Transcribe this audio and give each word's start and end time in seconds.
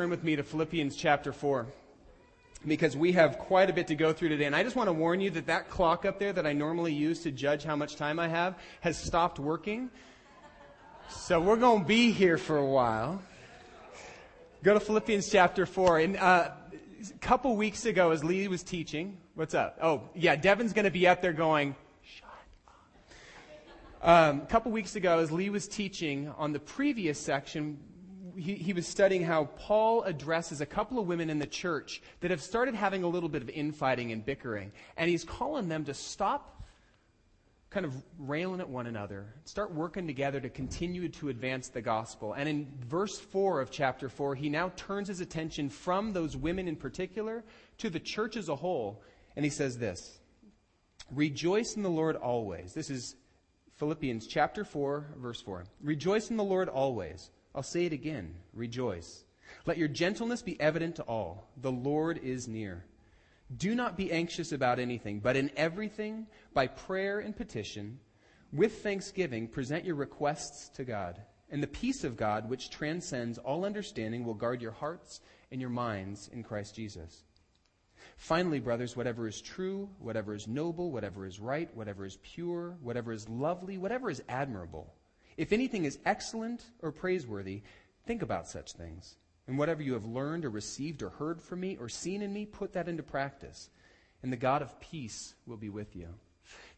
Turn 0.00 0.08
with 0.08 0.24
me 0.24 0.34
to 0.34 0.42
Philippians 0.42 0.96
chapter 0.96 1.30
4 1.30 1.66
because 2.66 2.96
we 2.96 3.12
have 3.12 3.36
quite 3.38 3.68
a 3.68 3.72
bit 3.74 3.88
to 3.88 3.94
go 3.94 4.14
through 4.14 4.30
today. 4.30 4.46
And 4.46 4.56
I 4.56 4.62
just 4.62 4.74
want 4.74 4.88
to 4.88 4.94
warn 4.94 5.20
you 5.20 5.28
that 5.28 5.48
that 5.48 5.68
clock 5.68 6.06
up 6.06 6.18
there 6.18 6.32
that 6.32 6.46
I 6.46 6.54
normally 6.54 6.94
use 6.94 7.20
to 7.24 7.30
judge 7.30 7.64
how 7.64 7.76
much 7.76 7.96
time 7.96 8.18
I 8.18 8.26
have 8.26 8.58
has 8.80 8.96
stopped 8.96 9.38
working. 9.38 9.90
So 11.10 11.38
we're 11.38 11.58
going 11.58 11.82
to 11.82 11.86
be 11.86 12.12
here 12.12 12.38
for 12.38 12.56
a 12.56 12.64
while. 12.64 13.20
Go 14.62 14.72
to 14.72 14.80
Philippians 14.80 15.28
chapter 15.28 15.66
4. 15.66 15.98
And 15.98 16.16
uh, 16.16 16.52
a 17.02 17.18
couple 17.18 17.54
weeks 17.54 17.84
ago, 17.84 18.10
as 18.10 18.24
Lee 18.24 18.48
was 18.48 18.62
teaching, 18.62 19.18
what's 19.34 19.52
up? 19.52 19.76
Oh, 19.82 20.08
yeah, 20.14 20.34
Devin's 20.34 20.72
going 20.72 20.86
to 20.86 20.90
be 20.90 21.06
up 21.06 21.20
there 21.20 21.34
going, 21.34 21.76
Shut 22.02 22.30
um, 24.00 24.40
a 24.40 24.46
couple 24.46 24.72
weeks 24.72 24.96
ago, 24.96 25.18
as 25.18 25.30
Lee 25.30 25.50
was 25.50 25.68
teaching 25.68 26.32
on 26.38 26.54
the 26.54 26.58
previous 26.58 27.20
section, 27.20 27.76
he, 28.36 28.54
he 28.54 28.72
was 28.72 28.86
studying 28.86 29.22
how 29.22 29.44
Paul 29.44 30.02
addresses 30.02 30.60
a 30.60 30.66
couple 30.66 30.98
of 30.98 31.06
women 31.06 31.30
in 31.30 31.38
the 31.38 31.46
church 31.46 32.02
that 32.20 32.30
have 32.30 32.42
started 32.42 32.74
having 32.74 33.02
a 33.02 33.08
little 33.08 33.28
bit 33.28 33.42
of 33.42 33.48
infighting 33.48 34.12
and 34.12 34.24
bickering. 34.24 34.72
And 34.96 35.10
he's 35.10 35.24
calling 35.24 35.68
them 35.68 35.84
to 35.84 35.94
stop 35.94 36.60
kind 37.70 37.86
of 37.86 37.94
railing 38.18 38.60
at 38.60 38.68
one 38.68 38.86
another, 38.86 39.26
start 39.44 39.72
working 39.72 40.06
together 40.06 40.40
to 40.40 40.48
continue 40.48 41.08
to 41.08 41.28
advance 41.28 41.68
the 41.68 41.80
gospel. 41.80 42.32
And 42.32 42.48
in 42.48 42.66
verse 42.88 43.18
4 43.18 43.60
of 43.60 43.70
chapter 43.70 44.08
4, 44.08 44.34
he 44.34 44.48
now 44.48 44.72
turns 44.74 45.06
his 45.06 45.20
attention 45.20 45.70
from 45.70 46.12
those 46.12 46.36
women 46.36 46.66
in 46.66 46.74
particular 46.74 47.44
to 47.78 47.88
the 47.88 48.00
church 48.00 48.36
as 48.36 48.48
a 48.48 48.56
whole. 48.56 49.02
And 49.36 49.44
he 49.44 49.50
says 49.50 49.78
this 49.78 50.18
Rejoice 51.12 51.74
in 51.76 51.82
the 51.82 51.90
Lord 51.90 52.16
always. 52.16 52.74
This 52.74 52.90
is 52.90 53.14
Philippians 53.76 54.26
chapter 54.26 54.64
4, 54.64 55.14
verse 55.16 55.40
4. 55.40 55.64
Rejoice 55.82 56.30
in 56.30 56.36
the 56.36 56.44
Lord 56.44 56.68
always. 56.68 57.30
I'll 57.54 57.62
say 57.62 57.84
it 57.86 57.92
again 57.92 58.34
rejoice. 58.54 59.24
Let 59.66 59.78
your 59.78 59.88
gentleness 59.88 60.42
be 60.42 60.60
evident 60.60 60.96
to 60.96 61.02
all. 61.02 61.48
The 61.60 61.72
Lord 61.72 62.18
is 62.18 62.46
near. 62.46 62.84
Do 63.56 63.74
not 63.74 63.96
be 63.96 64.12
anxious 64.12 64.52
about 64.52 64.78
anything, 64.78 65.18
but 65.18 65.36
in 65.36 65.50
everything, 65.56 66.28
by 66.54 66.68
prayer 66.68 67.18
and 67.18 67.36
petition, 67.36 67.98
with 68.52 68.82
thanksgiving, 68.82 69.48
present 69.48 69.84
your 69.84 69.96
requests 69.96 70.68
to 70.76 70.84
God. 70.84 71.20
And 71.50 71.60
the 71.60 71.66
peace 71.66 72.04
of 72.04 72.16
God, 72.16 72.48
which 72.48 72.70
transcends 72.70 73.38
all 73.38 73.64
understanding, 73.64 74.24
will 74.24 74.34
guard 74.34 74.62
your 74.62 74.70
hearts 74.70 75.20
and 75.50 75.60
your 75.60 75.70
minds 75.70 76.30
in 76.32 76.44
Christ 76.44 76.76
Jesus. 76.76 77.24
Finally, 78.16 78.60
brothers, 78.60 78.96
whatever 78.96 79.26
is 79.26 79.40
true, 79.40 79.88
whatever 79.98 80.32
is 80.32 80.46
noble, 80.46 80.92
whatever 80.92 81.26
is 81.26 81.40
right, 81.40 81.74
whatever 81.74 82.06
is 82.06 82.18
pure, 82.22 82.76
whatever 82.82 83.12
is 83.12 83.28
lovely, 83.28 83.78
whatever 83.78 84.10
is 84.10 84.22
admirable 84.28 84.94
if 85.40 85.54
anything 85.54 85.86
is 85.86 85.98
excellent 86.04 86.62
or 86.82 86.92
praiseworthy, 86.92 87.62
think 88.04 88.20
about 88.20 88.46
such 88.46 88.74
things. 88.74 89.16
And 89.46 89.56
whatever 89.56 89.82
you 89.82 89.94
have 89.94 90.04
learned 90.04 90.44
or 90.44 90.50
received 90.50 91.02
or 91.02 91.08
heard 91.08 91.40
from 91.40 91.60
me 91.60 91.78
or 91.80 91.88
seen 91.88 92.20
in 92.20 92.30
me, 92.30 92.44
put 92.44 92.74
that 92.74 92.88
into 92.88 93.02
practice. 93.02 93.70
And 94.22 94.30
the 94.30 94.36
God 94.36 94.60
of 94.60 94.78
peace 94.80 95.34
will 95.46 95.56
be 95.56 95.70
with 95.70 95.96
you. 95.96 96.08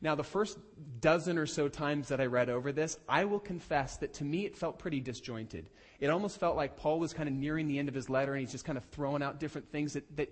Now, 0.01 0.15
the 0.15 0.23
first 0.23 0.59
dozen 1.01 1.39
or 1.39 1.47
so 1.47 1.69
times 1.69 2.07
that 2.07 2.21
I 2.21 2.27
read 2.27 2.51
over 2.51 2.71
this, 2.71 3.01
I 3.09 3.25
will 3.25 3.41
confess 3.41 3.97
that 3.97 4.15
to 4.15 4.25
me 4.25 4.47
it 4.47 4.57
felt 4.57 4.79
pretty 4.79 5.01
disjointed. 5.01 5.69
It 5.99 6.11
almost 6.11 6.39
felt 6.39 6.55
like 6.55 6.77
Paul 6.77 7.01
was 7.01 7.13
kind 7.13 7.29
of 7.29 7.35
nearing 7.35 7.67
the 7.67 7.81
end 7.81 7.89
of 7.89 7.97
his 7.97 8.09
letter 8.09 8.33
and 8.33 8.43
he's 8.43 8.53
just 8.53 8.65
kind 8.65 8.79
of 8.79 8.85
throwing 8.85 9.25
out 9.25 9.41
different 9.41 9.73
things 9.73 9.95
that, 9.95 10.17
that 10.17 10.29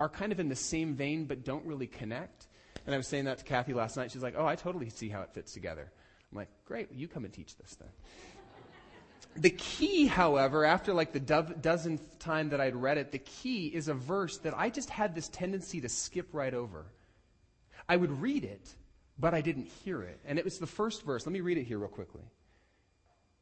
are 0.00 0.08
kind 0.08 0.32
of 0.32 0.40
in 0.40 0.48
the 0.48 0.56
same 0.56 0.96
vein 0.96 1.26
but 1.26 1.44
don't 1.44 1.64
really 1.64 1.86
connect. 1.86 2.48
And 2.84 2.92
I 2.92 2.98
was 2.98 3.06
saying 3.06 3.26
that 3.26 3.38
to 3.38 3.44
Kathy 3.44 3.74
last 3.74 3.96
night. 3.96 4.10
She's 4.10 4.24
like, 4.24 4.34
oh, 4.36 4.44
I 4.44 4.56
totally 4.56 4.90
see 4.90 5.08
how 5.08 5.20
it 5.20 5.30
fits 5.32 5.52
together. 5.52 5.92
I'm 6.34 6.38
like, 6.40 6.48
great, 6.66 6.92
you 6.92 7.06
come 7.06 7.24
and 7.24 7.32
teach 7.32 7.56
this 7.56 7.76
then. 7.76 7.88
The 9.36 9.50
key, 9.50 10.06
however, 10.06 10.64
after 10.64 10.92
like 10.92 11.12
the 11.12 11.20
do- 11.20 11.54
dozenth 11.60 12.18
time 12.18 12.50
that 12.50 12.60
I'd 12.60 12.76
read 12.76 12.98
it, 12.98 13.12
the 13.12 13.18
key 13.18 13.66
is 13.66 13.88
a 13.88 13.94
verse 13.94 14.38
that 14.38 14.56
I 14.56 14.70
just 14.70 14.90
had 14.90 15.14
this 15.14 15.28
tendency 15.28 15.80
to 15.80 15.88
skip 15.88 16.28
right 16.32 16.54
over. 16.54 16.86
I 17.88 17.96
would 17.96 18.20
read 18.20 18.44
it, 18.44 18.68
but 19.18 19.34
I 19.34 19.40
didn't 19.40 19.68
hear 19.84 20.02
it. 20.02 20.20
And 20.24 20.38
it 20.38 20.44
was 20.44 20.58
the 20.58 20.66
first 20.66 21.04
verse. 21.04 21.26
Let 21.26 21.32
me 21.32 21.40
read 21.40 21.58
it 21.58 21.64
here 21.64 21.78
real 21.78 21.88
quickly. 21.88 22.22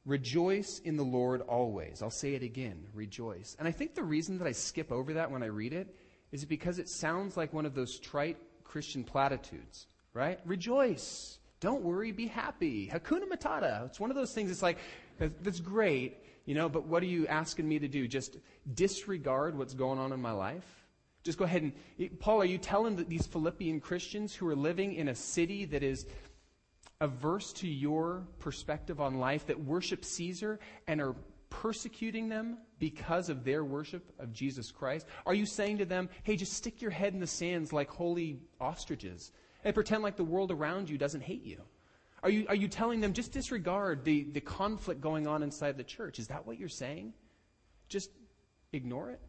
Rejoice 0.05 0.81
in 0.81 0.97
the 0.97 1.05
Lord 1.05 1.43
always. 1.43 2.03
I'll 2.03 2.11
say 2.11 2.34
it 2.34 2.43
again. 2.43 2.87
Rejoice. 2.94 3.56
And 3.59 3.69
I 3.69 3.71
think 3.71 3.94
the 3.94 4.03
reason 4.03 4.38
that 4.38 4.47
I 4.47 4.53
skip 4.53 4.91
over 4.91 5.15
that 5.15 5.31
when 5.31 5.43
I 5.43 5.47
read 5.47 5.72
it 5.72 5.94
is 6.33 6.44
because 6.44 6.78
it 6.78 6.88
sounds 6.88 7.37
like 7.37 7.53
one 7.53 7.67
of 7.67 7.75
those 7.75 7.99
trite 7.99 8.38
Christian 8.65 9.05
platitudes, 9.05 9.87
right? 10.15 10.41
Rejoice. 10.44 11.38
Don't 11.62 11.83
worry, 11.83 12.11
be 12.11 12.27
happy. 12.27 12.91
Hakuna 12.93 13.23
Matata. 13.33 13.87
It's 13.87 14.00
one 14.00 14.11
of 14.11 14.17
those 14.17 14.34
things, 14.34 14.50
it's 14.50 14.62
like, 14.62 14.78
that's 15.19 15.61
great, 15.61 16.19
you 16.45 16.56
know, 16.56 16.69
but 16.69 16.89
what 16.89 17.05
are 17.05 17.06
you 17.06 17.28
asking 17.28 17.69
me 17.69 17.78
to 17.78 17.87
do? 17.87 18.09
Just 18.09 18.39
disregard 18.75 19.56
what's 19.56 19.73
going 19.73 20.00
on 20.00 20.12
in 20.12 20.21
my 20.21 20.33
life? 20.33 20.67
Just 21.23 21.39
go 21.39 21.45
ahead 21.45 21.62
and. 21.62 21.73
Eh, 22.00 22.09
Paul, 22.19 22.43
are 22.43 22.47
you 22.47 22.59
telling 22.59 22.97
these 23.09 23.28
Philippian 23.28 23.78
Christians 23.78 24.34
who 24.34 24.49
are 24.49 24.56
living 24.56 24.95
in 24.95 25.06
a 25.06 25.15
city 25.15 25.65
that 25.67 25.84
is 25.84 26.05
averse 27.00 27.53
to 27.53 27.69
your 27.69 28.27
perspective 28.41 29.00
on 29.00 29.21
life, 29.21 29.47
that 29.47 29.65
worship 29.65 30.05
Caesar 30.05 30.59
and 30.89 31.00
are 31.00 31.15
persecuting 31.49 32.29
them 32.29 32.59
because 32.81 33.29
of 33.29 33.44
their 33.44 33.65
worship 33.65 34.12
of 34.19 34.33
Jesus 34.33 34.73
Christ? 34.73 35.06
Are 35.27 35.34
you 35.34 35.47
saying 35.47 35.79
to 35.79 35.84
them, 35.84 36.09
hey, 36.25 36.34
just 36.34 36.55
stick 36.55 36.83
your 36.83 36.91
head 36.91 37.15
in 37.15 37.21
the 37.21 37.27
sands 37.29 37.73
like 37.73 37.89
holy 37.89 38.41
ostriches? 38.61 39.31
And 39.65 39.75
pretend 39.75 40.03
like 40.03 40.17
the 40.17 40.25
world 40.25 40.50
around 40.50 40.91
you 40.91 40.99
doesn't 40.99 41.23
hate 41.23 41.45
you? 41.45 41.61
Are 42.23 42.31
you, 42.31 42.47
are 42.49 42.55
you 42.55 42.69
telling 42.69 43.00
them 43.00 43.12
just 43.12 43.33
disregard 43.33 44.05
the, 44.05 44.25
the 44.25 44.41
conflict 44.41 45.00
going 45.00 45.27
on 45.27 45.43
inside 45.43 45.77
the 45.77 45.84
church? 45.84 46.19
Is 46.19 46.28
that 46.28 46.47
what 46.47 46.59
you're 46.59 46.69
saying? 46.69 47.15
Just 47.89 48.11
ignore 48.73 49.11
it? 49.11 49.21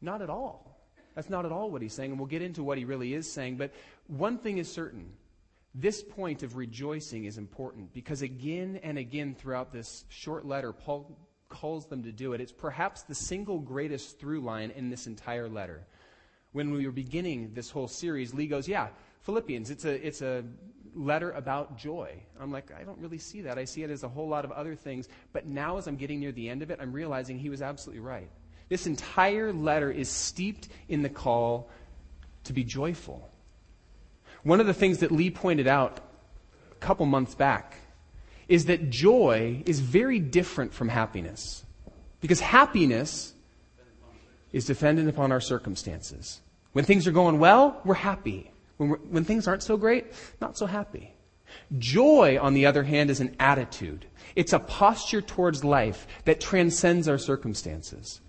Not 0.00 0.20
at 0.20 0.28
all. 0.28 0.78
That's 1.14 1.30
not 1.30 1.46
at 1.46 1.52
all 1.52 1.70
what 1.70 1.82
he's 1.82 1.92
saying, 1.92 2.10
and 2.10 2.18
we'll 2.18 2.28
get 2.28 2.42
into 2.42 2.62
what 2.62 2.78
he 2.78 2.84
really 2.84 3.14
is 3.14 3.30
saying. 3.30 3.56
But 3.56 3.72
one 4.08 4.38
thing 4.38 4.58
is 4.58 4.70
certain 4.70 5.12
this 5.74 6.02
point 6.02 6.42
of 6.42 6.56
rejoicing 6.56 7.24
is 7.24 7.38
important 7.38 7.94
because 7.94 8.20
again 8.20 8.78
and 8.82 8.98
again 8.98 9.34
throughout 9.34 9.72
this 9.72 10.04
short 10.08 10.44
letter, 10.44 10.72
Paul 10.72 11.18
calls 11.48 11.86
them 11.86 12.02
to 12.02 12.12
do 12.12 12.34
it. 12.34 12.40
It's 12.40 12.52
perhaps 12.52 13.02
the 13.02 13.14
single 13.14 13.58
greatest 13.58 14.18
through 14.18 14.40
line 14.40 14.70
in 14.70 14.90
this 14.90 15.06
entire 15.06 15.48
letter. 15.48 15.86
When 16.52 16.72
we 16.72 16.84
were 16.84 16.92
beginning 16.92 17.52
this 17.54 17.70
whole 17.70 17.88
series, 17.88 18.34
Lee 18.34 18.46
goes, 18.46 18.68
Yeah, 18.68 18.88
Philippians. 19.22 19.70
It's 19.70 19.84
a, 19.84 20.06
it's 20.06 20.22
a 20.22 20.44
letter 20.94 21.30
about 21.32 21.78
joy. 21.78 22.22
I'm 22.40 22.52
like, 22.52 22.72
I 22.78 22.82
don't 22.82 22.98
really 22.98 23.18
see 23.18 23.42
that. 23.42 23.58
I 23.58 23.64
see 23.64 23.82
it 23.82 23.90
as 23.90 24.02
a 24.02 24.08
whole 24.08 24.28
lot 24.28 24.44
of 24.44 24.52
other 24.52 24.74
things. 24.74 25.08
But 25.32 25.46
now, 25.46 25.78
as 25.78 25.86
I'm 25.86 25.96
getting 25.96 26.20
near 26.20 26.32
the 26.32 26.48
end 26.48 26.62
of 26.62 26.70
it, 26.70 26.78
I'm 26.80 26.92
realizing 26.92 27.38
he 27.38 27.50
was 27.50 27.62
absolutely 27.62 28.00
right. 28.00 28.28
This 28.68 28.86
entire 28.86 29.52
letter 29.52 29.90
is 29.90 30.08
steeped 30.08 30.68
in 30.88 31.02
the 31.02 31.08
call 31.08 31.70
to 32.44 32.52
be 32.52 32.64
joyful. 32.64 33.28
One 34.42 34.60
of 34.60 34.66
the 34.66 34.74
things 34.74 34.98
that 34.98 35.12
Lee 35.12 35.30
pointed 35.30 35.66
out 35.66 36.00
a 36.70 36.74
couple 36.76 37.06
months 37.06 37.34
back 37.34 37.76
is 38.48 38.66
that 38.66 38.90
joy 38.90 39.62
is 39.66 39.80
very 39.80 40.18
different 40.18 40.74
from 40.74 40.88
happiness. 40.88 41.64
Because 42.20 42.40
happiness 42.40 43.34
is 44.52 44.64
dependent 44.64 45.08
upon 45.08 45.32
our 45.32 45.40
circumstances. 45.40 46.40
When 46.72 46.84
things 46.84 47.06
are 47.06 47.12
going 47.12 47.38
well, 47.38 47.80
we're 47.84 47.94
happy. 47.94 48.51
When, 48.90 49.00
when 49.10 49.24
things 49.24 49.48
aren't 49.48 49.62
so 49.62 49.76
great, 49.76 50.06
not 50.40 50.56
so 50.56 50.66
happy. 50.66 51.14
Joy, 51.78 52.38
on 52.40 52.54
the 52.54 52.66
other 52.66 52.82
hand, 52.82 53.10
is 53.10 53.20
an 53.20 53.36
attitude. 53.38 54.06
It's 54.34 54.52
a 54.52 54.58
posture 54.58 55.20
towards 55.20 55.64
life 55.64 56.06
that 56.24 56.40
transcends 56.40 57.08
our 57.08 57.18
circumstances. 57.18 58.20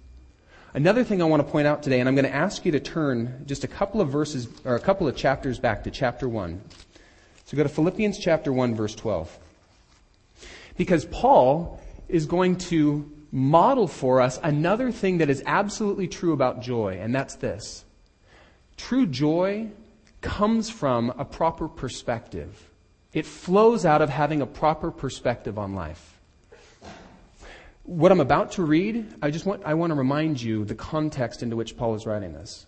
Another 0.74 1.04
thing 1.04 1.22
I 1.22 1.26
want 1.26 1.46
to 1.46 1.52
point 1.52 1.68
out 1.68 1.84
today, 1.84 2.00
and 2.00 2.10
I'm 2.10 2.16
going 2.16 2.26
to 2.26 2.36
ask 2.36 2.66
you 2.66 2.72
to 2.72 2.80
turn 2.80 3.44
just 3.46 3.64
a 3.64 3.68
couple 3.68 4.02
of 4.02 4.10
verses, 4.10 4.48
or 4.66 4.76
a 4.76 4.80
couple 4.80 5.08
of 5.08 5.16
chapters 5.16 5.60
back 5.60 5.84
to 5.84 5.92
chapter 5.92 6.28
1. 6.28 6.62
So 7.46 7.58
go 7.58 7.64
to 7.64 7.70
Philippians 7.70 8.18
chapter 8.18 8.52
1, 8.52 8.74
verse 8.74 8.96
12. 8.96 9.38
Because 10.76 11.06
Paul 11.06 11.80
is 12.10 12.26
going 12.26 12.58
to 12.58 13.10
model 13.32 13.88
for 13.88 14.22
us 14.22 14.40
another 14.44 14.92
thing 14.92 15.20
that 15.20 15.30
is 15.30 15.44
absolutely 15.46 16.08
true 16.08 16.34
about 16.34 16.62
joy, 16.62 16.98
and 17.00 17.14
that's 17.14 17.36
this. 17.36 17.86
True 18.78 19.06
joy 19.06 19.70
comes 20.24 20.70
from 20.70 21.12
a 21.18 21.26
proper 21.26 21.68
perspective. 21.68 22.70
It 23.14 23.26
flows 23.28 23.86
out 23.86 24.02
of 24.02 24.10
having 24.10 24.42
a 24.42 24.48
proper 24.48 24.90
perspective 24.90 25.60
on 25.60 25.76
life. 25.76 26.20
What 27.84 28.12
I'm 28.12 28.22
about 28.22 28.54
to 28.54 28.64
read, 28.64 29.06
I 29.22 29.30
just 29.30 29.46
want, 29.46 29.62
I 29.66 29.74
want 29.74 29.92
to 29.92 29.96
remind 29.96 30.42
you 30.42 30.64
the 30.66 30.74
context 30.74 31.44
into 31.44 31.56
which 31.56 31.78
Paul 31.78 31.96
is 31.96 32.06
writing 32.06 32.34
this. 32.34 32.66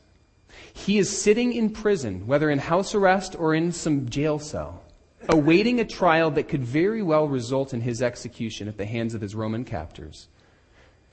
He 0.74 0.98
is 0.98 1.10
sitting 1.10 1.54
in 1.54 1.70
prison, 1.70 2.28
whether 2.28 2.50
in 2.50 2.60
house 2.60 2.94
arrest 2.94 3.36
or 3.38 3.56
in 3.56 3.72
some 3.72 4.10
jail 4.10 4.40
cell, 4.40 4.84
awaiting 5.30 5.80
a 5.80 5.86
trial 5.86 6.32
that 6.32 6.50
could 6.50 6.64
very 6.64 7.02
well 7.02 7.28
result 7.28 7.74
in 7.74 7.82
his 7.82 8.02
execution 8.02 8.68
at 8.68 8.78
the 8.78 8.86
hands 8.86 9.16
of 9.16 9.22
his 9.22 9.36
Roman 9.36 9.64
captors. 9.64 10.28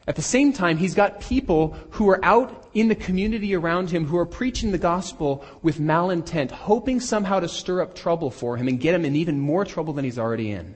At 0.06 0.16
the 0.16 0.22
same 0.22 0.52
time, 0.52 0.78
he's 0.78 0.94
got 0.94 1.20
people 1.20 1.76
who 1.90 2.08
are 2.10 2.24
out 2.24 2.68
in 2.74 2.88
the 2.88 2.94
community 2.94 3.54
around 3.54 3.90
him 3.90 4.06
who 4.06 4.18
are 4.18 4.26
preaching 4.26 4.72
the 4.72 4.78
gospel 4.78 5.44
with 5.62 5.78
malintent, 5.78 6.50
hoping 6.50 6.98
somehow 6.98 7.38
to 7.38 7.48
stir 7.48 7.82
up 7.82 7.94
trouble 7.94 8.30
for 8.30 8.56
him 8.56 8.66
and 8.66 8.80
get 8.80 8.94
him 8.94 9.04
in 9.04 9.14
even 9.14 9.38
more 9.38 9.64
trouble 9.64 9.92
than 9.92 10.04
he's 10.04 10.18
already 10.18 10.50
in. 10.50 10.74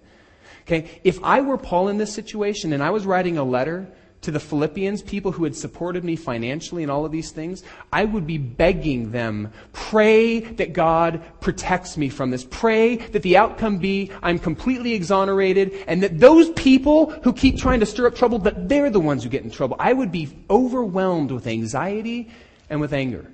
Okay? 0.62 1.00
If 1.02 1.22
I 1.24 1.40
were 1.40 1.58
Paul 1.58 1.88
in 1.88 1.98
this 1.98 2.14
situation 2.14 2.72
and 2.72 2.82
I 2.82 2.90
was 2.90 3.04
writing 3.04 3.36
a 3.36 3.44
letter 3.44 3.88
to 4.26 4.32
the 4.32 4.40
Philippians, 4.40 5.02
people 5.02 5.30
who 5.30 5.44
had 5.44 5.54
supported 5.54 6.02
me 6.02 6.16
financially 6.16 6.82
and 6.82 6.90
all 6.90 7.04
of 7.04 7.12
these 7.12 7.30
things, 7.30 7.62
I 7.92 8.04
would 8.04 8.26
be 8.26 8.38
begging 8.38 9.12
them, 9.12 9.52
pray 9.72 10.40
that 10.40 10.72
God 10.72 11.22
protects 11.40 11.96
me 11.96 12.08
from 12.08 12.32
this. 12.32 12.44
Pray 12.44 12.96
that 12.96 13.22
the 13.22 13.36
outcome 13.36 13.78
be 13.78 14.10
I'm 14.24 14.40
completely 14.40 14.94
exonerated 14.94 15.84
and 15.86 16.02
that 16.02 16.18
those 16.18 16.50
people 16.50 17.10
who 17.22 17.32
keep 17.32 17.56
trying 17.56 17.78
to 17.80 17.86
stir 17.86 18.08
up 18.08 18.16
trouble, 18.16 18.40
that 18.40 18.68
they're 18.68 18.90
the 18.90 18.98
ones 18.98 19.22
who 19.22 19.30
get 19.30 19.44
in 19.44 19.50
trouble. 19.50 19.76
I 19.78 19.92
would 19.92 20.10
be 20.10 20.36
overwhelmed 20.50 21.30
with 21.30 21.46
anxiety 21.46 22.28
and 22.68 22.80
with 22.80 22.92
anger. 22.92 23.32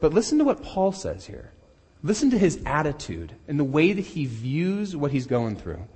But 0.00 0.12
listen 0.12 0.38
to 0.38 0.44
what 0.44 0.64
Paul 0.64 0.90
says 0.90 1.24
here. 1.24 1.52
Listen 2.02 2.30
to 2.30 2.38
his 2.38 2.60
attitude 2.66 3.32
and 3.46 3.60
the 3.60 3.64
way 3.64 3.92
that 3.92 4.04
he 4.04 4.26
views 4.26 4.96
what 4.96 5.12
he's 5.12 5.28
going 5.28 5.54
through. 5.54 5.86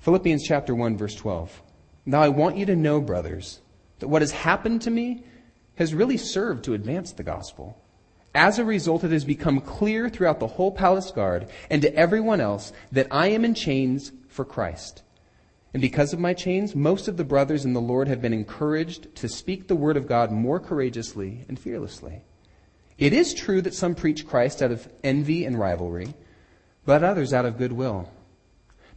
Philippians 0.00 0.42
chapter 0.44 0.74
1 0.74 0.96
verse 0.96 1.14
12. 1.14 1.62
Now 2.08 2.22
I 2.22 2.30
want 2.30 2.56
you 2.56 2.64
to 2.64 2.74
know, 2.74 3.02
brothers, 3.02 3.60
that 3.98 4.08
what 4.08 4.22
has 4.22 4.30
happened 4.30 4.80
to 4.82 4.90
me 4.90 5.24
has 5.74 5.92
really 5.92 6.16
served 6.16 6.64
to 6.64 6.72
advance 6.72 7.12
the 7.12 7.22
gospel. 7.22 7.78
As 8.34 8.58
a 8.58 8.64
result, 8.64 9.04
it 9.04 9.10
has 9.10 9.26
become 9.26 9.60
clear 9.60 10.08
throughout 10.08 10.40
the 10.40 10.46
whole 10.46 10.72
palace 10.72 11.10
guard 11.10 11.50
and 11.68 11.82
to 11.82 11.94
everyone 11.94 12.40
else 12.40 12.72
that 12.92 13.08
I 13.10 13.28
am 13.28 13.44
in 13.44 13.52
chains 13.52 14.10
for 14.26 14.46
Christ. 14.46 15.02
And 15.74 15.82
because 15.82 16.14
of 16.14 16.18
my 16.18 16.32
chains, 16.32 16.74
most 16.74 17.08
of 17.08 17.18
the 17.18 17.24
brothers 17.24 17.66
in 17.66 17.74
the 17.74 17.80
Lord 17.80 18.08
have 18.08 18.22
been 18.22 18.32
encouraged 18.32 19.14
to 19.16 19.28
speak 19.28 19.68
the 19.68 19.76
word 19.76 19.98
of 19.98 20.08
God 20.08 20.32
more 20.32 20.60
courageously 20.60 21.44
and 21.46 21.60
fearlessly. 21.60 22.22
It 22.96 23.12
is 23.12 23.34
true 23.34 23.60
that 23.60 23.74
some 23.74 23.94
preach 23.94 24.26
Christ 24.26 24.62
out 24.62 24.72
of 24.72 24.88
envy 25.04 25.44
and 25.44 25.58
rivalry, 25.58 26.14
but 26.86 27.04
others 27.04 27.34
out 27.34 27.44
of 27.44 27.58
goodwill. 27.58 28.10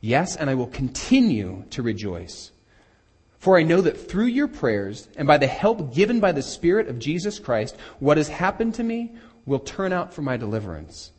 Yes, 0.00 0.36
and 0.36 0.48
I 0.48 0.54
will 0.54 0.66
continue 0.66 1.64
to 1.70 1.82
rejoice. 1.82 2.52
For 3.38 3.58
I 3.58 3.62
know 3.62 3.80
that 3.80 4.08
through 4.08 4.26
your 4.26 4.48
prayers 4.48 5.08
and 5.16 5.26
by 5.26 5.38
the 5.38 5.46
help 5.46 5.94
given 5.94 6.20
by 6.20 6.32
the 6.32 6.42
Spirit 6.42 6.88
of 6.88 6.98
Jesus 6.98 7.38
Christ, 7.38 7.76
what 7.98 8.16
has 8.16 8.28
happened 8.28 8.74
to 8.74 8.82
me 8.82 9.14
will 9.46 9.58
turn 9.58 9.92
out 9.92 10.12
for 10.12 10.22
my 10.22 10.36
deliverance. 10.36 11.12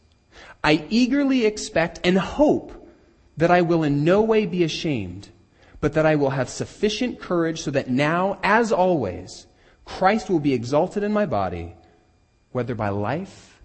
I 0.63 0.85
eagerly 0.89 1.45
expect 1.45 1.99
and 2.03 2.17
hope 2.17 2.89
that 3.37 3.51
I 3.51 3.61
will 3.61 3.83
in 3.83 4.03
no 4.03 4.21
way 4.21 4.45
be 4.45 4.63
ashamed, 4.63 5.29
but 5.79 5.93
that 5.93 6.05
I 6.05 6.15
will 6.15 6.29
have 6.29 6.49
sufficient 6.49 7.19
courage 7.19 7.61
so 7.61 7.71
that 7.71 7.89
now, 7.89 8.39
as 8.43 8.71
always, 8.71 9.47
Christ 9.85 10.29
will 10.29 10.39
be 10.39 10.53
exalted 10.53 11.03
in 11.03 11.11
my 11.11 11.25
body, 11.25 11.75
whether 12.51 12.75
by 12.75 12.89
life 12.89 13.59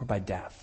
or 0.00 0.06
by 0.06 0.20
death. 0.20 0.59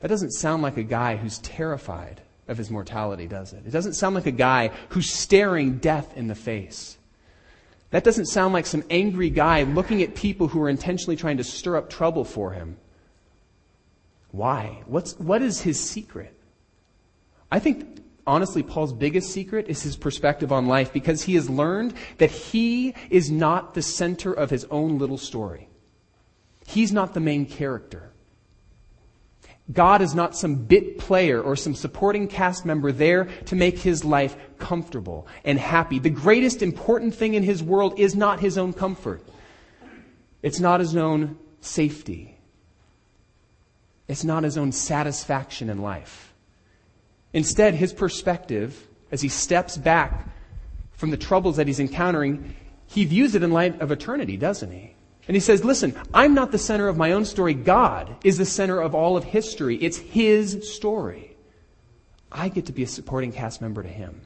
That 0.00 0.08
doesn't 0.08 0.32
sound 0.32 0.62
like 0.62 0.76
a 0.76 0.82
guy 0.82 1.16
who's 1.16 1.38
terrified 1.38 2.22
of 2.48 2.58
his 2.58 2.70
mortality, 2.70 3.26
does 3.26 3.52
it? 3.52 3.62
It 3.66 3.70
doesn't 3.70 3.94
sound 3.94 4.14
like 4.14 4.26
a 4.26 4.32
guy 4.32 4.70
who's 4.88 5.12
staring 5.12 5.78
death 5.78 6.16
in 6.16 6.26
the 6.26 6.34
face. 6.34 6.98
That 7.90 8.04
doesn't 8.04 8.26
sound 8.26 8.54
like 8.54 8.66
some 8.66 8.84
angry 8.88 9.30
guy 9.30 9.64
looking 9.64 10.02
at 10.02 10.14
people 10.14 10.48
who 10.48 10.62
are 10.62 10.68
intentionally 10.68 11.16
trying 11.16 11.36
to 11.36 11.44
stir 11.44 11.76
up 11.76 11.90
trouble 11.90 12.24
for 12.24 12.52
him. 12.52 12.76
Why? 14.30 14.82
What's, 14.86 15.18
what 15.18 15.42
is 15.42 15.60
his 15.60 15.78
secret? 15.78 16.34
I 17.50 17.58
think, 17.58 18.00
honestly, 18.26 18.62
Paul's 18.62 18.92
biggest 18.92 19.30
secret 19.30 19.68
is 19.68 19.82
his 19.82 19.96
perspective 19.96 20.52
on 20.52 20.66
life 20.66 20.92
because 20.92 21.22
he 21.22 21.34
has 21.34 21.50
learned 21.50 21.94
that 22.18 22.30
he 22.30 22.94
is 23.10 23.30
not 23.30 23.74
the 23.74 23.82
center 23.82 24.32
of 24.32 24.50
his 24.50 24.64
own 24.70 24.98
little 24.98 25.18
story. 25.18 25.68
He's 26.66 26.92
not 26.92 27.12
the 27.12 27.20
main 27.20 27.44
character. 27.44 28.09
God 29.72 30.02
is 30.02 30.14
not 30.14 30.36
some 30.36 30.56
bit 30.56 30.98
player 30.98 31.40
or 31.40 31.54
some 31.54 31.74
supporting 31.74 32.28
cast 32.28 32.64
member 32.64 32.92
there 32.92 33.26
to 33.46 33.54
make 33.54 33.78
his 33.78 34.04
life 34.04 34.36
comfortable 34.58 35.26
and 35.44 35.58
happy. 35.58 35.98
The 35.98 36.10
greatest 36.10 36.62
important 36.62 37.14
thing 37.14 37.34
in 37.34 37.42
his 37.42 37.62
world 37.62 37.98
is 37.98 38.16
not 38.16 38.40
his 38.40 38.58
own 38.58 38.72
comfort. 38.72 39.22
It's 40.42 40.60
not 40.60 40.80
his 40.80 40.96
own 40.96 41.38
safety. 41.60 42.38
It's 44.08 44.24
not 44.24 44.42
his 44.42 44.56
own 44.56 44.72
satisfaction 44.72 45.70
in 45.70 45.82
life. 45.82 46.34
Instead, 47.32 47.74
his 47.74 47.92
perspective, 47.92 48.88
as 49.12 49.20
he 49.20 49.28
steps 49.28 49.76
back 49.76 50.28
from 50.92 51.10
the 51.10 51.16
troubles 51.16 51.56
that 51.56 51.68
he's 51.68 51.78
encountering, 51.78 52.56
he 52.86 53.04
views 53.04 53.34
it 53.34 53.42
in 53.42 53.52
light 53.52 53.80
of 53.80 53.92
eternity, 53.92 54.36
doesn't 54.36 54.72
he? 54.72 54.89
And 55.30 55.36
he 55.36 55.40
says, 55.40 55.64
listen, 55.64 55.94
I'm 56.12 56.34
not 56.34 56.50
the 56.50 56.58
center 56.58 56.88
of 56.88 56.96
my 56.96 57.12
own 57.12 57.24
story. 57.24 57.54
God 57.54 58.16
is 58.24 58.36
the 58.36 58.44
center 58.44 58.80
of 58.80 58.96
all 58.96 59.16
of 59.16 59.22
history. 59.22 59.76
It's 59.76 59.96
his 59.96 60.74
story. 60.74 61.36
I 62.32 62.48
get 62.48 62.66
to 62.66 62.72
be 62.72 62.82
a 62.82 62.88
supporting 62.88 63.30
cast 63.30 63.60
member 63.60 63.80
to 63.84 63.88
him. 63.88 64.22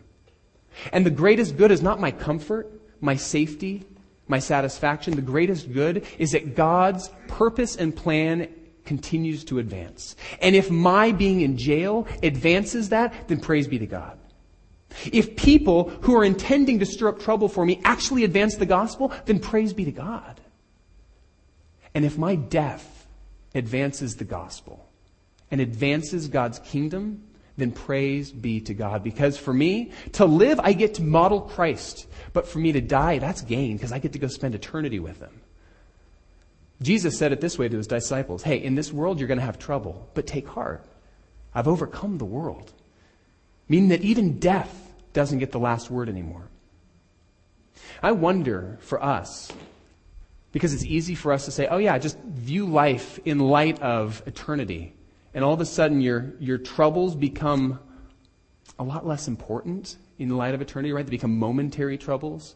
And 0.95 1.05
the 1.05 1.11
greatest 1.11 1.59
good 1.59 1.71
is 1.71 1.83
not 1.83 2.01
my 2.01 2.11
comfort, 2.11 2.73
my 3.03 3.17
safety, 3.17 3.85
my 4.29 4.39
satisfaction. 4.39 5.15
The 5.15 5.21
greatest 5.21 5.71
good 5.75 6.07
is 6.19 6.33
that 6.33 6.57
God's 6.57 7.11
purpose 7.29 7.77
and 7.77 7.95
plan 7.95 8.49
continues 8.87 9.45
to 9.45 9.59
advance. 9.59 10.17
And 10.41 10.57
if 10.57 10.71
my 10.71 11.13
being 11.13 11.43
in 11.43 11.59
jail 11.59 12.09
advances 12.23 12.89
that, 12.89 13.29
then 13.29 13.41
praise 13.41 13.69
be 13.69 13.79
to 13.79 13.87
God. 13.87 14.19
If 15.13 15.37
people 15.37 15.91
who 16.01 16.17
are 16.17 16.25
intending 16.25 16.79
to 16.79 16.87
stir 16.87 17.09
up 17.09 17.21
trouble 17.21 17.51
for 17.51 17.67
me 17.67 17.83
actually 17.85 18.25
advance 18.25 18.55
the 18.55 18.65
gospel, 18.65 19.13
then 19.27 19.39
praise 19.39 19.75
be 19.75 19.85
to 19.85 19.93
God. 19.93 20.41
And 21.95 22.05
if 22.05 22.19
my 22.19 22.35
death 22.35 23.07
advances 23.55 24.17
the 24.17 24.25
gospel 24.25 24.89
and 25.51 25.61
advances 25.61 26.29
God's 26.29 26.59
kingdom, 26.59 27.23
then 27.57 27.71
praise 27.71 28.33
be 28.33 28.61
to 28.63 28.75
God. 28.75 29.05
Because 29.05 29.39
for 29.39 29.55
me, 29.55 29.93
to 30.13 30.25
live, 30.25 30.59
I 30.61 30.73
get 30.73 30.95
to 30.95 31.03
model 31.03 31.41
Christ. 31.41 32.07
But 32.33 32.49
for 32.49 32.59
me 32.59 32.73
to 32.73 32.81
die, 32.81 33.19
that's 33.19 33.43
gain 33.43 33.77
because 33.77 33.93
I 33.93 34.01
get 34.01 34.13
to 34.15 34.19
go 34.19 34.27
spend 34.27 34.55
eternity 34.55 34.99
with 34.99 35.21
Him. 35.21 35.41
Jesus 36.83 37.17
said 37.17 37.33
it 37.33 37.41
this 37.41 37.59
way 37.59 37.69
to 37.69 37.77
His 37.77 37.87
disciples 37.87 38.43
Hey, 38.43 38.57
in 38.57 38.75
this 38.75 38.93
world 38.93 39.19
you're 39.19 39.29
going 39.29 39.39
to 39.39 39.45
have 39.45 39.59
trouble, 39.59 40.09
but 40.15 40.27
take 40.27 40.49
heart. 40.49 40.85
I've 41.55 41.69
overcome 41.69 42.19
the 42.19 42.25
world. 42.25 42.73
Meaning 43.69 43.91
that 43.91 44.03
even 44.03 44.41
death 44.41 44.93
doesn't 45.13 45.39
get 45.39 45.53
the 45.53 45.61
last 45.61 45.91
word 45.91 46.09
anymore. 46.09 46.49
I 48.03 48.13
wonder 48.13 48.79
for 48.83 49.03
us, 49.03 49.51
because 50.55 50.73
it's 50.73 50.85
easy 50.85 51.17
for 51.17 51.33
us 51.33 51.47
to 51.47 51.51
say, 51.51 51.67
oh, 51.67 51.79
yeah, 51.79 51.99
just 51.99 52.17
view 52.21 52.65
life 52.65 53.19
in 53.25 53.41
light 53.41 53.83
of 53.83 54.23
eternity. 54.25 54.95
And 55.35 55.43
all 55.43 55.53
of 55.53 55.61
a 55.61 55.67
sudden, 55.67 56.01
your, 56.01 56.33
your 56.39 56.59
troubles 56.59 57.17
become 57.17 57.81
a 58.79 58.85
lot 58.85 59.05
less 59.05 59.27
important 59.27 59.97
in 60.17 60.37
light 60.37 60.55
of 60.55 60.63
eternity, 60.63 60.93
right? 60.93 61.05
They 61.05 61.11
become 61.11 61.37
momentary 61.41 61.99
troubles. 61.99 62.55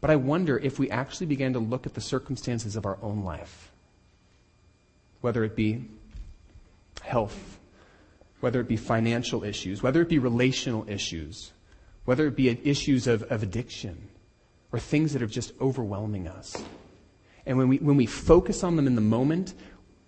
But 0.00 0.10
I 0.10 0.16
wonder 0.16 0.58
if 0.58 0.80
we 0.80 0.90
actually 0.90 1.26
began 1.28 1.52
to 1.52 1.60
look 1.60 1.86
at 1.86 1.94
the 1.94 2.00
circumstances 2.00 2.74
of 2.74 2.86
our 2.86 2.98
own 3.00 3.22
life, 3.22 3.70
whether 5.20 5.44
it 5.44 5.54
be 5.54 5.84
health, 7.02 7.60
whether 8.40 8.60
it 8.60 8.66
be 8.66 8.76
financial 8.76 9.44
issues, 9.44 9.80
whether 9.80 10.02
it 10.02 10.08
be 10.08 10.18
relational 10.18 10.84
issues, 10.88 11.52
whether 12.04 12.26
it 12.26 12.34
be 12.34 12.48
issues 12.48 13.06
of, 13.06 13.22
of 13.30 13.44
addiction, 13.44 14.08
or 14.72 14.80
things 14.80 15.12
that 15.12 15.22
are 15.22 15.28
just 15.28 15.52
overwhelming 15.60 16.26
us. 16.26 16.64
And 17.46 17.58
when 17.58 17.68
we, 17.68 17.78
when 17.78 17.96
we 17.96 18.06
focus 18.06 18.62
on 18.62 18.76
them 18.76 18.86
in 18.86 18.94
the 18.94 19.00
moment, 19.00 19.54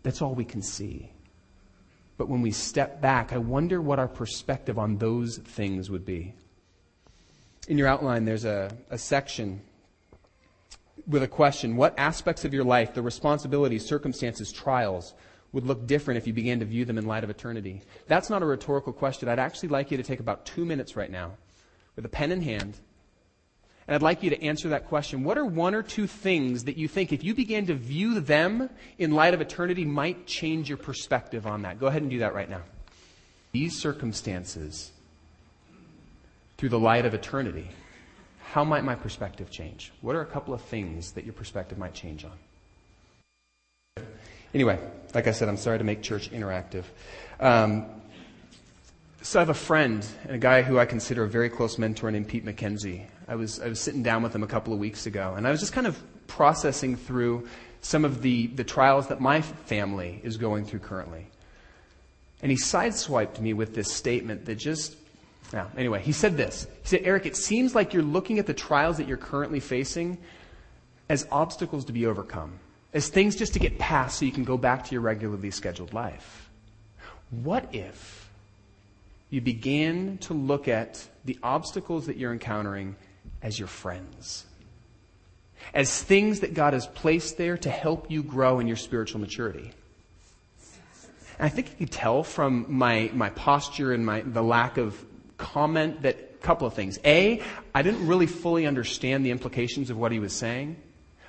that's 0.03 0.23
all 0.23 0.35
we 0.35 0.45
can 0.45 0.63
see. 0.63 1.11
But 2.17 2.29
when 2.29 2.43
we 2.43 2.53
step 2.53 3.01
back, 3.01 3.33
I 3.33 3.39
wonder 3.39 3.81
what 3.81 3.99
our 3.99 4.09
perspective 4.09 4.79
on 4.79 4.99
those 4.99 5.39
things 5.39 5.91
would 5.91 6.05
be. 6.05 6.35
In 7.67 7.79
your 7.79 7.89
outline, 7.89 8.25
there's 8.25 8.45
a, 8.45 8.71
a 8.91 8.99
section 8.99 9.63
with 11.07 11.23
a 11.23 11.29
question 11.29 11.77
What 11.77 11.99
aspects 11.99 12.45
of 12.45 12.55
your 12.55 12.65
life, 12.65 12.95
the 12.95 13.03
responsibilities, 13.03 13.85
circumstances, 13.85 14.53
trials, 14.53 15.15
would 15.53 15.67
look 15.67 15.87
different 15.87 16.19
if 16.19 16.27
you 16.27 16.33
began 16.33 16.61
to 16.61 16.65
view 16.65 16.85
them 16.85 16.99
in 16.99 17.07
light 17.07 17.25
of 17.25 17.31
eternity? 17.31 17.83
That's 18.07 18.31
not 18.31 18.43
a 18.43 18.47
rhetorical 18.47 18.93
question. 18.93 19.29
I'd 19.29 19.39
actually 19.39 19.71
like 19.71 19.91
you 19.91 19.97
to 19.97 20.03
take 20.03 20.21
about 20.21 20.47
two 20.47 20.65
minutes 20.65 20.97
right 20.97 21.11
now 21.11 21.33
with 21.97 22.05
a 22.05 22.09
pen 22.09 22.33
in 22.33 22.43
hand 22.43 22.79
and 23.87 23.95
I'd 23.95 24.03
like 24.03 24.23
you 24.23 24.31
to 24.31 24.43
answer 24.43 24.71
that 24.71 24.89
question. 24.89 25.25
What 25.25 25.37
are 25.37 25.45
one 25.45 25.75
or 25.75 25.83
two 25.83 26.07
things 26.07 26.65
that 26.65 26.77
you 26.77 26.89
think, 26.89 27.13
if 27.13 27.23
you 27.23 27.35
began 27.35 27.67
to 27.67 27.75
view 27.75 28.21
them 28.21 28.71
in 28.99 29.11
light 29.11 29.35
of 29.35 29.41
eternity, 29.41 29.85
might 29.85 30.27
change 30.27 30.69
your 30.69 30.79
perspective 30.79 31.47
on 31.47 31.63
that? 31.63 31.79
Go 31.79 31.87
ahead 31.87 32.03
and 32.03 32.11
do 32.11 32.21
that 32.21 32.35
right 32.35 32.49
now. 32.49 32.63
These 33.53 33.79
circumstances, 33.79 34.91
through 36.57 36.71
the 36.71 36.79
light 36.79 37.05
of 37.05 37.15
eternity, 37.15 37.69
how 38.43 38.65
might 38.65 38.85
my 38.85 38.95
perspective 38.95 39.51
change? 39.51 39.93
What 40.01 40.17
are 40.17 40.23
a 40.23 40.27
couple 40.27 40.55
of 40.55 40.63
things 40.63 41.13
that 41.13 41.25
your 41.25 41.35
perspective 41.35 41.77
might 41.77 41.93
change 41.93 42.25
on? 42.25 44.05
Anyway, 44.55 44.79
like 45.15 45.27
I 45.27 45.33
said, 45.33 45.49
I'm 45.49 45.57
sorry 45.57 45.79
to 45.79 45.85
make 45.85 46.01
church 46.01 46.31
interactive. 46.31 46.85
Um, 47.41 47.87
so 49.21 49.41
I 49.41 49.43
have 49.43 49.49
a 49.49 49.55
friend, 49.55 50.07
and 50.25 50.33
a 50.37 50.39
guy 50.39 50.63
who 50.63 50.79
I 50.79 50.87
consider 50.87 51.25
a 51.25 51.29
very 51.29 51.49
close 51.49 51.79
mentor 51.79 52.11
named 52.11 52.29
Pete 52.29 52.45
McKenzie. 52.45 53.07
I 53.27 53.37
was, 53.37 53.61
I 53.61 53.69
was 53.69 53.81
sitting 53.81 54.03
down 54.03 54.23
with 54.23 54.35
him 54.35 54.43
a 54.43 54.47
couple 54.47 54.73
of 54.73 54.79
weeks 54.79 55.07
ago, 55.07 55.35
and 55.37 55.47
I 55.47 55.51
was 55.51 55.61
just 55.61 55.73
kind 55.73 55.87
of 55.87 56.01
processing 56.27 56.97
through 56.97 57.49
some 57.81 58.05
of 58.05 58.23
the, 58.23 58.49
the 58.49 58.65
trials 58.65 59.09
that 59.09 59.21
my 59.21 59.41
family 59.41 60.21
is 60.23 60.37
going 60.37 60.65
through 60.65 60.81
currently. 60.81 61.27
And 62.43 62.51
he 62.51 62.57
sideswiped 62.57 63.41
me 63.41 63.53
with 63.53 63.75
this 63.75 63.93
statement 63.93 64.45
that 64.47 64.57
just, 64.57 64.97
now, 65.53 65.71
anyway, 65.77 66.03
he 66.03 66.13
said 66.13 66.37
this. 66.37 66.67
He 66.83 66.89
said, 66.89 67.01
Eric, 67.05 67.27
it 67.27 67.37
seems 67.37 67.75
like 67.75 67.95
you're 67.95 68.03
looking 68.03 68.39
at 68.39 68.47
the 68.47 68.55
trials 68.55 68.99
that 68.99 69.09
you're 69.09 69.17
currently 69.17 69.61
facing 69.61 70.19
as 71.09 71.27
obstacles 71.31 71.85
to 71.87 71.93
be 71.93 72.07
overcome, 72.07 72.59
as 72.93 73.09
things 73.09 73.37
just 73.37 73.53
to 73.55 73.59
get 73.59 73.79
past 73.79 74.19
so 74.19 74.25
you 74.25 74.33
can 74.33 74.45
go 74.45 74.57
back 74.57 74.85
to 74.85 74.93
your 74.93 75.01
regularly 75.01 75.51
scheduled 75.51 75.93
life. 75.93 76.51
What 77.31 77.75
if 77.75 78.31
you 79.31 79.41
began 79.41 80.19
to 80.19 80.35
look 80.35 80.69
at 80.69 81.07
the 81.25 81.39
obstacles 81.43 82.07
that 82.07 82.17
you're 82.17 82.33
encountering 82.33 82.97
as 83.45 83.59
your 83.59 83.69
friends? 83.69 84.47
As 85.73 86.03
things 86.03 86.41
that 86.41 86.55
God 86.55 86.73
has 86.73 86.87
placed 86.89 87.37
there 87.37 87.57
to 87.59 87.71
help 87.71 88.11
you 88.11 88.23
grow 88.23 88.59
in 88.59 88.67
your 88.67 88.77
spiritual 88.77 89.21
maturity? 89.21 89.73
And 91.39 91.47
I 91.47 91.49
think 91.49 91.71
you 91.71 91.87
could 91.87 91.93
tell 91.93 92.25
from 92.25 92.67
my, 92.69 93.11
my 93.13 93.31
posture 93.31 93.93
and 93.93 94.05
my, 94.05 94.23
the 94.23 94.43
lack 94.43 94.79
of 94.79 95.05
comment 95.37 96.03
that 96.03 96.17
a 96.17 96.45
couple 96.45 96.67
of 96.67 96.75
things. 96.75 96.99
A, 97.05 97.43
I 97.75 97.83
didn't 97.83 98.07
really 98.07 98.27
fully 98.27 98.67
understand 98.67 99.25
the 99.25 99.31
implications 99.31 99.91
of 99.91 99.97
what 99.97 100.11
he 100.11 100.19
was 100.19 100.33
saying. 100.33 100.77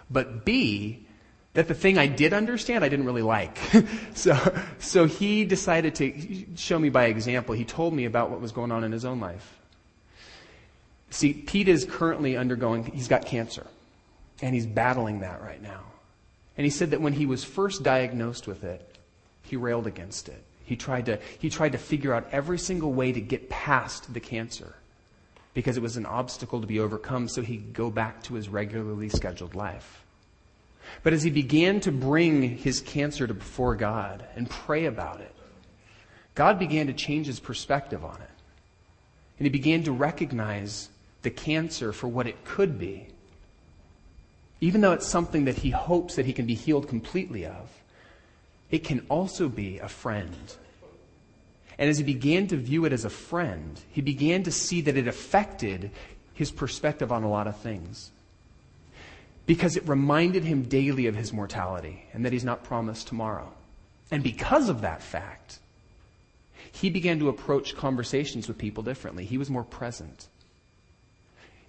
But 0.10 0.46
B, 0.46 1.06
that 1.54 1.68
the 1.68 1.74
thing 1.74 1.98
I 1.98 2.08
did 2.08 2.34
understand, 2.34 2.84
I 2.84 2.90
didn't 2.90 3.06
really 3.06 3.24
like. 3.24 3.58
so, 4.14 4.38
so 4.78 5.06
he 5.06 5.46
decided 5.46 5.96
to 5.96 6.46
show 6.56 6.78
me 6.78 6.90
by 6.90 7.06
example. 7.06 7.56
He 7.56 7.66
told 7.66 7.94
me 7.94 8.06
about 8.06 8.30
what 8.30 8.42
was 8.42 8.52
going 8.52 8.72
on 8.72 8.84
in 8.84 8.92
his 8.92 9.06
own 9.06 9.20
life. 9.20 9.58
See, 11.16 11.32
Pete 11.32 11.70
is 11.70 11.86
currently 11.86 12.36
undergoing, 12.36 12.84
he's 12.84 13.08
got 13.08 13.26
cancer. 13.26 13.66
And 14.42 14.54
he's 14.54 14.66
battling 14.66 15.22
that 15.22 15.42
right 15.42 15.62
now. 15.62 15.80
And 16.58 16.66
he 16.66 16.70
said 16.70 16.92
that 16.92 17.00
when 17.00 17.14
he 17.14 17.26
was 17.26 17.42
first 17.42 17.84
diagnosed 17.84 18.48
with 18.48 18.66
it, 18.66 18.98
he 19.42 19.56
railed 19.56 19.88
against 19.88 20.28
it. 20.28 20.44
He 20.66 20.76
tried 20.76 21.06
to, 21.06 21.20
he 21.40 21.50
tried 21.50 21.72
to 21.72 21.78
figure 21.78 22.14
out 22.14 22.28
every 22.34 22.60
single 22.60 22.92
way 22.92 23.14
to 23.14 23.22
get 23.22 23.50
past 23.50 24.14
the 24.14 24.20
cancer 24.20 24.76
because 25.54 25.78
it 25.78 25.84
was 25.84 25.96
an 25.96 26.06
obstacle 26.06 26.60
to 26.60 26.68
be 26.68 26.82
overcome 26.82 27.30
so 27.30 27.42
he 27.42 27.60
could 27.60 27.74
go 27.74 27.90
back 27.90 28.22
to 28.24 28.34
his 28.34 28.50
regularly 28.50 29.08
scheduled 29.08 29.56
life. 29.56 30.04
But 31.02 31.14
as 31.14 31.24
he 31.24 31.30
began 31.30 31.80
to 31.82 31.94
bring 31.94 32.58
his 32.58 32.82
cancer 32.82 33.26
to 33.26 33.34
before 33.34 33.76
God 33.76 34.26
and 34.36 34.50
pray 34.50 34.84
about 34.84 35.22
it, 35.22 35.34
God 36.34 36.60
began 36.60 36.88
to 36.88 36.94
change 36.94 37.28
his 37.28 37.40
perspective 37.40 38.04
on 38.04 38.16
it. 38.22 38.30
And 39.40 39.46
he 39.46 39.50
began 39.50 39.84
to 39.84 39.94
recognize 39.94 40.90
the 41.26 41.32
cancer 41.32 41.92
for 41.92 42.08
what 42.08 42.28
it 42.28 42.46
could 42.46 42.80
be. 42.80 43.08
Even 44.62 44.80
though 44.80 44.94
it's 44.94 45.08
something 45.08 45.46
that 45.46 45.58
he 45.58 45.72
hopes 45.72 46.16
that 46.16 46.26
he 46.26 46.32
can 46.32 46.46
be 46.46 46.54
healed 46.54 46.88
completely 46.88 47.46
of, 47.46 47.70
it 48.72 48.86
can 48.86 49.06
also 49.10 49.50
be 49.50 49.80
a 49.80 49.90
friend. 49.90 50.56
And 51.78 51.90
as 51.90 51.98
he 51.98 52.04
began 52.04 52.48
to 52.48 52.56
view 52.56 52.86
it 52.86 52.94
as 52.94 53.04
a 53.04 53.10
friend, 53.10 53.80
he 53.92 54.02
began 54.02 54.44
to 54.44 54.52
see 54.52 54.82
that 54.82 54.96
it 54.96 55.08
affected 55.08 55.92
his 56.34 56.52
perspective 56.52 57.12
on 57.12 57.24
a 57.24 57.30
lot 57.30 57.48
of 57.48 57.58
things. 57.58 58.12
Because 59.46 59.76
it 59.76 59.88
reminded 59.88 60.44
him 60.44 60.64
daily 60.64 61.08
of 61.08 61.16
his 61.16 61.34
mortality 61.34 62.06
and 62.14 62.24
that 62.24 62.34
he's 62.34 62.46
not 62.46 62.64
promised 62.64 63.08
tomorrow. 63.08 63.52
And 64.10 64.24
because 64.24 64.70
of 64.70 64.82
that 64.82 65.02
fact, 65.02 65.60
he 66.72 66.90
began 66.90 67.20
to 67.20 67.30
approach 67.30 67.76
conversations 67.76 68.48
with 68.48 68.58
people 68.58 68.84
differently. 68.84 69.26
He 69.26 69.38
was 69.38 69.50
more 69.50 69.64
present. 69.64 70.28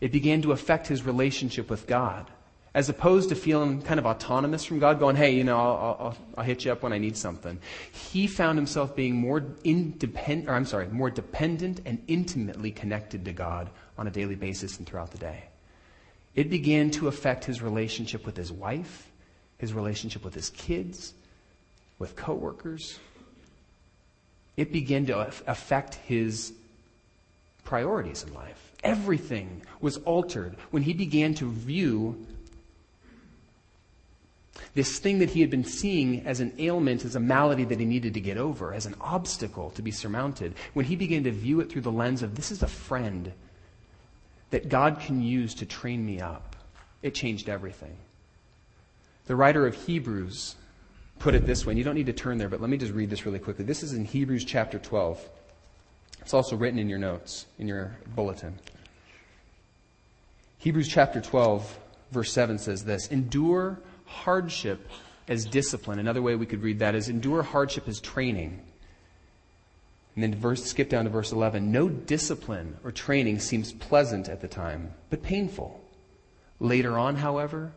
It 0.00 0.12
began 0.12 0.42
to 0.42 0.52
affect 0.52 0.86
his 0.86 1.04
relationship 1.04 1.70
with 1.70 1.86
God 1.86 2.30
as 2.76 2.90
opposed 2.90 3.30
to 3.30 3.34
feeling 3.34 3.80
kind 3.80 3.98
of 3.98 4.04
autonomous 4.04 4.62
from 4.62 4.78
God, 4.78 4.98
going, 4.98 5.16
hey, 5.16 5.30
you 5.30 5.44
know, 5.44 5.56
I'll, 5.56 5.96
I'll, 5.98 6.16
I'll 6.36 6.44
hit 6.44 6.66
you 6.66 6.72
up 6.72 6.82
when 6.82 6.92
I 6.92 6.98
need 6.98 7.16
something. 7.16 7.58
He 7.90 8.26
found 8.26 8.58
himself 8.58 8.94
being 8.94 9.16
more 9.16 9.42
independent, 9.64 10.50
or 10.50 10.52
I'm 10.52 10.66
sorry, 10.66 10.86
more 10.88 11.08
dependent 11.08 11.80
and 11.86 12.02
intimately 12.06 12.70
connected 12.70 13.24
to 13.24 13.32
God 13.32 13.70
on 13.96 14.06
a 14.06 14.10
daily 14.10 14.34
basis 14.34 14.76
and 14.76 14.86
throughout 14.86 15.10
the 15.10 15.16
day. 15.16 15.44
It 16.34 16.50
began 16.50 16.90
to 16.90 17.08
affect 17.08 17.46
his 17.46 17.62
relationship 17.62 18.26
with 18.26 18.36
his 18.36 18.52
wife, 18.52 19.10
his 19.56 19.72
relationship 19.72 20.22
with 20.22 20.34
his 20.34 20.50
kids, 20.50 21.14
with 21.98 22.14
coworkers. 22.14 22.98
It 24.58 24.70
began 24.70 25.06
to 25.06 25.18
affect 25.46 25.94
his 25.94 26.52
priorities 27.64 28.22
in 28.22 28.34
life. 28.34 28.65
Everything 28.86 29.62
was 29.80 29.98
altered 29.98 30.56
when 30.70 30.82
he 30.82 30.92
began 30.92 31.34
to 31.34 31.50
view 31.50 32.26
this 34.74 34.98
thing 34.98 35.18
that 35.18 35.30
he 35.30 35.40
had 35.40 35.50
been 35.50 35.64
seeing 35.64 36.26
as 36.26 36.40
an 36.40 36.52
ailment, 36.58 37.04
as 37.04 37.16
a 37.16 37.20
malady 37.20 37.64
that 37.64 37.80
he 37.80 37.86
needed 37.86 38.14
to 38.14 38.20
get 38.20 38.36
over, 38.36 38.72
as 38.72 38.86
an 38.86 38.94
obstacle 39.00 39.70
to 39.70 39.82
be 39.82 39.90
surmounted, 39.90 40.54
when 40.74 40.84
he 40.84 40.96
began 40.96 41.24
to 41.24 41.30
view 41.30 41.60
it 41.60 41.70
through 41.70 41.82
the 41.82 41.90
lens 41.90 42.22
of 42.22 42.34
this 42.34 42.50
is 42.50 42.62
a 42.62 42.68
friend 42.68 43.32
that 44.50 44.68
God 44.68 45.00
can 45.00 45.22
use 45.22 45.54
to 45.54 45.66
train 45.66 46.04
me 46.04 46.20
up, 46.20 46.56
it 47.02 47.14
changed 47.14 47.48
everything. 47.48 47.96
The 49.26 49.36
writer 49.36 49.66
of 49.66 49.74
Hebrews 49.74 50.56
put 51.18 51.34
it 51.34 51.46
this 51.46 51.64
way, 51.64 51.72
and 51.72 51.78
you 51.78 51.84
don't 51.84 51.94
need 51.94 52.06
to 52.06 52.12
turn 52.12 52.38
there, 52.38 52.48
but 52.48 52.60
let 52.60 52.70
me 52.70 52.76
just 52.76 52.92
read 52.92 53.10
this 53.10 53.26
really 53.26 53.38
quickly. 53.38 53.64
This 53.64 53.82
is 53.82 53.94
in 53.94 54.04
Hebrews 54.04 54.44
chapter 54.44 54.78
12. 54.78 55.28
It's 56.20 56.34
also 56.34 56.56
written 56.56 56.78
in 56.78 56.88
your 56.88 56.98
notes, 56.98 57.46
in 57.58 57.68
your 57.68 57.96
bulletin. 58.14 58.58
Hebrews 60.58 60.88
chapter 60.88 61.20
12, 61.20 61.78
verse 62.10 62.32
7 62.32 62.58
says 62.58 62.84
this 62.84 63.08
Endure 63.08 63.78
hardship 64.06 64.88
as 65.28 65.44
discipline. 65.44 65.98
Another 65.98 66.22
way 66.22 66.34
we 66.34 66.46
could 66.46 66.62
read 66.62 66.78
that 66.80 66.94
is 66.94 67.08
endure 67.08 67.42
hardship 67.42 67.88
as 67.88 68.00
training. 68.00 68.60
And 70.14 70.22
then 70.22 70.34
verse, 70.34 70.64
skip 70.64 70.88
down 70.88 71.04
to 71.04 71.10
verse 71.10 71.32
11. 71.32 71.70
No 71.70 71.88
discipline 71.88 72.78
or 72.82 72.90
training 72.90 73.38
seems 73.38 73.72
pleasant 73.72 74.28
at 74.28 74.40
the 74.40 74.48
time, 74.48 74.94
but 75.10 75.22
painful. 75.22 75.82
Later 76.58 76.98
on, 76.98 77.16
however, 77.16 77.72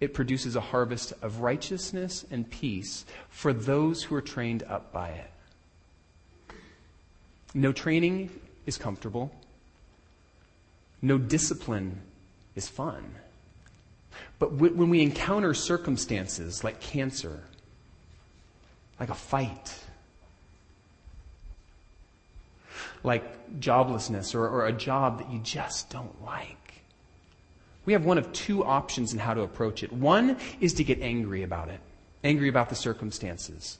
it 0.00 0.14
produces 0.14 0.56
a 0.56 0.60
harvest 0.60 1.12
of 1.22 1.40
righteousness 1.40 2.24
and 2.30 2.50
peace 2.50 3.04
for 3.28 3.52
those 3.52 4.02
who 4.02 4.14
are 4.14 4.22
trained 4.22 4.62
up 4.64 4.92
by 4.92 5.10
it. 5.10 5.31
No 7.54 7.72
training 7.72 8.30
is 8.66 8.78
comfortable. 8.78 9.30
No 11.02 11.18
discipline 11.18 12.00
is 12.54 12.68
fun. 12.68 13.14
But 14.38 14.54
when 14.54 14.88
we 14.88 15.02
encounter 15.02 15.54
circumstances 15.54 16.64
like 16.64 16.80
cancer, 16.80 17.44
like 18.98 19.08
a 19.08 19.14
fight, 19.14 19.74
like 23.02 23.58
joblessness 23.60 24.34
or, 24.34 24.48
or, 24.48 24.66
a 24.66 24.72
job 24.72 25.18
that 25.18 25.30
you 25.32 25.38
just 25.40 25.90
don't 25.90 26.22
like, 26.24 26.74
we 27.84 27.92
have 27.92 28.04
one 28.04 28.18
of 28.18 28.32
two 28.32 28.64
options 28.64 29.12
in 29.12 29.18
how 29.18 29.34
to 29.34 29.42
approach 29.42 29.82
it. 29.82 29.92
One 29.92 30.36
is 30.60 30.74
to 30.74 30.84
get 30.84 31.00
angry 31.00 31.42
about 31.42 31.68
it, 31.68 31.80
angry 32.22 32.48
about 32.48 32.68
the 32.68 32.76
circumstances. 32.76 33.78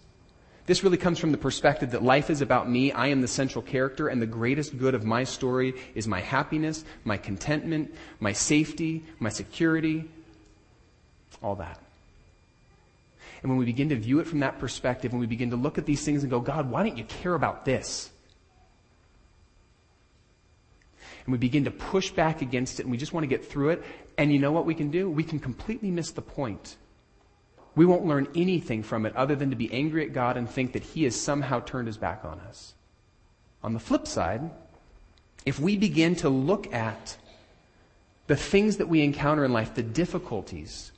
This 0.65 0.85
really 0.85 0.97
comes 0.97 1.19
from 1.19 1.33
the 1.33 1.39
perspective 1.39 1.91
that 1.91 2.05
life 2.05 2.31
is 2.31 2.41
about 2.41 2.71
me. 2.71 2.93
I 2.93 3.09
am 3.09 3.21
the 3.21 3.29
central 3.29 3.63
character, 3.63 4.09
and 4.09 4.23
the 4.23 4.27
greatest 4.27 4.79
good 4.79 4.95
of 4.95 5.05
my 5.05 5.25
story 5.25 5.75
is 5.95 6.07
my 6.07 6.21
happiness, 6.21 6.85
my 7.05 7.17
contentment, 7.17 7.93
my 8.21 8.33
safety, 8.33 9.05
my 9.19 9.29
security, 9.29 10.09
all 11.43 11.57
that. 11.57 11.81
And 13.43 13.51
when 13.51 13.59
we 13.59 13.65
begin 13.65 13.89
to 13.89 13.97
view 13.97 14.21
it 14.21 14.29
from 14.29 14.39
that 14.41 14.61
perspective, 14.61 15.11
and 15.11 15.21
we 15.21 15.27
begin 15.27 15.51
to 15.51 15.57
look 15.57 15.79
at 15.79 15.87
these 15.87 16.05
things 16.05 16.23
and 16.23 16.31
go, 16.31 16.39
God, 16.39 16.71
why 16.71 16.85
don't 16.85 16.97
you 16.97 17.05
care 17.05 17.35
about 17.35 17.65
this? 17.65 18.09
And 21.27 21.33
we 21.33 21.39
begin 21.39 21.65
to 21.65 21.73
push 21.73 22.13
back 22.13 22.41
against 22.41 22.79
it, 22.79 22.85
and 22.85 22.93
we 22.93 22.99
just 22.99 23.13
want 23.13 23.25
to 23.25 23.29
get 23.29 23.45
through 23.45 23.71
it. 23.71 23.85
And 24.17 24.33
you 24.33 24.39
know 24.39 24.53
what 24.53 24.65
we 24.65 24.77
can 24.77 24.93
do? 24.93 25.11
We 25.11 25.25
can 25.25 25.41
completely 25.41 25.91
miss 25.91 26.13
the 26.13 26.23
point. 26.23 26.77
We 27.75 27.87
won't 27.87 28.05
learn 28.05 28.29
anything 28.35 28.83
from 28.83 29.07
it 29.07 29.17
other 29.17 29.35
than 29.35 29.51
to 29.51 29.57
be 29.57 29.73
angry 29.73 30.05
at 30.05 30.13
God 30.13 30.37
and 30.37 30.49
think 30.49 30.73
that 30.73 30.83
He 30.83 31.05
has 31.05 31.19
somehow 31.19 31.61
turned 31.61 31.87
His 31.87 31.97
back 31.97 32.25
on 32.25 32.39
us. 32.41 32.75
On 33.63 33.73
the 33.73 33.81
flip 33.81 34.07
side, 34.07 34.51
if 35.47 35.59
we 35.59 35.77
begin 35.77 36.17
to 36.17 36.29
look 36.29 36.73
at 36.73 37.17
the 38.27 38.37
things 38.37 38.77
that 38.77 38.89
we 38.89 39.03
encounter 39.03 39.45
in 39.45 39.53
life, 39.53 39.75
the 39.75 39.83
difficulties, 39.83 40.93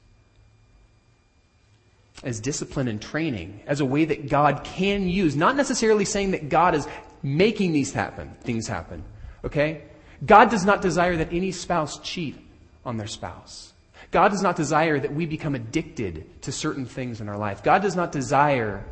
as 2.22 2.40
discipline 2.40 2.88
and 2.88 3.00
training, 3.00 3.60
as 3.66 3.80
a 3.80 3.84
way 3.84 4.04
that 4.04 4.28
God 4.28 4.64
can 4.64 5.08
use. 5.08 5.36
Not 5.36 5.56
necessarily 5.56 6.04
saying 6.04 6.30
that 6.30 6.48
God 6.48 6.74
is 6.74 6.88
making 7.22 7.72
these 7.72 7.92
happen, 7.92 8.34
things 8.40 8.66
happen. 8.66 9.04
Okay? 9.44 9.82
God 10.24 10.50
does 10.50 10.64
not 10.64 10.80
desire 10.80 11.16
that 11.16 11.32
any 11.32 11.52
spouse 11.52 11.98
cheat 11.98 12.36
on 12.84 12.96
their 12.96 13.06
spouse. 13.06 13.73
God 14.14 14.30
does 14.30 14.42
not 14.42 14.54
desire 14.54 15.00
that 15.00 15.12
we 15.12 15.26
become 15.26 15.56
addicted 15.56 16.40
to 16.42 16.52
certain 16.52 16.86
things 16.86 17.20
in 17.20 17.28
our 17.28 17.36
life. 17.36 17.64
God 17.64 17.82
does 17.82 17.96
not 17.96 18.12
desire 18.12 18.84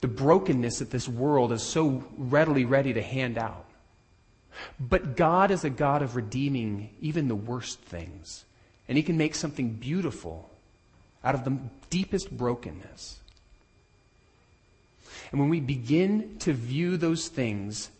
the 0.00 0.06
brokenness 0.06 0.78
that 0.78 0.92
this 0.92 1.08
world 1.08 1.50
is 1.50 1.64
so 1.64 2.04
readily 2.16 2.64
ready 2.64 2.92
to 2.92 3.02
hand 3.02 3.36
out. 3.36 3.64
But 4.78 5.16
God 5.16 5.50
is 5.50 5.64
a 5.64 5.68
God 5.68 6.02
of 6.02 6.14
redeeming 6.14 6.90
even 7.00 7.26
the 7.26 7.34
worst 7.34 7.80
things. 7.80 8.44
And 8.86 8.96
He 8.96 9.02
can 9.02 9.18
make 9.18 9.34
something 9.34 9.70
beautiful 9.70 10.48
out 11.24 11.34
of 11.34 11.42
the 11.42 11.58
deepest 11.90 12.30
brokenness. 12.30 13.18
And 15.32 15.40
when 15.40 15.48
we 15.48 15.58
begin 15.58 16.38
to 16.38 16.52
view 16.52 16.96
those 16.96 17.26
things, 17.26 17.90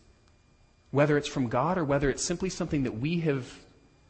whether 0.93 1.19
it's 1.19 1.27
from 1.27 1.49
God 1.49 1.77
or 1.77 1.83
whether 1.83 2.09
it's 2.09 2.23
simply 2.23 2.51
something 2.51 2.85
that 2.85 3.01
we 3.01 3.19
have 3.19 3.53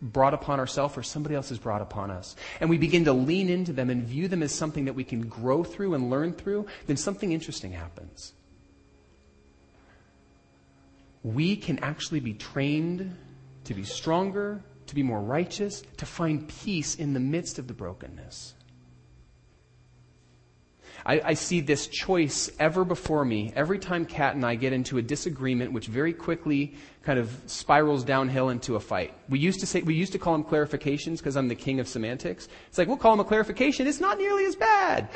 brought 0.01 0.35
upon 0.35 0.61
ourselves 0.61 0.97
or 0.97 1.03
somebody 1.03 1.35
else 1.35 1.49
has 1.49 1.59
brought 1.59 1.83
upon 1.83 2.11
us, 2.11 2.37
and 2.61 2.71
we 2.71 2.79
begin 2.79 3.05
to 3.05 3.13
lean 3.13 3.49
into 3.49 3.73
them 3.73 3.91
and 3.91 4.05
view 4.05 4.29
them 4.29 4.43
as 4.43 4.55
something 4.55 4.85
that 4.85 4.95
we 4.95 5.05
can 5.05 5.29
grow 5.29 5.65
through 5.65 5.95
and 5.95 6.11
learn 6.11 6.33
through, 6.33 6.67
then 6.87 6.97
something 6.97 7.33
interesting 7.33 7.73
happens. 7.73 8.33
We 11.23 11.57
can 11.57 11.79
actually 11.81 12.21
be 12.21 12.35
trained 12.35 13.17
to 13.65 13.75
be 13.75 13.85
stronger, 13.85 14.63
to 14.87 14.95
be 14.95 15.03
more 15.03 15.21
righteous, 15.21 15.83
to 15.99 16.07
find 16.07 16.49
peace 16.49 16.95
in 16.95 17.13
the 17.13 17.21
midst 17.21 17.59
of 17.59 17.67
the 17.67 17.75
brokenness. 17.75 18.55
I, 21.09 21.23
I, 21.25 21.35
see 21.35 21.61
this 21.61 21.87
choice 21.87 22.51
ever 22.61 22.85
before 22.85 23.25
me 23.25 23.51
every 23.57 23.79
time 23.79 24.05
Kat 24.05 24.35
and 24.35 24.45
I 24.45 24.57
get 24.57 24.75
into 24.75 24.99
a 24.99 25.03
disagreement, 25.03 25.73
which 25.73 25.87
very 25.87 26.13
quickly 26.13 26.75
kind 27.03 27.19
of 27.19 27.35
spirals 27.47 28.05
downhill 28.05 28.51
into 28.51 28.77
a 28.77 28.81
fight. 28.81 29.15
We 29.31 29.39
used 29.39 29.61
to 29.61 29.67
say 29.67 29.81
we 29.81 29.95
used 29.95 30.13
to 30.13 30.19
call 30.19 30.35
them 30.35 30.45
clarifications 30.45 31.17
because 31.17 31.35
I'm 31.35 31.49
the 31.49 31.55
king 31.55 31.81
of 31.81 31.89
semantics. 31.89 32.49
It's 32.69 32.77
like 32.77 32.89
we'll 32.89 32.99
call 32.99 33.13
them 33.13 33.21
a 33.21 33.25
clarification. 33.25 33.87
It's 33.87 34.01
not 34.01 34.19
nearly 34.19 34.45
as 34.45 34.55
bad. 34.55 35.09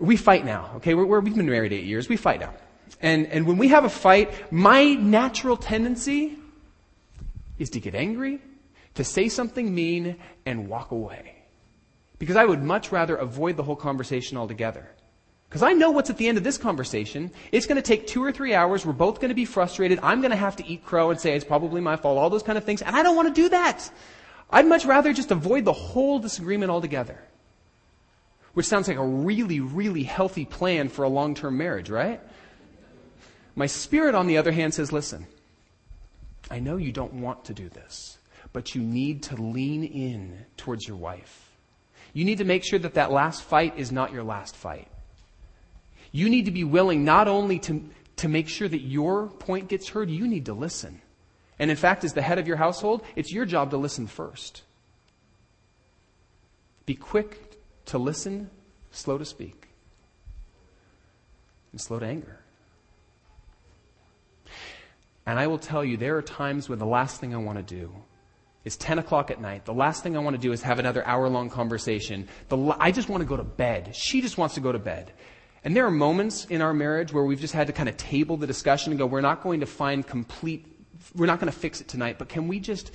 We 0.00 0.16
fight 0.16 0.46
now. 0.46 0.70
Okay, 0.76 0.94
we're, 0.94 1.20
we've 1.20 1.36
been 1.36 1.44
married 1.44 1.74
eight 1.74 1.84
years. 1.84 2.08
We 2.08 2.16
fight 2.16 2.40
now, 2.40 2.54
and 3.02 3.26
and 3.26 3.46
when 3.46 3.58
we 3.58 3.68
have 3.68 3.84
a 3.84 3.90
fight, 3.90 4.50
my 4.50 4.94
natural 4.94 5.58
tendency 5.58 6.38
is 7.58 7.68
to 7.70 7.80
get 7.80 7.94
angry, 7.94 8.40
to 8.94 9.04
say 9.04 9.28
something 9.28 9.74
mean, 9.74 10.16
and 10.46 10.66
walk 10.66 10.92
away. 10.92 11.34
Because 12.18 12.36
I 12.36 12.46
would 12.46 12.62
much 12.62 12.90
rather 12.90 13.16
avoid 13.16 13.58
the 13.58 13.62
whole 13.62 13.76
conversation 13.76 14.38
altogether. 14.38 14.88
Because 15.50 15.64
I 15.64 15.72
know 15.72 15.90
what's 15.90 16.10
at 16.10 16.16
the 16.16 16.28
end 16.28 16.38
of 16.38 16.44
this 16.44 16.56
conversation. 16.56 17.32
It's 17.50 17.66
going 17.66 17.74
to 17.74 17.82
take 17.82 18.06
two 18.06 18.22
or 18.22 18.30
three 18.30 18.54
hours. 18.54 18.86
We're 18.86 18.92
both 18.92 19.16
going 19.16 19.30
to 19.30 19.34
be 19.34 19.44
frustrated. 19.44 19.98
I'm 20.00 20.20
going 20.20 20.30
to 20.30 20.36
have 20.36 20.54
to 20.56 20.66
eat 20.66 20.84
crow 20.86 21.10
and 21.10 21.20
say 21.20 21.34
it's 21.34 21.44
probably 21.44 21.80
my 21.80 21.96
fault, 21.96 22.18
all 22.18 22.30
those 22.30 22.44
kind 22.44 22.56
of 22.56 22.62
things. 22.62 22.82
And 22.82 22.94
I 22.94 23.02
don't 23.02 23.16
want 23.16 23.34
to 23.34 23.42
do 23.42 23.48
that. 23.48 23.90
I'd 24.48 24.66
much 24.66 24.84
rather 24.84 25.12
just 25.12 25.32
avoid 25.32 25.64
the 25.64 25.72
whole 25.72 26.20
disagreement 26.20 26.70
altogether. 26.70 27.18
Which 28.54 28.66
sounds 28.66 28.86
like 28.86 28.96
a 28.96 29.04
really, 29.04 29.58
really 29.58 30.04
healthy 30.04 30.44
plan 30.44 30.88
for 30.88 31.04
a 31.04 31.08
long 31.08 31.34
term 31.34 31.58
marriage, 31.58 31.90
right? 31.90 32.20
My 33.56 33.66
spirit, 33.66 34.14
on 34.14 34.28
the 34.28 34.38
other 34.38 34.52
hand, 34.52 34.72
says, 34.72 34.92
listen, 34.92 35.26
I 36.48 36.60
know 36.60 36.76
you 36.76 36.92
don't 36.92 37.14
want 37.14 37.46
to 37.46 37.54
do 37.54 37.68
this, 37.68 38.18
but 38.52 38.76
you 38.76 38.82
need 38.82 39.24
to 39.24 39.34
lean 39.34 39.82
in 39.82 40.46
towards 40.56 40.86
your 40.86 40.96
wife. 40.96 41.50
You 42.12 42.24
need 42.24 42.38
to 42.38 42.44
make 42.44 42.64
sure 42.64 42.78
that 42.78 42.94
that 42.94 43.10
last 43.10 43.42
fight 43.42 43.76
is 43.76 43.90
not 43.90 44.12
your 44.12 44.22
last 44.22 44.54
fight. 44.54 44.86
You 46.12 46.28
need 46.28 46.46
to 46.46 46.50
be 46.50 46.64
willing 46.64 47.04
not 47.04 47.28
only 47.28 47.58
to, 47.60 47.88
to 48.16 48.28
make 48.28 48.48
sure 48.48 48.68
that 48.68 48.80
your 48.80 49.28
point 49.28 49.68
gets 49.68 49.88
heard, 49.88 50.10
you 50.10 50.26
need 50.26 50.46
to 50.46 50.54
listen. 50.54 51.00
And 51.58 51.70
in 51.70 51.76
fact, 51.76 52.04
as 52.04 52.14
the 52.14 52.22
head 52.22 52.38
of 52.38 52.48
your 52.48 52.56
household, 52.56 53.02
it's 53.16 53.32
your 53.32 53.44
job 53.44 53.70
to 53.70 53.76
listen 53.76 54.06
first. 54.06 54.62
Be 56.86 56.94
quick 56.94 57.58
to 57.86 57.98
listen, 57.98 58.50
slow 58.90 59.18
to 59.18 59.24
speak, 59.24 59.68
and 61.72 61.80
slow 61.80 61.98
to 61.98 62.06
anger. 62.06 62.40
And 65.26 65.38
I 65.38 65.46
will 65.46 65.58
tell 65.58 65.84
you, 65.84 65.96
there 65.96 66.16
are 66.16 66.22
times 66.22 66.68
when 66.68 66.78
the 66.78 66.86
last 66.86 67.20
thing 67.20 67.34
I 67.34 67.38
want 67.38 67.58
to 67.58 67.62
do 67.62 67.92
is 68.64 68.76
10 68.76 68.98
o'clock 68.98 69.30
at 69.30 69.40
night. 69.40 69.64
The 69.64 69.74
last 69.74 70.02
thing 70.02 70.16
I 70.16 70.20
want 70.20 70.34
to 70.34 70.42
do 70.42 70.52
is 70.52 70.62
have 70.62 70.78
another 70.78 71.06
hour 71.06 71.28
long 71.28 71.50
conversation. 71.50 72.28
The, 72.48 72.74
I 72.78 72.90
just 72.90 73.08
want 73.08 73.20
to 73.20 73.26
go 73.26 73.36
to 73.36 73.44
bed. 73.44 73.94
She 73.94 74.20
just 74.20 74.38
wants 74.38 74.54
to 74.56 74.60
go 74.60 74.72
to 74.72 74.78
bed. 74.78 75.12
And 75.64 75.76
there 75.76 75.84
are 75.86 75.90
moments 75.90 76.46
in 76.46 76.62
our 76.62 76.72
marriage 76.72 77.12
where 77.12 77.24
we've 77.24 77.40
just 77.40 77.52
had 77.52 77.66
to 77.66 77.72
kind 77.72 77.88
of 77.88 77.96
table 77.96 78.36
the 78.36 78.46
discussion 78.46 78.92
and 78.92 78.98
go, 78.98 79.06
we're 79.06 79.20
not 79.20 79.42
going 79.42 79.60
to 79.60 79.66
find 79.66 80.06
complete, 80.06 80.66
we're 81.14 81.26
not 81.26 81.38
going 81.38 81.52
to 81.52 81.58
fix 81.58 81.80
it 81.80 81.88
tonight, 81.88 82.16
but 82.18 82.28
can 82.28 82.48
we 82.48 82.60
just, 82.60 82.92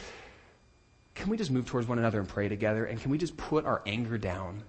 can 1.13 1.29
we 1.29 1.37
just 1.37 1.51
move 1.51 1.65
towards 1.65 1.87
one 1.87 1.99
another 1.99 2.19
and 2.19 2.27
pray 2.27 2.49
together? 2.49 2.85
And 2.85 2.99
can 2.99 3.11
we 3.11 3.17
just 3.17 3.37
put 3.37 3.65
our 3.65 3.83
anger 3.85 4.17
down 4.17 4.63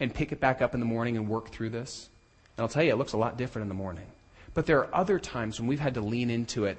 and 0.00 0.12
pick 0.12 0.32
it 0.32 0.40
back 0.40 0.62
up 0.62 0.74
in 0.74 0.80
the 0.80 0.86
morning 0.86 1.16
and 1.16 1.28
work 1.28 1.50
through 1.50 1.70
this? 1.70 2.08
And 2.56 2.62
I'll 2.62 2.68
tell 2.68 2.82
you, 2.82 2.92
it 2.92 2.96
looks 2.96 3.12
a 3.12 3.18
lot 3.18 3.36
different 3.36 3.64
in 3.64 3.68
the 3.68 3.74
morning. 3.74 4.06
But 4.54 4.66
there 4.66 4.78
are 4.78 4.94
other 4.94 5.18
times 5.18 5.60
when 5.60 5.68
we've 5.68 5.80
had 5.80 5.94
to 5.94 6.00
lean 6.00 6.30
into 6.30 6.64
it 6.64 6.78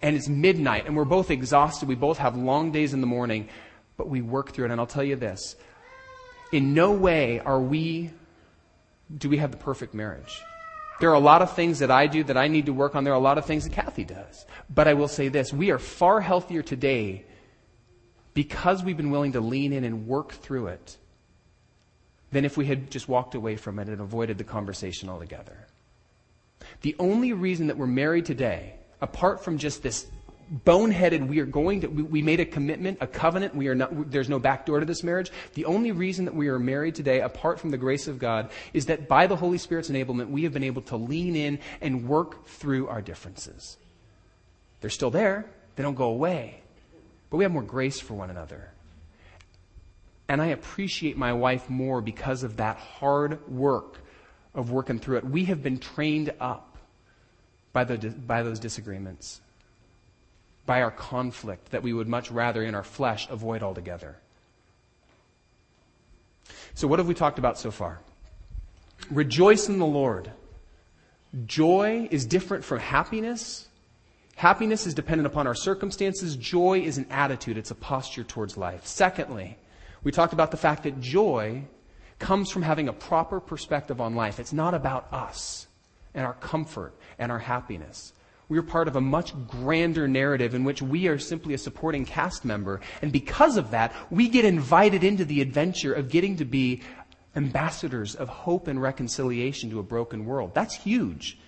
and 0.00 0.14
it's 0.14 0.28
midnight 0.28 0.86
and 0.86 0.96
we're 0.96 1.04
both 1.04 1.30
exhausted. 1.30 1.88
We 1.88 1.96
both 1.96 2.18
have 2.18 2.36
long 2.36 2.70
days 2.70 2.94
in 2.94 3.00
the 3.00 3.06
morning, 3.06 3.48
but 3.96 4.08
we 4.08 4.20
work 4.22 4.52
through 4.52 4.66
it. 4.66 4.70
And 4.70 4.80
I'll 4.80 4.86
tell 4.86 5.02
you 5.02 5.16
this 5.16 5.56
in 6.52 6.72
no 6.74 6.92
way 6.92 7.40
are 7.40 7.60
we 7.60 8.10
do 9.16 9.28
we 9.28 9.38
have 9.38 9.50
the 9.50 9.56
perfect 9.56 9.94
marriage? 9.94 10.42
There 11.00 11.10
are 11.10 11.14
a 11.14 11.20
lot 11.20 11.42
of 11.42 11.54
things 11.54 11.78
that 11.78 11.90
I 11.90 12.06
do 12.06 12.24
that 12.24 12.36
I 12.36 12.48
need 12.48 12.66
to 12.66 12.72
work 12.72 12.96
on. 12.96 13.04
There 13.04 13.12
are 13.12 13.16
a 13.16 13.20
lot 13.20 13.38
of 13.38 13.46
things 13.46 13.64
that 13.64 13.72
Kathy 13.72 14.04
does. 14.04 14.46
But 14.68 14.88
I 14.88 14.94
will 14.94 15.08
say 15.08 15.28
this 15.28 15.52
we 15.52 15.70
are 15.70 15.78
far 15.78 16.20
healthier 16.20 16.62
today 16.62 17.24
because 18.34 18.82
we've 18.82 18.96
been 18.96 19.10
willing 19.10 19.32
to 19.32 19.40
lean 19.40 19.72
in 19.72 19.84
and 19.84 20.06
work 20.06 20.32
through 20.32 20.68
it 20.68 20.96
than 22.30 22.44
if 22.44 22.56
we 22.56 22.66
had 22.66 22.90
just 22.90 23.08
walked 23.08 23.34
away 23.34 23.56
from 23.56 23.78
it 23.78 23.88
and 23.88 24.00
avoided 24.00 24.38
the 24.38 24.44
conversation 24.44 25.08
altogether. 25.08 25.66
The 26.82 26.96
only 26.98 27.32
reason 27.32 27.68
that 27.68 27.78
we're 27.78 27.86
married 27.86 28.26
today, 28.26 28.74
apart 29.00 29.42
from 29.42 29.58
just 29.58 29.82
this 29.82 30.06
boneheaded 30.64 31.26
we 31.28 31.40
are 31.40 31.46
going 31.46 31.82
to 31.82 31.88
we, 31.88 32.02
we, 32.02 32.22
made 32.22 32.40
a 32.40 32.44
commitment 32.44 32.98
a 33.00 33.06
covenant 33.06 33.54
we 33.54 33.68
are 33.68 33.74
not 33.74 34.10
there's 34.10 34.28
no 34.28 34.38
back 34.38 34.64
door 34.64 34.80
to 34.80 34.86
this 34.86 35.02
marriage. 35.02 35.30
The 35.54 35.66
only 35.66 35.92
reason 35.92 36.24
that 36.24 36.34
we 36.34 36.48
are 36.48 36.58
married 36.58 36.94
today 36.94 37.20
apart 37.20 37.60
from 37.60 37.70
the 37.70 37.76
grace 37.76 38.08
of 38.08 38.18
god 38.18 38.50
is 38.72 38.86
that 38.86 39.08
by 39.08 39.26
the 39.26 39.36
holy 39.36 39.58
spirit's 39.58 39.90
enablement 39.90 40.30
we 40.30 40.44
have 40.44 40.52
been 40.52 40.64
able 40.64 40.82
to 40.82 40.96
lean 40.96 41.36
in 41.36 41.58
and 41.80 42.08
work 42.08 42.46
through 42.46 42.88
our 42.88 43.02
differences. 43.02 43.76
They're 44.80 44.90
still 44.90 45.10
there. 45.10 45.46
They 45.76 45.82
don't 45.82 45.94
go 45.94 46.08
away. 46.08 46.62
But 47.30 47.36
we 47.36 47.44
have 47.44 47.52
more 47.52 47.62
grace 47.62 48.00
for 48.00 48.14
one 48.14 48.30
another. 48.30 48.70
And 50.28 50.42
i 50.42 50.46
appreciate 50.46 51.16
my 51.16 51.32
wife 51.32 51.68
more 51.68 52.00
because 52.00 52.42
of 52.42 52.58
that 52.58 52.76
hard 52.76 53.46
work 53.50 53.98
of 54.54 54.70
working 54.70 54.98
through 54.98 55.18
it. 55.18 55.24
We 55.24 55.46
have 55.46 55.62
been 55.62 55.78
trained 55.78 56.32
up 56.40 56.76
by, 57.72 57.84
the, 57.84 58.10
by 58.10 58.42
those 58.42 58.58
disagreements 58.58 59.40
by 60.68 60.82
our 60.82 60.90
conflict 60.90 61.70
that 61.70 61.82
we 61.82 61.94
would 61.94 62.06
much 62.06 62.30
rather 62.30 62.62
in 62.62 62.74
our 62.74 62.84
flesh 62.84 63.26
avoid 63.30 63.62
altogether. 63.62 64.18
So, 66.74 66.86
what 66.86 66.98
have 66.98 67.08
we 67.08 67.14
talked 67.14 67.38
about 67.38 67.58
so 67.58 67.70
far? 67.70 68.00
Rejoice 69.10 69.70
in 69.70 69.78
the 69.78 69.86
Lord. 69.86 70.30
Joy 71.46 72.06
is 72.10 72.26
different 72.26 72.64
from 72.64 72.80
happiness. 72.80 73.66
Happiness 74.36 74.86
is 74.86 74.92
dependent 74.92 75.26
upon 75.26 75.46
our 75.46 75.54
circumstances. 75.54 76.36
Joy 76.36 76.80
is 76.80 76.98
an 76.98 77.06
attitude, 77.10 77.56
it's 77.56 77.70
a 77.70 77.74
posture 77.74 78.22
towards 78.22 78.58
life. 78.58 78.86
Secondly, 78.86 79.56
we 80.04 80.12
talked 80.12 80.34
about 80.34 80.50
the 80.50 80.58
fact 80.58 80.82
that 80.82 81.00
joy 81.00 81.62
comes 82.18 82.50
from 82.50 82.60
having 82.60 82.88
a 82.88 82.92
proper 82.92 83.40
perspective 83.40 84.02
on 84.02 84.14
life. 84.14 84.38
It's 84.38 84.52
not 84.52 84.74
about 84.74 85.10
us 85.14 85.66
and 86.12 86.26
our 86.26 86.34
comfort 86.34 86.94
and 87.18 87.32
our 87.32 87.38
happiness. 87.38 88.12
We 88.48 88.56
are 88.56 88.62
part 88.62 88.88
of 88.88 88.96
a 88.96 89.00
much 89.00 89.34
grander 89.46 90.08
narrative 90.08 90.54
in 90.54 90.64
which 90.64 90.80
we 90.80 91.06
are 91.08 91.18
simply 91.18 91.52
a 91.52 91.58
supporting 91.58 92.06
cast 92.06 92.46
member. 92.46 92.80
And 93.02 93.12
because 93.12 93.58
of 93.58 93.72
that, 93.72 93.94
we 94.10 94.28
get 94.28 94.46
invited 94.46 95.04
into 95.04 95.26
the 95.26 95.42
adventure 95.42 95.92
of 95.92 96.08
getting 96.08 96.36
to 96.36 96.46
be 96.46 96.82
ambassadors 97.36 98.14
of 98.14 98.28
hope 98.28 98.66
and 98.66 98.80
reconciliation 98.80 99.68
to 99.70 99.78
a 99.78 99.82
broken 99.82 100.24
world. 100.24 100.54
That's 100.54 100.74
huge. 100.74 101.38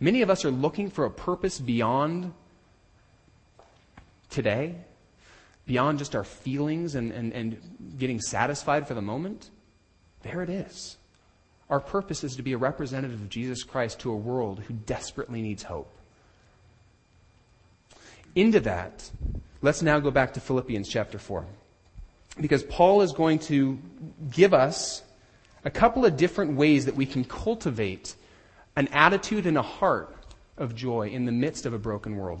Many 0.00 0.22
of 0.22 0.30
us 0.30 0.44
are 0.44 0.50
looking 0.50 0.90
for 0.90 1.04
a 1.04 1.10
purpose 1.10 1.60
beyond 1.60 2.32
today, 4.30 4.74
beyond 5.64 5.98
just 5.98 6.16
our 6.16 6.24
feelings 6.24 6.96
and, 6.96 7.12
and, 7.12 7.32
and 7.32 7.96
getting 7.98 8.20
satisfied 8.20 8.88
for 8.88 8.94
the 8.94 9.02
moment. 9.02 9.50
There 10.22 10.42
it 10.42 10.50
is. 10.50 10.96
Our 11.68 11.80
purpose 11.80 12.24
is 12.24 12.34
to 12.34 12.42
be 12.42 12.52
a 12.52 12.58
representative 12.58 13.20
of 13.20 13.28
Jesus 13.28 13.62
Christ 13.62 14.00
to 14.00 14.10
a 14.10 14.16
world 14.16 14.58
who 14.58 14.74
desperately 14.74 15.40
needs 15.40 15.62
hope 15.62 15.98
into 18.34 18.60
that, 18.60 19.10
let's 19.62 19.82
now 19.82 20.00
go 20.00 20.10
back 20.10 20.34
to 20.34 20.40
Philippians 20.40 20.88
chapter 20.88 21.18
4. 21.18 21.44
Because 22.40 22.62
Paul 22.62 23.02
is 23.02 23.12
going 23.12 23.40
to 23.40 23.78
give 24.30 24.54
us 24.54 25.02
a 25.64 25.70
couple 25.70 26.04
of 26.04 26.16
different 26.16 26.56
ways 26.56 26.86
that 26.86 26.96
we 26.96 27.06
can 27.06 27.24
cultivate 27.24 28.14
an 28.76 28.88
attitude 28.88 29.46
and 29.46 29.58
a 29.58 29.62
heart 29.62 30.14
of 30.56 30.74
joy 30.74 31.08
in 31.08 31.24
the 31.24 31.32
midst 31.32 31.66
of 31.66 31.74
a 31.74 31.78
broken 31.78 32.16
world. 32.16 32.40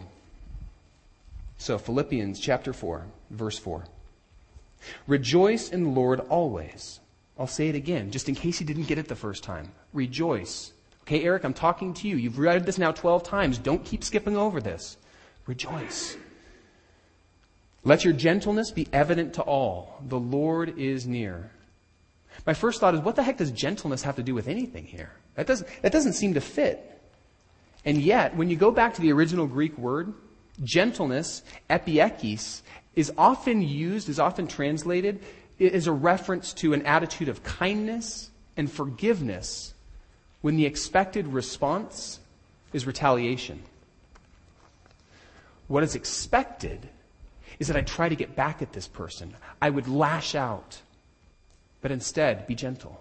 So, 1.58 1.76
Philippians 1.76 2.40
chapter 2.40 2.72
4, 2.72 3.04
verse 3.30 3.58
4. 3.58 3.84
Rejoice 5.06 5.70
in 5.70 5.84
the 5.84 5.90
Lord 5.90 6.20
always. 6.28 7.00
I'll 7.38 7.46
say 7.46 7.68
it 7.68 7.74
again, 7.74 8.10
just 8.10 8.28
in 8.28 8.34
case 8.34 8.60
you 8.60 8.66
didn't 8.66 8.86
get 8.86 8.98
it 8.98 9.08
the 9.08 9.16
first 9.16 9.42
time. 9.42 9.72
Rejoice. 9.92 10.72
Okay, 11.02 11.24
Eric, 11.24 11.44
I'm 11.44 11.54
talking 11.54 11.92
to 11.94 12.08
you. 12.08 12.16
You've 12.16 12.38
read 12.38 12.64
this 12.64 12.78
now 12.78 12.92
12 12.92 13.22
times. 13.22 13.58
Don't 13.58 13.84
keep 13.84 14.04
skipping 14.04 14.36
over 14.36 14.60
this. 14.60 14.96
Rejoice. 15.50 16.16
Let 17.82 18.04
your 18.04 18.12
gentleness 18.12 18.70
be 18.70 18.86
evident 18.92 19.34
to 19.34 19.42
all. 19.42 20.00
The 20.06 20.16
Lord 20.16 20.78
is 20.78 21.08
near. 21.08 21.50
My 22.46 22.54
first 22.54 22.78
thought 22.78 22.94
is, 22.94 23.00
what 23.00 23.16
the 23.16 23.24
heck 23.24 23.38
does 23.38 23.50
gentleness 23.50 24.04
have 24.04 24.14
to 24.14 24.22
do 24.22 24.32
with 24.32 24.46
anything 24.46 24.84
here? 24.84 25.10
That 25.34 25.48
doesn't, 25.48 25.68
that 25.82 25.90
doesn't 25.90 26.12
seem 26.12 26.34
to 26.34 26.40
fit. 26.40 27.02
And 27.84 27.98
yet, 27.98 28.36
when 28.36 28.48
you 28.48 28.54
go 28.54 28.70
back 28.70 28.94
to 28.94 29.00
the 29.00 29.10
original 29.10 29.48
Greek 29.48 29.76
word, 29.76 30.14
gentleness, 30.62 31.42
epieikes, 31.68 32.62
is 32.94 33.12
often 33.18 33.60
used, 33.60 34.08
is 34.08 34.20
often 34.20 34.46
translated 34.46 35.20
is 35.58 35.88
a 35.88 35.92
reference 35.92 36.52
to 36.52 36.74
an 36.74 36.86
attitude 36.86 37.28
of 37.28 37.42
kindness 37.42 38.30
and 38.56 38.70
forgiveness 38.70 39.74
when 40.42 40.56
the 40.56 40.64
expected 40.66 41.26
response 41.26 42.20
is 42.72 42.86
retaliation. 42.86 43.64
What 45.70 45.84
is 45.84 45.94
expected 45.94 46.88
is 47.60 47.68
that 47.68 47.76
I 47.76 47.82
try 47.82 48.08
to 48.08 48.16
get 48.16 48.34
back 48.34 48.60
at 48.60 48.72
this 48.72 48.88
person. 48.88 49.36
I 49.62 49.70
would 49.70 49.86
lash 49.86 50.34
out. 50.34 50.80
But 51.80 51.92
instead, 51.92 52.48
be 52.48 52.56
gentle. 52.56 53.00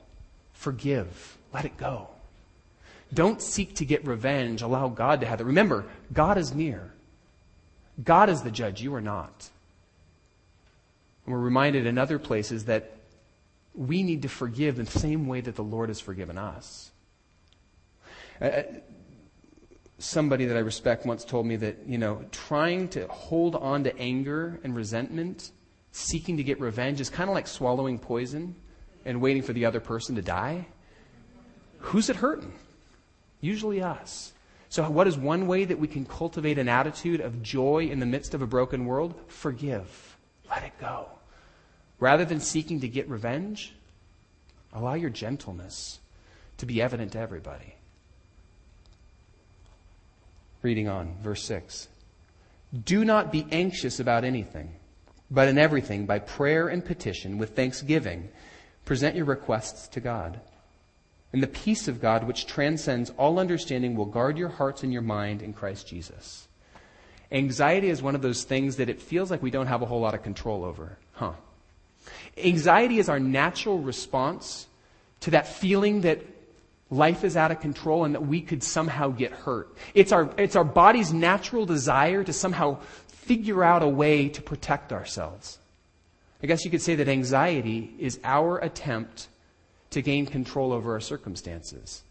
Forgive. 0.53 1.35
Let 1.51 1.65
it 1.65 1.77
go. 1.77 2.09
Don't 3.11 3.41
seek 3.41 3.73
to 3.77 3.85
get 3.85 4.05
revenge. 4.05 4.61
Allow 4.61 4.89
God 4.89 5.21
to 5.21 5.25
have 5.25 5.41
it. 5.41 5.45
Remember, 5.45 5.83
God 6.13 6.37
is 6.37 6.53
near. 6.53 6.91
God 8.03 8.29
is 8.29 8.43
the 8.43 8.51
judge. 8.51 8.83
You 8.83 8.93
are 8.93 9.01
not. 9.01 9.49
And 11.25 11.33
we're 11.33 11.41
reminded 11.41 11.87
in 11.87 11.97
other 11.97 12.19
places 12.19 12.65
that 12.65 12.91
we 13.73 14.03
need 14.03 14.21
to 14.21 14.29
forgive 14.29 14.75
the 14.75 14.85
same 14.85 15.25
way 15.25 15.41
that 15.41 15.55
the 15.55 15.63
Lord 15.63 15.89
has 15.89 15.99
forgiven 15.99 16.37
us. 16.37 16.91
Uh, 18.39 18.61
somebody 19.99 20.45
that 20.45 20.57
I 20.57 20.61
respect 20.61 21.05
once 21.05 21.23
told 21.23 21.45
me 21.45 21.55
that, 21.57 21.77
you 21.85 21.97
know, 21.97 22.23
trying 22.31 22.87
to 22.89 23.07
hold 23.07 23.55
on 23.55 23.83
to 23.83 23.97
anger 23.97 24.59
and 24.63 24.75
resentment, 24.75 25.51
seeking 25.91 26.37
to 26.37 26.43
get 26.43 26.59
revenge, 26.59 26.99
is 26.99 27.09
kind 27.09 27.29
of 27.29 27.35
like 27.35 27.47
swallowing 27.47 27.99
poison 27.99 28.55
and 29.05 29.21
waiting 29.21 29.43
for 29.43 29.53
the 29.53 29.65
other 29.65 29.79
person 29.79 30.15
to 30.15 30.21
die. 30.21 30.65
Who's 31.79 32.09
it 32.09 32.15
hurting? 32.17 32.53
Usually 33.41 33.81
us. 33.81 34.33
So, 34.69 34.87
what 34.89 35.07
is 35.07 35.17
one 35.17 35.47
way 35.47 35.65
that 35.65 35.79
we 35.79 35.87
can 35.87 36.05
cultivate 36.05 36.59
an 36.59 36.69
attitude 36.69 37.21
of 37.21 37.41
joy 37.41 37.87
in 37.89 37.99
the 37.99 38.05
midst 38.05 38.33
of 38.33 38.41
a 38.41 38.47
broken 38.47 38.85
world? 38.85 39.15
Forgive. 39.27 40.17
Let 40.49 40.63
it 40.63 40.73
go. 40.79 41.07
Rather 41.99 42.23
than 42.23 42.39
seeking 42.39 42.79
to 42.81 42.87
get 42.87 43.09
revenge, 43.09 43.73
allow 44.71 44.93
your 44.93 45.09
gentleness 45.09 45.99
to 46.57 46.65
be 46.65 46.81
evident 46.81 47.13
to 47.13 47.19
everybody. 47.19 47.75
Reading 50.61 50.89
on, 50.89 51.15
verse 51.21 51.43
6. 51.43 51.87
Do 52.83 53.05
not 53.05 53.31
be 53.31 53.47
anxious 53.51 53.99
about 53.99 54.23
anything, 54.23 54.75
but 55.31 55.47
in 55.47 55.57
everything, 55.57 56.05
by 56.05 56.19
prayer 56.19 56.67
and 56.67 56.83
petition, 56.83 57.37
with 57.37 57.55
thanksgiving, 57.55 58.29
present 58.85 59.15
your 59.15 59.25
requests 59.25 59.87
to 59.89 59.99
God. 59.99 60.39
And 61.31 61.41
the 61.41 61.47
peace 61.47 61.87
of 61.87 62.01
God, 62.01 62.25
which 62.25 62.47
transcends 62.47 63.11
all 63.11 63.39
understanding, 63.39 63.95
will 63.95 64.05
guard 64.05 64.37
your 64.37 64.49
hearts 64.49 64.83
and 64.83 64.91
your 64.91 65.01
mind 65.01 65.41
in 65.41 65.53
Christ 65.53 65.87
Jesus. 65.87 66.47
Anxiety 67.31 67.89
is 67.89 68.01
one 68.01 68.15
of 68.15 68.21
those 68.21 68.43
things 68.43 68.77
that 68.77 68.89
it 68.89 69.01
feels 69.01 69.29
like 69.29 69.43
we 69.43 69.51
don't 69.51 69.67
have 69.67 69.83
a 69.83 69.85
whole 69.85 70.01
lot 70.01 70.15
of 70.15 70.23
control 70.23 70.65
over. 70.65 70.97
Huh. 71.13 71.33
Anxiety 72.37 72.97
is 72.97 73.09
our 73.09 73.19
natural 73.19 73.79
response 73.79 74.67
to 75.21 75.31
that 75.31 75.47
feeling 75.47 76.01
that 76.01 76.21
life 76.91 77.23
is 77.23 77.37
out 77.37 77.51
of 77.51 77.59
control 77.59 78.05
and 78.05 78.15
that 78.15 78.25
we 78.25 78.41
could 78.41 78.63
somehow 78.63 79.09
get 79.09 79.31
hurt. 79.31 79.69
It's 79.93 80.11
our, 80.11 80.29
it's 80.37 80.55
our 80.55 80.63
body's 80.63 81.13
natural 81.13 81.65
desire 81.65 82.23
to 82.23 82.33
somehow 82.33 82.79
figure 83.07 83.63
out 83.63 83.83
a 83.83 83.87
way 83.87 84.29
to 84.29 84.41
protect 84.41 84.91
ourselves. 84.91 85.59
I 86.41 86.47
guess 86.47 86.65
you 86.65 86.71
could 86.71 86.81
say 86.81 86.95
that 86.95 87.07
anxiety 87.07 87.93
is 87.99 88.19
our 88.23 88.57
attempt 88.59 89.27
to 89.91 90.01
gain 90.01 90.25
control 90.25 90.71
over 90.71 90.93
our 90.93 90.99
circumstances. 90.99 92.01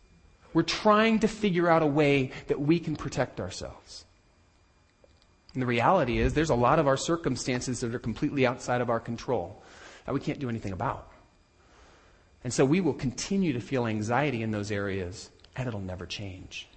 We're 0.52 0.62
trying 0.62 1.20
to 1.20 1.28
figure 1.28 1.68
out 1.68 1.82
a 1.82 1.86
way 1.86 2.32
that 2.46 2.60
we 2.60 2.78
can 2.78 2.96
protect 2.96 3.40
ourselves. 3.40 4.04
And 5.54 5.62
the 5.62 5.66
reality 5.66 6.18
is, 6.18 6.34
there's 6.34 6.50
a 6.50 6.54
lot 6.54 6.78
of 6.78 6.86
our 6.86 6.96
circumstances 6.96 7.80
that 7.80 7.94
are 7.94 7.98
completely 7.98 8.46
outside 8.46 8.80
of 8.80 8.90
our 8.90 9.00
control 9.00 9.62
that 10.04 10.12
we 10.12 10.20
can't 10.20 10.38
do 10.38 10.48
anything 10.48 10.72
about. 10.72 11.10
And 12.44 12.52
so 12.52 12.64
we 12.64 12.80
will 12.80 12.94
continue 12.94 13.52
to 13.52 13.60
feel 13.60 13.86
anxiety 13.86 14.42
in 14.42 14.50
those 14.50 14.70
areas, 14.70 15.30
and 15.56 15.66
it'll 15.66 15.80
never 15.80 16.06
change. 16.06 16.68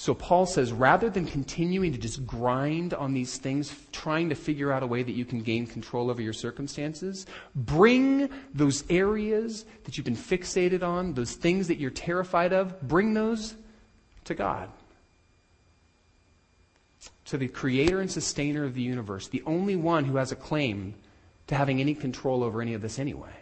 So 0.00 0.14
Paul 0.14 0.46
says 0.46 0.72
rather 0.72 1.10
than 1.10 1.26
continuing 1.26 1.90
to 1.90 1.98
just 1.98 2.24
grind 2.24 2.94
on 2.94 3.14
these 3.14 3.36
things, 3.36 3.74
trying 3.90 4.28
to 4.28 4.36
figure 4.36 4.70
out 4.70 4.84
a 4.84 4.86
way 4.86 5.02
that 5.02 5.12
you 5.12 5.24
can 5.24 5.40
gain 5.40 5.66
control 5.66 6.08
over 6.08 6.22
your 6.22 6.32
circumstances, 6.32 7.26
bring 7.56 8.30
those 8.54 8.84
areas 8.88 9.64
that 9.82 9.96
you've 9.96 10.04
been 10.04 10.16
fixated 10.16 10.84
on, 10.84 11.14
those 11.14 11.32
things 11.32 11.66
that 11.66 11.78
you're 11.78 11.90
terrified 11.90 12.52
of, 12.52 12.80
bring 12.82 13.12
those 13.12 13.56
to 14.26 14.34
God. 14.34 14.70
To 17.24 17.36
the 17.36 17.48
creator 17.48 18.00
and 18.00 18.10
sustainer 18.10 18.64
of 18.64 18.74
the 18.74 18.82
universe, 18.82 19.26
the 19.26 19.42
only 19.46 19.74
one 19.74 20.04
who 20.04 20.16
has 20.16 20.30
a 20.30 20.36
claim 20.36 20.94
to 21.48 21.54
having 21.54 21.80
any 21.80 21.94
control 21.94 22.44
over 22.44 22.62
any 22.62 22.74
of 22.74 22.82
this 22.82 22.98
anyway. 22.98 23.34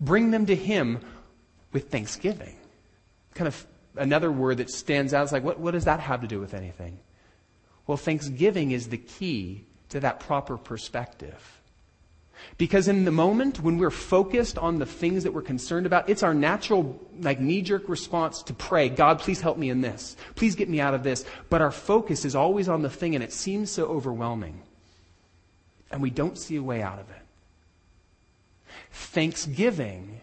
Bring 0.00 0.30
them 0.30 0.46
to 0.46 0.54
Him 0.54 1.00
with 1.72 1.90
thanksgiving. 1.90 2.56
Kind 3.34 3.48
of 3.48 3.66
another 3.96 4.30
word 4.30 4.58
that 4.58 4.70
stands 4.70 5.12
out 5.12 5.24
is 5.24 5.32
like, 5.32 5.44
what, 5.44 5.58
what 5.58 5.72
does 5.72 5.84
that 5.84 6.00
have 6.00 6.20
to 6.20 6.26
do 6.26 6.40
with 6.40 6.54
anything? 6.54 6.98
Well, 7.86 7.96
thanksgiving 7.96 8.70
is 8.70 8.88
the 8.88 8.98
key 8.98 9.64
to 9.90 10.00
that 10.00 10.20
proper 10.20 10.56
perspective. 10.56 11.60
Because 12.58 12.88
in 12.88 13.04
the 13.04 13.10
moment 13.10 13.60
when 13.60 13.78
we're 13.78 13.90
focused 13.90 14.58
on 14.58 14.78
the 14.78 14.86
things 14.86 15.22
that 15.22 15.32
we're 15.32 15.42
concerned 15.42 15.86
about, 15.86 16.08
it's 16.08 16.22
our 16.22 16.34
natural, 16.34 17.00
like, 17.20 17.40
knee 17.40 17.62
jerk 17.62 17.88
response 17.88 18.42
to 18.44 18.54
pray, 18.54 18.88
God, 18.88 19.18
please 19.18 19.40
help 19.40 19.56
me 19.56 19.70
in 19.70 19.80
this. 19.80 20.16
Please 20.34 20.54
get 20.54 20.68
me 20.68 20.80
out 20.80 20.94
of 20.94 21.02
this. 21.02 21.24
But 21.48 21.62
our 21.62 21.70
focus 21.70 22.24
is 22.24 22.34
always 22.34 22.68
on 22.68 22.82
the 22.82 22.90
thing, 22.90 23.14
and 23.14 23.24
it 23.24 23.32
seems 23.32 23.70
so 23.70 23.86
overwhelming. 23.86 24.60
And 25.94 26.02
we 26.02 26.10
don't 26.10 26.36
see 26.36 26.56
a 26.56 26.62
way 26.62 26.82
out 26.82 26.98
of 26.98 27.08
it. 27.08 27.22
Thanksgiving 28.90 30.20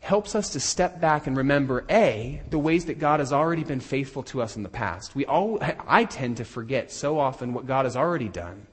helps 0.00 0.34
us 0.34 0.50
to 0.50 0.58
step 0.58 1.00
back 1.00 1.28
and 1.28 1.36
remember 1.36 1.84
A, 1.88 2.42
the 2.50 2.58
ways 2.58 2.86
that 2.86 2.98
God 2.98 3.20
has 3.20 3.32
already 3.32 3.62
been 3.62 3.78
faithful 3.78 4.24
to 4.24 4.42
us 4.42 4.56
in 4.56 4.64
the 4.64 4.68
past. 4.68 5.14
We 5.14 5.26
all, 5.26 5.60
I 5.86 6.06
tend 6.06 6.38
to 6.38 6.44
forget 6.44 6.90
so 6.90 7.20
often 7.20 7.54
what 7.54 7.68
God 7.68 7.84
has 7.84 7.94
already 7.94 8.28
done 8.28 8.66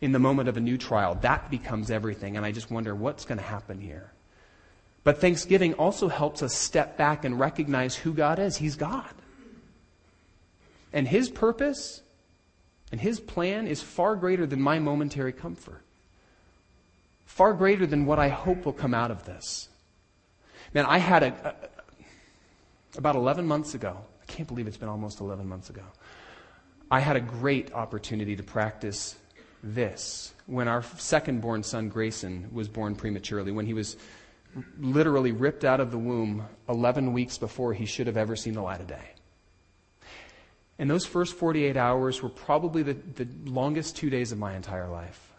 in 0.00 0.12
the 0.12 0.20
moment 0.20 0.48
of 0.48 0.56
a 0.56 0.60
new 0.60 0.78
trial. 0.78 1.16
That 1.22 1.50
becomes 1.50 1.90
everything, 1.90 2.36
and 2.36 2.46
I 2.46 2.52
just 2.52 2.70
wonder 2.70 2.94
what's 2.94 3.24
going 3.24 3.38
to 3.38 3.44
happen 3.44 3.80
here. 3.80 4.12
But 5.02 5.20
Thanksgiving 5.20 5.74
also 5.74 6.06
helps 6.06 6.40
us 6.40 6.54
step 6.54 6.96
back 6.96 7.24
and 7.24 7.40
recognize 7.40 7.96
who 7.96 8.14
God 8.14 8.38
is. 8.38 8.58
He's 8.58 8.76
God. 8.76 9.12
And 10.92 11.08
His 11.08 11.30
purpose 11.30 12.02
and 12.92 13.00
His 13.00 13.20
plan 13.20 13.66
is 13.66 13.82
far 13.82 14.16
greater 14.16 14.46
than 14.46 14.60
my 14.60 14.78
momentary 14.78 15.32
comfort, 15.32 15.82
far 17.24 17.52
greater 17.52 17.86
than 17.86 18.06
what 18.06 18.18
I 18.18 18.28
hope 18.28 18.64
will 18.64 18.72
come 18.72 18.94
out 18.94 19.10
of 19.10 19.24
this. 19.24 19.68
Man, 20.74 20.86
I 20.86 20.98
had 20.98 21.22
a, 21.22 21.56
a, 22.94 22.98
about 22.98 23.16
11 23.16 23.46
months 23.46 23.74
ago, 23.74 23.98
I 24.22 24.26
can't 24.26 24.48
believe 24.48 24.66
it's 24.66 24.76
been 24.76 24.88
almost 24.88 25.20
11 25.20 25.48
months 25.48 25.70
ago. 25.70 25.82
I 26.90 27.00
had 27.00 27.16
a 27.16 27.20
great 27.20 27.72
opportunity 27.72 28.36
to 28.36 28.42
practice 28.42 29.16
this 29.62 30.32
when 30.46 30.68
our 30.68 30.82
second 30.98 31.40
born 31.40 31.62
son, 31.62 31.88
Grayson, 31.88 32.48
was 32.52 32.68
born 32.68 32.94
prematurely, 32.94 33.50
when 33.50 33.66
he 33.66 33.74
was 33.74 33.96
literally 34.78 35.32
ripped 35.32 35.64
out 35.64 35.80
of 35.80 35.90
the 35.90 35.98
womb 35.98 36.46
11 36.68 37.12
weeks 37.12 37.38
before 37.38 37.74
he 37.74 37.84
should 37.84 38.06
have 38.06 38.16
ever 38.16 38.36
seen 38.36 38.54
the 38.54 38.62
light 38.62 38.80
of 38.80 38.86
day. 38.86 39.15
And 40.78 40.90
those 40.90 41.06
first 41.06 41.34
48 41.34 41.76
hours 41.76 42.22
were 42.22 42.28
probably 42.28 42.82
the, 42.82 42.94
the 42.94 43.28
longest 43.44 43.96
two 43.96 44.10
days 44.10 44.32
of 44.32 44.38
my 44.38 44.54
entire 44.54 44.88
life. 44.88 45.32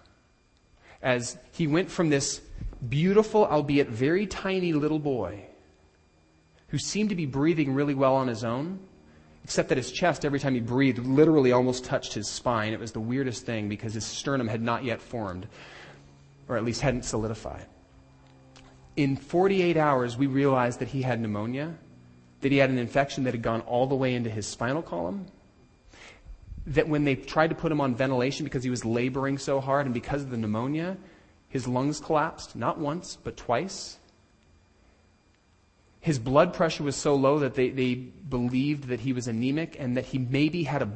As 1.02 1.38
he 1.52 1.68
went 1.68 1.92
from 1.92 2.10
this 2.10 2.42
beautiful, 2.90 3.46
albeit 3.46 3.88
very 3.90 4.26
tiny 4.26 4.74
little 4.74 5.00
boy 5.00 5.46
who 6.70 6.78
seemed 6.78 7.10
to 7.10 7.16
be 7.16 7.26
breathing 7.26 7.74
really 7.74 7.94
well 7.94 8.16
on 8.16 8.28
his 8.28 8.44
own, 8.44 8.80
except 9.44 9.70
that 9.70 9.78
his 9.78 9.92
chest, 9.92 10.26
every 10.26 10.40
time 10.40 10.54
he 10.54 10.60
breathed, 10.60 11.00
literally 11.00 11.52
almost 11.52 11.86
touched 11.86 12.14
his 12.14 12.30
spine. 12.30 12.74
It 12.74 12.80
was 12.80 12.92
the 12.92 13.00
weirdest 13.00 13.46
thing 13.46 13.70
because 13.70 13.94
his 13.94 14.06
sternum 14.06 14.48
had 14.48 14.62
not 14.62 14.84
yet 14.84 15.02
formed, 15.02 15.48
or 16.50 16.58
at 16.58 16.66
least 16.66 16.82
hadn't 16.82 17.06
solidified. 17.06 17.66
In 18.98 19.16
48 19.16 19.78
hours, 19.78 20.18
we 20.18 20.28
realized 20.28 20.80
that 20.80 20.90
he 20.90 21.04
had 21.04 21.22
pneumonia, 21.22 21.76
that 22.42 22.52
he 22.52 22.58
had 22.58 22.70
an 22.70 22.78
infection 22.78 23.24
that 23.24 23.34
had 23.34 23.42
gone 23.42 23.62
all 23.62 23.88
the 23.88 23.96
way 23.96 24.14
into 24.14 24.30
his 24.30 24.46
spinal 24.46 24.82
column, 24.82 25.26
that 26.68 26.88
when 26.88 27.06
they 27.06 27.16
tried 27.16 27.50
to 27.50 27.56
put 27.56 27.72
him 27.72 27.82
on 27.82 27.96
ventilation 27.96 28.44
because 28.44 28.64
he 28.64 28.70
was 28.70 28.84
laboring 28.84 29.38
so 29.38 29.60
hard 29.60 29.86
and 29.86 29.94
because 29.94 30.22
of 30.22 30.30
the 30.30 30.38
pneumonia, 30.38 30.98
his 31.50 31.68
lungs 31.68 32.00
collapsed, 32.00 32.56
not 32.56 32.78
once, 32.78 33.18
but 33.24 33.38
twice. 33.38 33.98
His 36.02 36.20
blood 36.20 36.54
pressure 36.54 36.84
was 36.84 36.96
so 36.96 37.16
low 37.16 37.40
that 37.40 37.56
they, 37.56 37.70
they 37.70 37.96
believed 37.96 38.90
that 38.90 39.00
he 39.00 39.14
was 39.14 39.28
anemic 39.28 39.78
and 39.80 39.98
that 39.98 40.06
he 40.06 40.18
maybe 40.18 40.64
had 40.64 40.82
a 40.82 40.90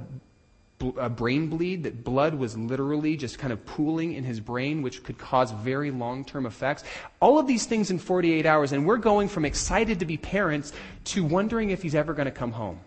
a 0.81 1.09
brain 1.09 1.47
bleed, 1.47 1.83
that 1.83 2.03
blood 2.03 2.35
was 2.35 2.57
literally 2.57 3.15
just 3.15 3.39
kind 3.39 3.53
of 3.53 3.65
pooling 3.65 4.13
in 4.13 4.23
his 4.23 4.39
brain, 4.39 4.81
which 4.81 5.03
could 5.03 5.17
cause 5.17 5.51
very 5.51 5.91
long 5.91 6.25
term 6.25 6.45
effects. 6.45 6.83
All 7.19 7.39
of 7.39 7.47
these 7.47 7.65
things 7.65 7.91
in 7.91 7.99
48 7.99 8.45
hours, 8.45 8.71
and 8.71 8.85
we're 8.85 8.97
going 8.97 9.27
from 9.27 9.45
excited 9.45 9.99
to 9.99 10.05
be 10.05 10.17
parents 10.17 10.73
to 11.05 11.23
wondering 11.23 11.69
if 11.69 11.81
he's 11.81 11.95
ever 11.95 12.13
going 12.13 12.25
to 12.25 12.31
come 12.31 12.51
home. 12.51 12.79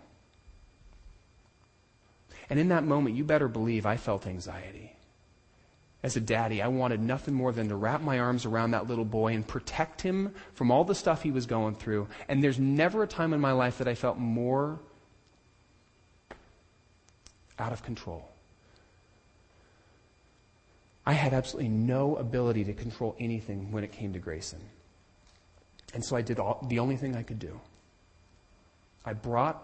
And 2.49 2.59
in 2.59 2.69
that 2.69 2.83
moment, 2.83 3.15
you 3.15 3.23
better 3.23 3.47
believe 3.47 3.85
I 3.85 3.97
felt 3.97 4.27
anxiety. 4.27 4.95
As 6.03 6.15
a 6.15 6.21
daddy, 6.21 6.61
I 6.61 6.67
wanted 6.67 7.01
nothing 7.01 7.33
more 7.33 7.51
than 7.51 7.69
to 7.69 7.75
wrap 7.75 8.01
my 8.01 8.19
arms 8.19 8.45
around 8.45 8.71
that 8.71 8.87
little 8.87 9.05
boy 9.05 9.33
and 9.33 9.47
protect 9.47 10.01
him 10.01 10.35
from 10.53 10.69
all 10.69 10.83
the 10.83 10.93
stuff 10.93 11.23
he 11.23 11.31
was 11.31 11.47
going 11.47 11.73
through. 11.73 12.07
And 12.27 12.43
there's 12.43 12.59
never 12.59 13.01
a 13.01 13.07
time 13.07 13.33
in 13.33 13.41
my 13.41 13.53
life 13.53 13.79
that 13.79 13.87
I 13.87 13.95
felt 13.95 14.19
more 14.19 14.79
out 17.59 17.71
of 17.71 17.83
control. 17.83 18.29
I 21.05 21.13
had 21.13 21.33
absolutely 21.33 21.69
no 21.69 22.15
ability 22.15 22.63
to 22.65 22.73
control 22.73 23.15
anything 23.19 23.71
when 23.71 23.83
it 23.83 23.91
came 23.91 24.13
to 24.13 24.19
Grayson. 24.19 24.61
And 25.93 26.03
so 26.03 26.15
I 26.15 26.21
did 26.21 26.39
all, 26.39 26.65
the 26.67 26.79
only 26.79 26.97
thing 26.97 27.15
I 27.15 27.23
could 27.23 27.39
do. 27.39 27.59
I 29.05 29.13
brought 29.13 29.63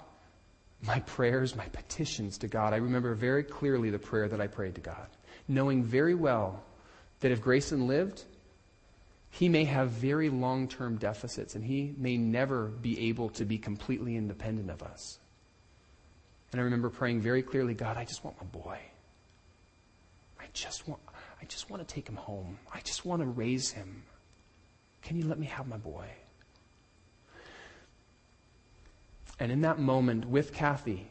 my 0.84 1.00
prayers, 1.02 1.56
my 1.56 1.66
petitions 1.66 2.38
to 2.40 2.48
God. 2.48 2.74
I 2.74 2.78
remember 2.78 3.14
very 3.16 3.44
clearly 3.44 3.90
the 3.90 4.00
prayer 4.00 4.28
that 4.28 4.40
I 4.40 4.48
prayed 4.48 4.76
to 4.76 4.82
God, 4.82 5.08
knowing 5.48 5.84
very 5.84 6.16
well 6.16 6.64
that 7.22 7.32
if 7.32 7.42
Grayson 7.42 7.88
lived, 7.88 8.24
he 9.32 9.50
may 9.50 9.64
have 9.64 9.90
very 9.90 10.30
long 10.30 10.68
term 10.68 10.98
deficits 10.98 11.56
and 11.56 11.64
he 11.64 11.96
may 11.98 12.18
never 12.18 12.68
be 12.68 13.10
able 13.10 13.30
to 13.30 13.46
be 13.46 13.58
completely 13.58 14.16
independent 14.16 14.70
of 14.70 14.84
us. 14.84 15.18
And 16.52 16.60
I 16.60 16.64
remember 16.64 16.90
praying 16.90 17.22
very 17.22 17.42
clearly, 17.42 17.74
God, 17.74 17.98
I 17.98 18.06
just 18.06 18.24
want 18.24 18.38
my 18.38 18.48
boy. 18.48 18.78
I 20.40 20.46
just 20.54 20.88
want, 20.88 21.02
I 21.42 21.46
just 21.46 21.70
want 21.70 21.88
to 21.88 21.94
take 21.94 22.08
him 22.08 22.16
home. 22.16 22.60
I 22.74 22.82
just 22.82 23.06
want 23.06 23.22
to 23.22 23.28
raise 23.28 23.72
him. 23.72 24.04
Can 25.02 25.18
you 25.18 25.26
let 25.26 25.40
me 25.40 25.48
have 25.48 25.68
my 25.68 25.78
boy? 25.78 26.06
And 29.40 29.52
in 29.52 29.62
that 29.62 29.80
moment 29.80 30.26
with 30.26 30.54
Kathy, 30.54 31.08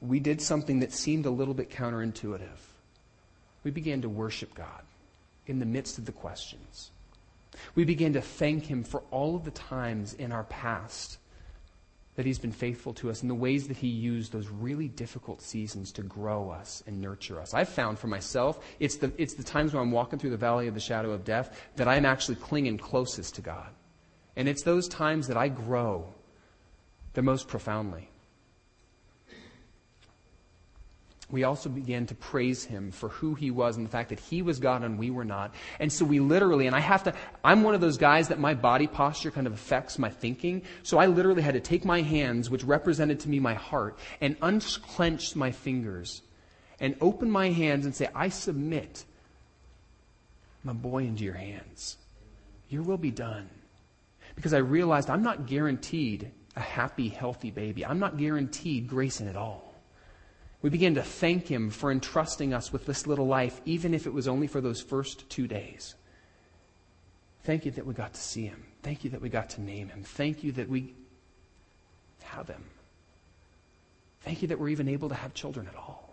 we 0.00 0.20
did 0.20 0.42
something 0.42 0.80
that 0.80 0.92
seemed 0.92 1.26
a 1.26 1.30
little 1.30 1.54
bit 1.54 1.70
counterintuitive. 1.70 2.58
We 3.64 3.70
began 3.70 4.02
to 4.02 4.08
worship 4.08 4.54
God 4.54 4.82
in 5.46 5.58
the 5.58 5.66
midst 5.66 5.98
of 5.98 6.06
the 6.06 6.12
questions. 6.12 6.90
We 7.74 7.84
began 7.84 8.12
to 8.14 8.20
thank 8.20 8.66
Him 8.66 8.84
for 8.84 9.02
all 9.10 9.36
of 9.36 9.44
the 9.44 9.50
times 9.50 10.14
in 10.14 10.32
our 10.32 10.44
past 10.44 11.18
that 12.20 12.26
He's 12.26 12.38
been 12.38 12.52
faithful 12.52 12.92
to 12.92 13.08
us 13.08 13.22
and 13.22 13.30
the 13.30 13.34
ways 13.34 13.66
that 13.68 13.78
He 13.78 13.88
used 13.88 14.30
those 14.30 14.50
really 14.50 14.88
difficult 14.88 15.40
seasons 15.40 15.90
to 15.92 16.02
grow 16.02 16.50
us 16.50 16.82
and 16.86 17.00
nurture 17.00 17.40
us. 17.40 17.54
I've 17.54 17.70
found 17.70 17.98
for 17.98 18.08
myself, 18.08 18.62
it's 18.78 18.96
the, 18.96 19.10
it's 19.16 19.32
the 19.32 19.42
times 19.42 19.72
when 19.72 19.82
I'm 19.82 19.90
walking 19.90 20.18
through 20.18 20.28
the 20.28 20.36
valley 20.36 20.66
of 20.68 20.74
the 20.74 20.80
shadow 20.80 21.12
of 21.12 21.24
death 21.24 21.58
that 21.76 21.88
I'm 21.88 22.04
actually 22.04 22.34
clinging 22.34 22.76
closest 22.76 23.36
to 23.36 23.40
God. 23.40 23.70
And 24.36 24.48
it's 24.48 24.62
those 24.62 24.86
times 24.86 25.28
that 25.28 25.38
I 25.38 25.48
grow 25.48 26.12
the 27.14 27.22
most 27.22 27.48
profoundly. 27.48 28.10
We 31.30 31.44
also 31.44 31.68
began 31.68 32.06
to 32.06 32.14
praise 32.14 32.64
him 32.64 32.90
for 32.90 33.08
who 33.08 33.34
he 33.34 33.50
was 33.50 33.76
and 33.76 33.86
the 33.86 33.90
fact 33.90 34.08
that 34.08 34.20
he 34.20 34.42
was 34.42 34.58
God 34.58 34.82
and 34.82 34.98
we 34.98 35.10
were 35.10 35.24
not. 35.24 35.54
And 35.78 35.92
so 35.92 36.04
we 36.04 36.20
literally, 36.20 36.66
and 36.66 36.74
I 36.74 36.80
have 36.80 37.04
to, 37.04 37.14
I'm 37.44 37.62
one 37.62 37.74
of 37.74 37.80
those 37.80 37.98
guys 37.98 38.28
that 38.28 38.38
my 38.38 38.54
body 38.54 38.86
posture 38.86 39.30
kind 39.30 39.46
of 39.46 39.52
affects 39.52 39.98
my 39.98 40.10
thinking. 40.10 40.62
So 40.82 40.98
I 40.98 41.06
literally 41.06 41.42
had 41.42 41.54
to 41.54 41.60
take 41.60 41.84
my 41.84 42.02
hands, 42.02 42.50
which 42.50 42.64
represented 42.64 43.20
to 43.20 43.28
me 43.28 43.38
my 43.38 43.54
heart, 43.54 43.98
and 44.20 44.36
unclench 44.42 45.36
my 45.36 45.52
fingers 45.52 46.22
and 46.80 46.96
open 47.00 47.30
my 47.30 47.50
hands 47.50 47.84
and 47.84 47.94
say, 47.94 48.08
I 48.14 48.30
submit 48.30 49.04
my 50.64 50.72
boy 50.72 51.04
into 51.04 51.24
your 51.24 51.34
hands. 51.34 51.96
Your 52.68 52.82
will 52.82 52.98
be 52.98 53.10
done. 53.10 53.48
Because 54.34 54.54
I 54.54 54.58
realized 54.58 55.10
I'm 55.10 55.22
not 55.22 55.46
guaranteed 55.46 56.30
a 56.56 56.60
happy, 56.60 57.08
healthy 57.08 57.50
baby. 57.50 57.84
I'm 57.84 57.98
not 57.98 58.16
guaranteed 58.16 58.88
Grayson 58.88 59.28
at 59.28 59.36
all. 59.36 59.69
We 60.62 60.68
begin 60.68 60.94
to 60.96 61.02
thank 61.02 61.46
Him 61.46 61.70
for 61.70 61.90
entrusting 61.90 62.52
us 62.52 62.72
with 62.72 62.84
this 62.84 63.06
little 63.06 63.26
life, 63.26 63.60
even 63.64 63.94
if 63.94 64.06
it 64.06 64.12
was 64.12 64.28
only 64.28 64.46
for 64.46 64.60
those 64.60 64.82
first 64.82 65.28
two 65.30 65.46
days. 65.46 65.94
Thank 67.44 67.64
you 67.64 67.70
that 67.72 67.86
we 67.86 67.94
got 67.94 68.12
to 68.14 68.20
see 68.20 68.46
Him. 68.46 68.64
Thank 68.82 69.04
you 69.04 69.10
that 69.10 69.22
we 69.22 69.30
got 69.30 69.50
to 69.50 69.62
name 69.62 69.88
Him. 69.88 70.02
Thank 70.02 70.44
you 70.44 70.52
that 70.52 70.68
we 70.68 70.94
have 72.22 72.48
Him. 72.48 72.64
Thank 74.20 74.42
you 74.42 74.48
that 74.48 74.58
we're 74.58 74.68
even 74.68 74.88
able 74.88 75.08
to 75.08 75.14
have 75.14 75.32
children 75.32 75.66
at 75.66 75.74
all. 75.74 76.10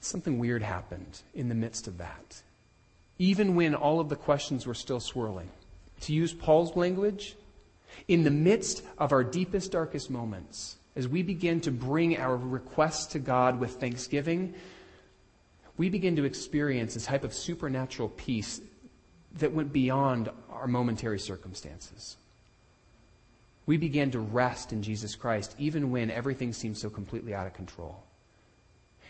Something 0.00 0.38
weird 0.38 0.62
happened 0.62 1.20
in 1.32 1.48
the 1.48 1.54
midst 1.54 1.86
of 1.86 1.96
that. 1.96 2.42
Even 3.18 3.54
when 3.54 3.74
all 3.74 4.00
of 4.00 4.10
the 4.10 4.16
questions 4.16 4.66
were 4.66 4.74
still 4.74 5.00
swirling 5.00 5.48
to 6.02 6.12
use 6.12 6.32
Paul's 6.32 6.76
language, 6.76 7.36
in 8.08 8.24
the 8.24 8.30
midst 8.30 8.82
of 8.98 9.12
our 9.12 9.24
deepest, 9.24 9.72
darkest 9.72 10.10
moments, 10.10 10.76
as 10.94 11.08
we 11.08 11.22
begin 11.22 11.60
to 11.62 11.70
bring 11.70 12.18
our 12.18 12.36
requests 12.36 13.06
to 13.06 13.18
God 13.18 13.58
with 13.58 13.80
thanksgiving, 13.80 14.54
we 15.76 15.88
begin 15.88 16.16
to 16.16 16.24
experience 16.24 16.94
this 16.94 17.06
type 17.06 17.24
of 17.24 17.32
supernatural 17.32 18.10
peace 18.10 18.60
that 19.38 19.52
went 19.52 19.72
beyond 19.72 20.28
our 20.50 20.66
momentary 20.66 21.18
circumstances. 21.18 22.16
We 23.64 23.76
began 23.76 24.10
to 24.10 24.20
rest 24.20 24.72
in 24.72 24.82
Jesus 24.82 25.14
Christ 25.14 25.54
even 25.58 25.90
when 25.90 26.10
everything 26.10 26.52
seemed 26.52 26.76
so 26.76 26.90
completely 26.90 27.32
out 27.34 27.46
of 27.46 27.54
control. 27.54 28.02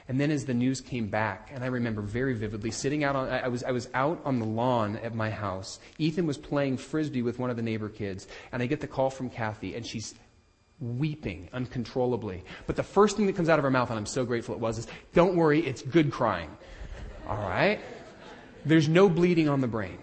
And 0.09 0.21
then 0.21 0.31
as 0.31 0.45
the 0.45 0.55
news 0.55 0.81
came 0.81 1.09
back, 1.09 1.51
and 1.55 1.62
I 1.62 1.69
remember 1.69 2.03
very 2.03 2.35
vividly 2.35 2.71
sitting 2.71 3.05
out 3.05 3.15
on, 3.15 3.29
I 3.29 3.49
was, 3.49 3.62
I 3.62 3.71
was 3.71 3.88
out 3.95 4.21
on 4.25 4.41
the 4.41 4.47
lawn 4.47 4.97
at 4.97 5.15
my 5.15 5.31
house. 5.31 5.79
Ethan 5.99 6.27
was 6.27 6.37
playing 6.37 6.77
frisbee 6.77 7.23
with 7.23 7.38
one 7.38 7.51
of 7.51 7.57
the 7.57 7.62
neighbor 7.62 7.88
kids, 7.88 8.27
and 8.51 8.62
I 8.62 8.67
get 8.67 8.81
the 8.81 8.88
call 8.88 9.11
from 9.11 9.31
Kathy, 9.31 9.75
and 9.77 9.87
she's 9.87 10.15
weeping 10.81 11.49
uncontrollably. 11.53 12.45
But 12.67 12.75
the 12.75 12.83
first 12.83 13.17
thing 13.17 13.27
that 13.27 13.37
comes 13.37 13.49
out 13.49 13.59
of 13.59 13.62
her 13.62 13.71
mouth, 13.71 13.91
and 13.91 13.99
I'm 13.99 14.07
so 14.07 14.25
grateful 14.25 14.55
it 14.55 14.61
was, 14.61 14.79
is, 14.79 14.87
don't 15.15 15.37
worry, 15.37 15.65
it's 15.65 15.83
good 15.83 16.11
crying. 16.11 16.51
All 17.29 17.37
right? 17.37 17.81
There's 18.65 18.88
no 18.88 19.09
bleeding 19.09 19.49
on 19.49 19.61
the 19.61 19.69
brain. 19.69 19.99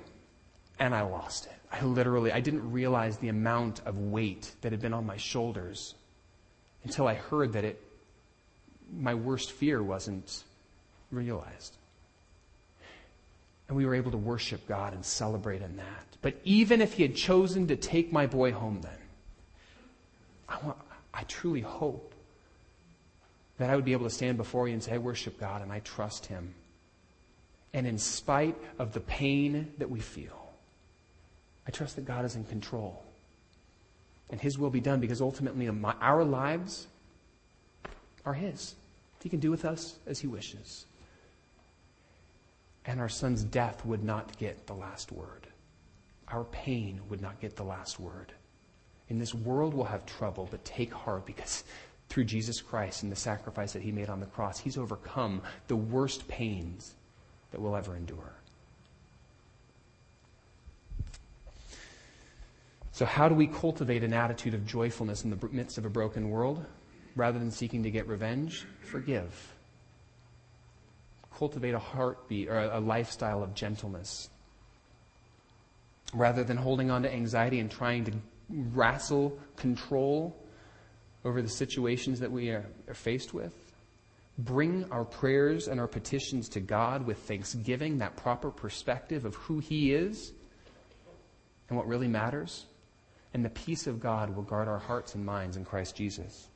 And 0.80 0.96
I 0.96 1.02
lost 1.02 1.48
it. 1.48 1.52
I 1.72 1.84
literally, 1.84 2.32
I 2.32 2.40
didn't 2.40 2.72
realize 2.72 3.18
the 3.18 3.28
amount 3.28 3.82
of 3.86 3.98
weight 3.98 4.54
that 4.62 4.72
had 4.72 4.82
been 4.82 4.94
on 4.94 5.06
my 5.06 5.18
shoulders 5.18 5.94
until 6.84 7.08
I 7.08 7.16
heard 7.16 7.54
that 7.54 7.66
it 7.66 7.84
my 8.98 9.16
worst 9.16 9.52
fear 9.52 9.82
wasn't 9.82 10.44
realized. 11.12 11.76
And 13.68 13.78
we 13.78 13.86
were 13.86 13.96
able 13.96 14.12
to 14.12 14.18
worship 14.18 14.68
God 14.68 14.94
and 14.94 15.06
celebrate 15.06 15.62
in 15.62 15.78
that. 15.78 16.06
But 16.22 16.36
even 16.44 16.82
if 16.82 16.94
He 16.94 17.04
had 17.04 17.16
chosen 17.16 17.68
to 17.68 17.76
take 17.76 18.12
my 18.12 18.26
boy 18.26 18.52
home 18.52 18.82
then, 18.82 18.92
I, 20.48 20.58
want, 20.66 20.78
I 21.14 21.24
truly 21.24 21.62
hope 21.62 22.14
that 23.60 23.70
I 23.70 23.76
would 23.76 23.86
be 23.86 23.94
able 23.94 24.06
to 24.06 24.14
stand 24.14 24.38
before 24.38 24.68
you 24.68 24.74
and 24.74 24.82
say, 24.82 24.94
I 24.94 24.98
worship 24.98 25.40
God 25.40 25.62
and 25.62 25.72
I 25.72 25.80
trust 25.80 26.26
Him. 26.26 26.54
And 27.74 27.86
in 27.86 28.00
spite 28.00 28.58
of 28.80 28.94
the 28.94 29.00
pain 29.00 29.72
that 29.78 29.90
we 29.90 30.00
feel, 30.00 30.50
I 31.68 31.72
trust 31.72 31.96
that 31.98 32.06
God 32.06 32.26
is 32.26 32.36
in 32.36 32.46
control. 32.46 33.04
And 34.32 34.42
His 34.42 34.58
will 34.58 34.72
be 34.72 34.80
done 34.80 35.00
because 35.00 35.22
ultimately 35.22 35.70
our 36.02 36.24
lives 36.24 36.88
are 38.30 38.34
His. 38.34 38.76
He 39.22 39.30
can 39.30 39.40
do 39.40 39.52
with 39.52 39.66
us 39.66 39.98
as 40.06 40.20
He 40.20 40.28
wishes. 40.28 40.86
And 42.86 43.00
our 43.00 43.10
son's 43.10 43.44
death 43.44 43.84
would 43.86 44.04
not 44.04 44.38
get 44.38 44.68
the 44.68 44.74
last 44.74 45.12
word. 45.12 45.48
Our 46.28 46.44
pain 46.46 47.02
would 47.10 47.22
not 47.22 47.42
get 47.42 47.56
the 47.56 47.64
last 47.64 48.00
word. 48.00 48.32
In 49.10 49.18
this 49.18 49.34
world, 49.34 49.74
we'll 49.74 49.86
have 49.86 50.06
trouble, 50.06 50.48
but 50.50 50.64
take 50.64 50.94
heart 50.94 51.26
because 51.26 51.64
through 52.08 52.26
Jesus 52.26 52.62
Christ 52.62 53.04
and 53.04 53.12
the 53.12 53.16
sacrifice 53.16 53.74
that 53.74 53.82
He 53.82 53.92
made 53.92 54.10
on 54.10 54.20
the 54.20 54.28
cross, 54.28 54.60
He's 54.60 54.78
overcome 54.78 55.42
the 55.68 55.76
worst 55.76 56.28
pains 56.28 56.94
that 57.52 57.60
we'll 57.60 57.76
ever 57.76 57.96
endure. 57.96 58.34
So, 62.92 63.06
how 63.06 63.28
do 63.28 63.34
we 63.34 63.48
cultivate 63.48 64.04
an 64.04 64.14
attitude 64.14 64.54
of 64.54 64.68
joyfulness 64.68 65.24
in 65.24 65.32
the 65.32 65.50
midst 65.52 65.80
of 65.80 65.86
a 65.86 65.90
broken 65.90 66.30
world? 66.30 66.64
Rather 67.20 67.38
than 67.38 67.52
seeking 67.52 67.84
to 67.84 67.92
get 67.92 68.08
revenge, 68.08 68.66
forgive. 68.82 69.54
Cultivate 71.38 71.74
a 71.74 71.80
heartbeat 71.80 72.48
or 72.48 72.58
a 72.58 72.80
lifestyle 72.80 73.44
of 73.44 73.54
gentleness. 73.54 74.30
Rather 76.14 76.46
than 76.46 76.56
holding 76.56 76.90
on 76.90 77.04
to 77.04 77.14
anxiety 77.14 77.60
and 77.60 77.70
trying 77.70 78.06
to 78.06 78.14
wrestle 78.50 79.38
control 79.58 80.36
over 81.26 81.42
the 81.42 81.50
situations 81.50 82.22
that 82.22 82.32
we 82.32 82.50
are, 82.50 82.66
faced 82.94 83.34
with. 83.34 83.54
Bring 84.38 84.90
our 84.90 85.04
prayers 85.04 85.68
and 85.68 85.78
our 85.80 85.88
petitions 85.88 86.48
to 86.50 86.62
God 86.62 87.06
with 87.06 87.18
thanksgiving, 87.18 87.98
that 87.98 88.16
proper 88.16 88.50
perspective 88.50 89.26
of 89.26 89.36
who 89.36 89.60
He 89.60 89.94
is 89.94 90.32
and 91.68 91.78
what 91.78 91.86
really 91.86 92.08
matters. 92.08 92.66
And 93.34 93.44
the 93.44 93.50
peace 93.50 93.88
of 93.88 94.00
God 94.00 94.34
will 94.34 94.44
guard 94.44 94.70
our 94.70 94.80
hearts 94.80 95.16
and 95.16 95.26
minds 95.26 95.58
in 95.58 95.66
Christ 95.66 95.98
Jesus. 95.98 96.48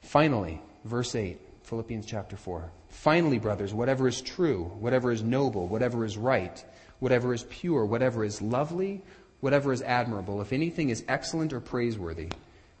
Finally, 0.00 0.60
verse 0.84 1.14
8, 1.14 1.38
Philippians 1.62 2.06
chapter 2.06 2.36
4. 2.36 2.70
Finally, 2.88 3.38
brothers, 3.38 3.72
whatever 3.72 4.06
is 4.06 4.20
true, 4.20 4.64
whatever 4.78 5.10
is 5.10 5.22
noble, 5.22 5.66
whatever 5.66 6.04
is 6.04 6.16
right, 6.16 6.64
whatever 6.98 7.32
is 7.32 7.44
pure, 7.44 7.84
whatever 7.84 8.24
is 8.24 8.42
lovely, 8.42 9.02
whatever 9.40 9.72
is 9.72 9.82
admirable, 9.82 10.40
if 10.40 10.52
anything 10.52 10.90
is 10.90 11.04
excellent 11.08 11.52
or 11.52 11.60
praiseworthy, 11.60 12.28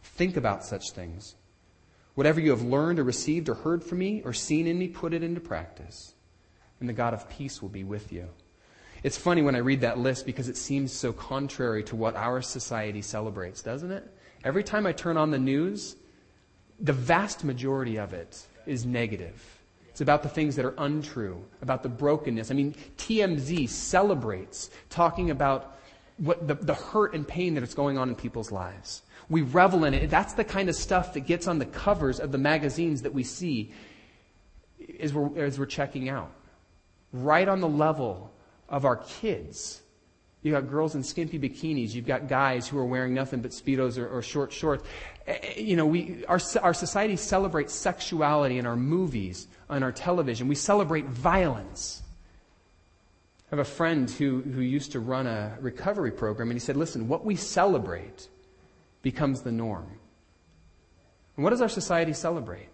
think 0.02 0.36
about 0.36 0.64
such 0.64 0.90
things. 0.90 1.34
Whatever 2.14 2.40
you 2.40 2.50
have 2.50 2.62
learned 2.62 2.98
or 2.98 3.04
received 3.04 3.48
or 3.48 3.54
heard 3.54 3.82
from 3.82 3.98
me 3.98 4.22
or 4.24 4.32
seen 4.32 4.66
in 4.66 4.78
me, 4.78 4.88
put 4.88 5.14
it 5.14 5.22
into 5.22 5.40
practice. 5.40 6.14
And 6.78 6.88
the 6.88 6.92
God 6.92 7.14
of 7.14 7.28
peace 7.28 7.62
will 7.62 7.68
be 7.68 7.84
with 7.84 8.12
you. 8.12 8.28
It's 9.02 9.16
funny 9.16 9.42
when 9.42 9.56
I 9.56 9.58
read 9.58 9.80
that 9.80 9.98
list 9.98 10.26
because 10.26 10.48
it 10.48 10.56
seems 10.56 10.92
so 10.92 11.12
contrary 11.12 11.82
to 11.84 11.96
what 11.96 12.14
our 12.14 12.42
society 12.42 13.02
celebrates, 13.02 13.62
doesn't 13.62 13.90
it? 13.90 14.06
Every 14.44 14.62
time 14.62 14.86
I 14.86 14.92
turn 14.92 15.16
on 15.16 15.30
the 15.30 15.38
news, 15.38 15.96
the 16.82 16.92
vast 16.92 17.44
majority 17.44 17.96
of 17.96 18.12
it 18.12 18.44
is 18.66 18.84
negative. 18.84 19.60
It's 19.88 20.00
about 20.00 20.22
the 20.22 20.28
things 20.28 20.56
that 20.56 20.64
are 20.64 20.74
untrue, 20.78 21.44
about 21.60 21.82
the 21.82 21.88
brokenness. 21.88 22.50
I 22.50 22.54
mean, 22.54 22.74
TMZ 22.96 23.68
celebrates 23.68 24.70
talking 24.90 25.30
about 25.30 25.78
what 26.16 26.48
the, 26.48 26.54
the 26.54 26.74
hurt 26.74 27.14
and 27.14 27.26
pain 27.26 27.54
that 27.54 27.62
is 27.62 27.74
going 27.74 27.98
on 27.98 28.08
in 28.08 28.14
people's 28.14 28.50
lives. 28.50 29.02
We 29.28 29.42
revel 29.42 29.84
in 29.84 29.94
it. 29.94 30.08
That's 30.10 30.32
the 30.32 30.44
kind 30.44 30.68
of 30.68 30.74
stuff 30.74 31.14
that 31.14 31.20
gets 31.20 31.46
on 31.46 31.58
the 31.58 31.66
covers 31.66 32.20
of 32.20 32.32
the 32.32 32.38
magazines 32.38 33.02
that 33.02 33.12
we 33.12 33.22
see 33.22 33.72
as 34.98 35.12
we're, 35.12 35.44
as 35.44 35.58
we're 35.58 35.66
checking 35.66 36.08
out. 36.08 36.32
Right 37.12 37.46
on 37.46 37.60
the 37.60 37.68
level 37.68 38.32
of 38.68 38.84
our 38.86 38.96
kids. 38.96 39.81
You've 40.42 40.54
got 40.54 40.68
girls 40.68 40.96
in 40.96 41.04
skimpy 41.04 41.38
bikinis. 41.38 41.94
You've 41.94 42.06
got 42.06 42.28
guys 42.28 42.66
who 42.66 42.76
are 42.78 42.84
wearing 42.84 43.14
nothing 43.14 43.40
but 43.40 43.52
Speedos 43.52 43.96
or, 43.96 44.08
or 44.08 44.22
short 44.22 44.52
shorts. 44.52 44.84
Eh, 45.26 45.38
eh, 45.40 45.60
you 45.60 45.76
know, 45.76 45.86
we, 45.86 46.24
our, 46.26 46.40
our 46.60 46.74
society 46.74 47.14
celebrates 47.16 47.72
sexuality 47.72 48.58
in 48.58 48.66
our 48.66 48.76
movies, 48.76 49.46
on 49.70 49.84
our 49.84 49.92
television. 49.92 50.48
We 50.48 50.56
celebrate 50.56 51.06
violence. 51.06 52.02
I 53.46 53.56
have 53.56 53.60
a 53.60 53.64
friend 53.64 54.10
who, 54.10 54.40
who 54.40 54.62
used 54.62 54.92
to 54.92 55.00
run 55.00 55.28
a 55.28 55.56
recovery 55.60 56.10
program, 56.10 56.50
and 56.50 56.56
he 56.56 56.64
said, 56.64 56.76
Listen, 56.76 57.06
what 57.06 57.24
we 57.24 57.36
celebrate 57.36 58.28
becomes 59.02 59.42
the 59.42 59.52
norm. 59.52 59.86
And 61.36 61.44
what 61.44 61.50
does 61.50 61.62
our 61.62 61.68
society 61.68 62.14
celebrate? 62.14 62.68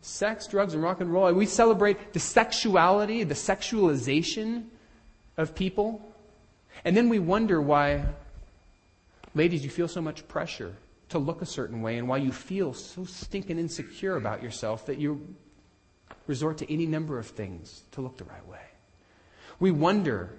Sex, 0.00 0.48
drugs, 0.48 0.74
and 0.74 0.82
rock 0.82 1.00
and 1.00 1.12
roll. 1.12 1.32
We 1.32 1.46
celebrate 1.46 2.12
the 2.12 2.20
sexuality, 2.20 3.22
the 3.22 3.34
sexualization 3.34 4.64
of 5.36 5.54
people. 5.54 6.13
And 6.84 6.96
then 6.96 7.08
we 7.08 7.18
wonder 7.18 7.60
why, 7.60 8.04
ladies, 9.34 9.62
you 9.64 9.70
feel 9.70 9.88
so 9.88 10.00
much 10.00 10.26
pressure 10.28 10.74
to 11.10 11.18
look 11.18 11.42
a 11.42 11.46
certain 11.46 11.82
way 11.82 11.98
and 11.98 12.08
why 12.08 12.16
you 12.16 12.32
feel 12.32 12.72
so 12.72 13.04
stinking 13.04 13.58
insecure 13.58 14.16
about 14.16 14.42
yourself 14.42 14.86
that 14.86 14.98
you 14.98 15.34
resort 16.26 16.58
to 16.58 16.72
any 16.72 16.86
number 16.86 17.18
of 17.18 17.26
things 17.26 17.84
to 17.92 18.00
look 18.00 18.16
the 18.16 18.24
right 18.24 18.46
way. 18.48 18.58
We 19.60 19.70
wonder 19.70 20.30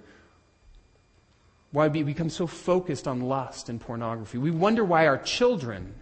why 1.72 1.88
we 1.88 2.02
become 2.02 2.30
so 2.30 2.46
focused 2.46 3.08
on 3.08 3.20
lust 3.20 3.68
and 3.68 3.80
pornography. 3.80 4.38
We 4.38 4.50
wonder 4.50 4.84
why 4.84 5.06
our 5.06 5.18
children 5.18 5.94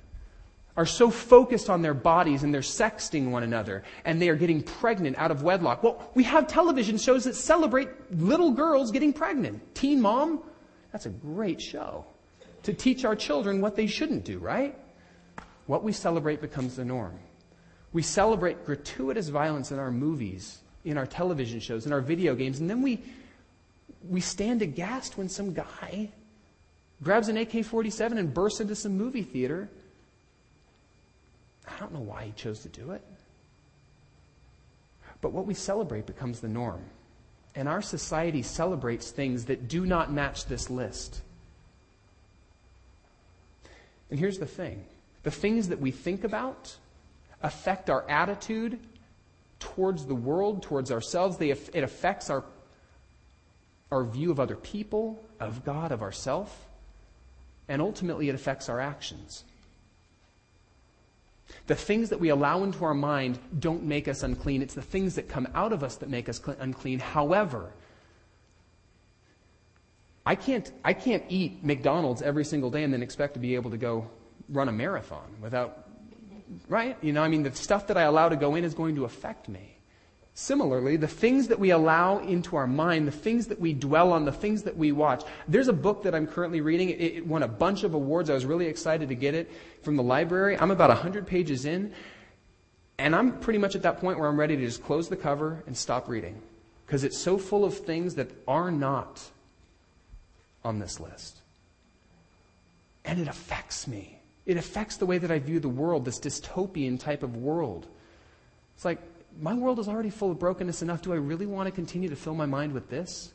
are 0.77 0.87
so 0.87 1.11
focused 1.11 1.71
on 1.71 1.83
their 1.83 1.95
bodies 1.95 2.43
and 2.43 2.53
they're 2.53 2.61
sexting 2.61 3.31
one 3.31 3.43
another 3.43 3.85
and 4.05 4.21
they 4.21 4.29
are 4.29 4.35
getting 4.35 4.63
pregnant 4.63 5.17
out 5.19 5.31
of 5.31 5.43
wedlock. 5.43 5.83
Well, 5.83 6.11
we 6.15 6.25
have 6.25 6.47
television 6.47 6.99
shows 6.99 7.25
that 7.25 7.35
celebrate 7.35 7.89
little 8.11 8.51
girls 8.51 8.91
getting 8.91 9.13
pregnant. 9.13 9.75
Teen 9.75 10.01
Mom, 10.01 10.43
that's 10.91 11.07
a 11.07 11.11
great 11.11 11.61
show 11.61 12.05
to 12.65 12.73
teach 12.73 13.05
our 13.05 13.15
children 13.15 13.61
what 13.61 13.77
they 13.77 13.87
shouldn't 13.87 14.25
do, 14.25 14.39
right? 14.39 14.77
What 15.67 15.85
we 15.85 15.93
celebrate 15.93 16.41
becomes 16.41 16.77
the 16.77 16.85
norm. 16.85 17.19
We 17.93 18.03
celebrate 18.03 18.65
gratuitous 18.65 19.29
violence 19.29 19.71
in 19.71 19.79
our 19.79 19.93
movies 19.93 20.59
in 20.85 20.99
our 20.99 21.07
television 21.07 21.61
shows, 21.61 21.87
in 21.87 21.93
our 21.93 22.01
video 22.01 22.35
games, 22.35 22.61
and 22.61 22.69
then 22.69 22.83
we, 22.83 23.03
we 24.09 24.21
stand 24.21 24.63
aghast 24.63 25.17
when 25.17 25.29
some 25.29 25.53
guy 25.53 26.11
grabs 27.03 27.29
an 27.29 27.37
AK 27.37 27.65
47 27.65 28.19
and 28.19 28.33
bursts 28.33 28.61
into 28.61 28.75
some 28.75 28.97
movie 28.97 29.23
theater. 29.23 29.69
I 31.67 31.79
don't 31.81 31.93
know 31.93 32.01
why 32.01 32.25
he 32.25 32.33
chose 32.33 32.61
to 32.61 32.69
do 32.69 32.93
it. 32.93 33.03
But 35.21 35.33
what 35.33 35.47
we 35.47 35.55
celebrate 35.55 36.07
becomes 36.07 36.41
the 36.41 36.49
norm. 36.49 36.85
And 37.55 37.69
our 37.69 37.83
society 37.83 38.43
celebrates 38.43 39.11
things 39.11 39.47
that 39.47 39.69
do 39.69 39.87
not 39.87 40.13
match 40.13 40.47
this 40.47 40.69
list. 40.71 41.23
And 44.11 44.19
here's 44.19 44.39
the 44.39 44.47
thing 44.47 44.85
the 45.23 45.31
things 45.31 45.69
that 45.69 45.81
we 45.81 45.91
think 45.91 46.25
about 46.25 46.77
affect 47.43 47.91
our 47.91 48.09
attitude 48.09 48.79
towards 49.59 50.07
the 50.07 50.15
world, 50.15 50.63
towards 50.63 50.91
ourselves. 50.93 51.37
They, 51.37 51.51
it 51.51 51.85
affects 51.85 52.29
our, 52.29 52.45
our 53.91 54.05
view 54.05 54.31
of 54.31 54.41
other 54.41 54.57
people, 54.57 55.25
of 55.41 55.65
God, 55.65 55.93
of 55.93 56.03
ourselves, 56.03 56.53
and 57.69 57.81
ultimately 57.81 58.29
it 58.29 58.35
affects 58.35 58.69
our 58.69 58.81
actions. 58.81 59.45
The 61.67 61.75
things 61.75 62.11
that 62.11 62.21
we 62.21 62.29
allow 62.29 62.63
into 62.63 62.85
our 62.85 62.95
mind 62.95 63.39
don't 63.59 63.85
make 63.85 64.09
us 64.09 64.23
unclean. 64.23 64.63
It's 64.63 64.75
the 64.75 64.83
things 64.83 65.15
that 65.17 65.29
come 65.29 65.49
out 65.55 65.73
of 65.73 65.83
us 65.83 65.97
that 65.97 66.09
make 66.09 66.29
us 66.29 66.41
unclean. 66.59 66.99
However, 66.99 67.73
I 70.27 70.35
can't, 70.35 70.71
I 70.85 70.93
can't 70.95 71.25
eat 71.29 71.65
McDonald's 71.65 72.23
every 72.23 72.45
single 72.45 72.71
day 72.71 72.83
and 72.83 72.93
then 72.93 73.03
expect 73.03 73.35
to 73.35 73.41
be 73.41 73.55
able 73.55 73.71
to 73.71 73.77
go 73.77 74.09
run 74.49 74.69
a 74.69 74.73
marathon 74.73 75.37
without 75.41 75.85
right? 76.69 76.97
You 77.03 77.13
know, 77.13 77.23
I 77.23 77.29
mean, 77.29 77.43
the 77.43 77.55
stuff 77.55 77.87
that 77.89 77.97
I 77.97 78.03
allow 78.03 78.29
to 78.29 78.37
go 78.37 78.55
in 78.55 78.65
is 78.65 78.75
going 78.75 78.97
to 78.97 79.05
affect 79.05 79.49
me. 79.49 79.74
Similarly, 80.37 80.97
the 80.97 81.07
things 81.07 81.47
that 81.47 81.61
we 81.61 81.71
allow 81.71 82.19
into 82.19 82.57
our 82.57 82.67
mind, 82.67 83.07
the 83.07 83.13
things 83.13 83.47
that 83.47 83.61
we 83.61 83.73
dwell 83.73 84.13
on, 84.13 84.25
the 84.25 84.33
things 84.33 84.65
that 84.65 84.77
we 84.77 84.91
watch. 84.91 85.23
There's 85.47 85.69
a 85.69 85.73
book 85.73 86.03
that 86.03 86.15
I'm 86.15 86.27
currently 86.27 86.61
reading. 86.61 86.91
It, 86.91 87.01
it 87.01 87.27
won 87.27 87.45
a 87.45 87.49
bunch 87.49 87.85
of 87.85 87.95
awards. 87.95 88.29
I 88.31 88.35
was 88.35 88.45
really 88.45 88.67
excited 88.67 89.09
to 89.11 89.15
get 89.15 89.35
it 89.35 89.51
from 89.83 89.95
the 89.97 90.03
library. 90.03 90.59
I'm 90.59 90.73
about 90.73 90.91
100 90.91 91.25
pages 91.25 91.67
in, 91.67 91.93
and 92.99 93.15
I'm 93.15 93.39
pretty 93.39 93.61
much 93.61 93.77
at 93.77 93.83
that 93.83 94.01
point 94.01 94.19
where 94.19 94.29
I'm 94.29 94.39
ready 94.39 94.57
to 94.57 94.67
just 94.67 94.83
close 94.83 95.09
the 95.09 95.17
cover 95.17 95.63
and 95.69 95.77
stop 95.77 96.09
reading 96.09 96.43
because 96.85 97.05
it's 97.05 97.19
so 97.19 97.39
full 97.39 97.65
of 97.65 97.79
things 97.79 98.17
that 98.17 98.31
are 98.49 98.73
not 98.73 99.23
on 100.65 100.81
this 100.81 100.99
list. 100.99 101.39
And 103.05 103.21
it 103.21 103.29
affects 103.29 103.87
me. 103.87 104.19
It 104.47 104.57
affects 104.57 104.97
the 104.97 105.07
way 105.07 105.19
that 105.19 105.31
I 105.31 105.39
view 105.39 105.61
the 105.61 105.69
world, 105.69 106.05
this 106.05 106.19
dystopian 106.19 106.99
type 106.99 107.23
of 107.23 107.37
world. 107.37 107.87
It's 108.75 108.85
like, 108.85 108.99
my 109.41 109.55
world 109.55 109.79
is 109.79 109.89
already 109.89 110.11
full 110.11 110.31
of 110.31 110.39
brokenness 110.39 110.83
enough. 110.83 111.03
Do 111.03 111.13
I 111.13 111.17
really 111.17 111.47
want 111.47 111.67
to 111.67 111.73
continue 111.73 112.09
to 112.09 112.17
fill 112.17 112.35
my 112.35 112.47
mind 112.47 112.73
with 112.73 112.89
this? 112.89 113.33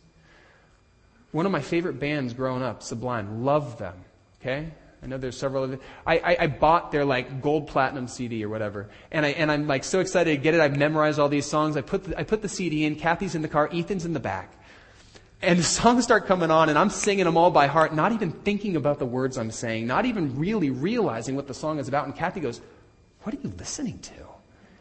One 1.31 1.45
of 1.45 1.51
my 1.51 1.61
favorite 1.61 1.99
bands 1.99 2.33
growing 2.33 2.63
up, 2.63 2.81
Sublime, 2.81 3.43
love 3.43 3.77
them. 3.77 3.95
Okay? 4.41 4.71
I 5.01 5.07
know 5.07 5.17
there's 5.17 5.37
several 5.37 5.63
of 5.63 5.71
them. 5.71 5.79
I, 6.05 6.17
I, 6.17 6.37
I, 6.41 6.47
bought 6.47 6.91
their 6.91 7.05
like 7.05 7.41
gold 7.41 7.67
platinum 7.67 8.07
CD 8.07 8.43
or 8.43 8.49
whatever. 8.49 8.89
And, 9.11 9.25
I, 9.25 9.29
and 9.29 9.49
I'm 9.49 9.65
like 9.65 9.83
so 9.83 10.01
excited 10.01 10.31
to 10.31 10.37
get 10.37 10.55
it. 10.55 10.59
I've 10.59 10.75
memorized 10.75 11.19
all 11.19 11.29
these 11.29 11.45
songs. 11.45 11.77
I 11.77 11.81
put, 11.81 12.03
the, 12.03 12.19
I 12.19 12.23
put 12.23 12.41
the 12.41 12.49
CD 12.49 12.83
in. 12.85 12.95
Kathy's 12.95 13.35
in 13.35 13.41
the 13.41 13.47
car. 13.47 13.69
Ethan's 13.71 14.05
in 14.05 14.13
the 14.13 14.19
back. 14.19 14.53
And 15.41 15.57
the 15.57 15.63
songs 15.63 16.03
start 16.03 16.25
coming 16.25 16.51
on, 16.51 16.67
and 16.67 16.77
I'm 16.77 16.89
singing 16.89 17.23
them 17.23 17.37
all 17.37 17.49
by 17.49 17.67
heart, 17.67 17.93
not 17.93 18.11
even 18.11 18.31
thinking 18.31 18.75
about 18.75 18.99
the 18.99 19.05
words 19.05 19.37
I'm 19.37 19.51
saying, 19.51 19.87
not 19.87 20.05
even 20.05 20.37
really 20.37 20.69
realizing 20.69 21.37
what 21.37 21.47
the 21.47 21.53
song 21.53 21.79
is 21.79 21.87
about. 21.87 22.05
And 22.05 22.15
Kathy 22.15 22.41
goes, 22.41 22.59
What 23.23 23.33
are 23.35 23.39
you 23.41 23.53
listening 23.57 23.99
to? 23.99 24.28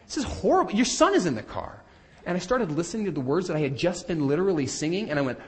This 0.08 0.16
is 0.16 0.24
horrible. 0.24 0.72
Your 0.72 0.86
son 0.86 1.14
is 1.14 1.26
in 1.26 1.34
the 1.34 1.42
car. 1.42 1.82
And 2.24 2.36
I 2.36 2.40
started 2.40 2.72
listening 2.72 3.04
to 3.04 3.10
the 3.10 3.20
words 3.20 3.46
that 3.48 3.56
I 3.56 3.60
had 3.60 3.76
just 3.76 4.08
been 4.08 4.26
literally 4.26 4.66
singing, 4.66 5.10
and 5.10 5.18
I 5.18 5.22
went, 5.22 5.38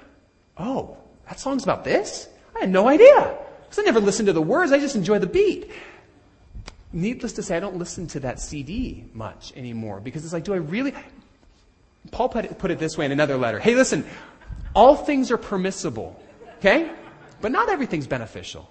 Oh, 0.57 0.99
that 1.29 1.41
song's 1.41 1.65
about 1.65 1.85
this? 1.85 2.29
I 2.55 2.61
had 2.61 2.71
no 2.71 2.87
idea. 2.87 3.39
Because 3.63 3.79
I 3.79 3.83
never 3.83 4.01
listened 4.01 4.27
to 4.27 4.33
the 4.33 4.43
words, 4.43 4.73
I 4.73 4.79
just 4.79 4.97
enjoy 4.97 5.19
the 5.19 5.27
beat. 5.27 5.71
Needless 6.93 7.35
to 7.35 7.43
say, 7.43 7.57
I 7.57 7.61
don't 7.61 7.77
listen 7.77 8.07
to 8.09 8.21
that 8.21 8.41
CD 8.41 9.05
much 9.15 9.53
anymore 9.57 10.01
because 10.01 10.25
it's 10.25 10.33
like, 10.33 10.45
do 10.45 10.53
I 10.53 10.57
really? 10.57 10.93
Paul 12.11 12.29
put 12.29 12.45
it, 12.45 12.59
put 12.59 12.71
it 12.71 12.79
this 12.79 12.99
way 12.99 13.07
in 13.07 13.13
another 13.13 13.37
letter. 13.37 13.59
Hey, 13.59 13.75
listen, 13.75 14.05
all 14.75 14.97
things 14.97 15.31
are 15.31 15.39
permissible, 15.39 16.21
okay? 16.59 16.91
But 17.41 17.53
not 17.53 17.69
everything's 17.69 18.07
beneficial. 18.07 18.69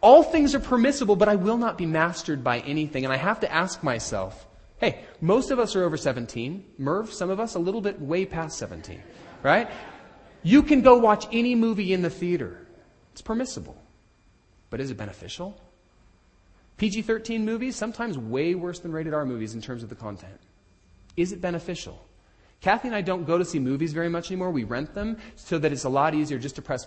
All 0.00 0.22
things 0.22 0.54
are 0.54 0.60
permissible, 0.60 1.16
but 1.16 1.28
I 1.28 1.36
will 1.36 1.56
not 1.56 1.76
be 1.76 1.86
mastered 1.86 2.44
by 2.44 2.60
anything. 2.60 3.04
And 3.04 3.12
I 3.12 3.16
have 3.16 3.40
to 3.40 3.52
ask 3.52 3.82
myself, 3.82 4.46
hey, 4.78 5.04
most 5.20 5.50
of 5.50 5.58
us 5.58 5.74
are 5.76 5.84
over 5.84 5.96
17. 5.96 6.64
Merv, 6.78 7.12
some 7.12 7.30
of 7.30 7.40
us 7.40 7.54
a 7.54 7.58
little 7.58 7.80
bit 7.80 8.00
way 8.00 8.24
past 8.24 8.58
17, 8.58 9.02
right? 9.42 9.68
You 10.42 10.62
can 10.62 10.82
go 10.82 10.96
watch 10.98 11.26
any 11.32 11.54
movie 11.54 11.92
in 11.92 12.02
the 12.02 12.10
theater. 12.10 12.66
It's 13.12 13.22
permissible. 13.22 13.76
But 14.70 14.80
is 14.80 14.90
it 14.90 14.96
beneficial? 14.96 15.60
PG 16.76 17.02
13 17.02 17.44
movies, 17.44 17.76
sometimes 17.76 18.18
way 18.18 18.54
worse 18.54 18.80
than 18.80 18.92
rated 18.92 19.14
R 19.14 19.24
movies 19.24 19.54
in 19.54 19.62
terms 19.62 19.82
of 19.82 19.88
the 19.88 19.94
content. 19.94 20.38
Is 21.16 21.32
it 21.32 21.40
beneficial? 21.40 22.06
Kathy 22.60 22.88
and 22.88 22.94
I 22.94 23.00
don't 23.00 23.24
go 23.24 23.38
to 23.38 23.44
see 23.44 23.58
movies 23.58 23.92
very 23.92 24.08
much 24.08 24.30
anymore. 24.30 24.50
We 24.50 24.64
rent 24.64 24.94
them 24.94 25.16
so 25.36 25.58
that 25.58 25.72
it's 25.72 25.84
a 25.84 25.88
lot 25.88 26.14
easier 26.14 26.38
just 26.38 26.56
to 26.56 26.62
press 26.62 26.86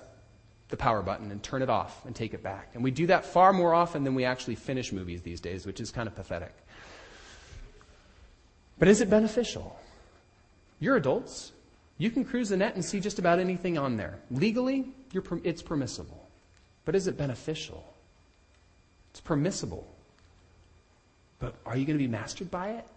the 0.69 0.77
power 0.77 1.01
button 1.01 1.31
and 1.31 1.41
turn 1.41 1.63
it 1.63 1.69
off 1.69 2.05
and 2.05 2.15
take 2.15 2.33
it 2.33 2.43
back. 2.43 2.69
And 2.75 2.83
we 2.83 2.91
do 2.91 3.07
that 3.07 3.25
far 3.25 3.51
more 3.51 3.73
often 3.73 4.03
than 4.03 4.13
we 4.13 4.25
actually 4.25 4.55
finish 4.55 4.91
movies 4.91 5.21
these 5.23 5.41
days, 5.41 5.65
which 5.65 5.79
is 5.79 5.89
kind 5.89 6.07
of 6.07 6.15
pathetic. 6.15 6.53
But 8.80 8.88
is 8.88 9.01
it 9.01 9.09
beneficial? 9.09 9.77
You're 10.80 10.95
adults. 10.95 11.51
You 11.97 12.09
can 12.09 12.23
cruise 12.23 12.49
the 12.49 12.57
net 12.57 12.75
and 12.75 12.84
see 12.84 13.01
just 13.01 13.19
about 13.19 13.39
anything 13.39 13.77
on 13.77 13.97
there. 13.97 14.19
Legally, 14.32 14.86
it's 15.43 15.61
permissible. 15.61 16.27
But 16.86 16.95
is 16.95 17.07
it 17.07 17.17
beneficial? 17.17 17.84
It's 19.11 19.19
permissible. 19.19 19.86
But 21.39 21.55
are 21.65 21.75
you 21.75 21.86
going 21.86 21.97
to 21.97 22.03
be 22.03 22.09
mastered 22.09 22.49
by 22.49 22.69
it? 22.69 22.88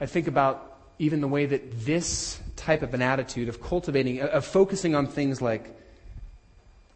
I 0.00 0.06
think 0.06 0.26
about 0.26 0.78
even 0.98 1.20
the 1.20 1.28
way 1.28 1.46
that 1.46 1.84
this 1.84 2.40
type 2.56 2.82
of 2.82 2.94
an 2.94 3.02
attitude 3.02 3.48
of 3.48 3.62
cultivating, 3.62 4.20
of 4.20 4.44
focusing 4.44 4.94
on 4.94 5.06
things 5.06 5.42
like 5.42 5.77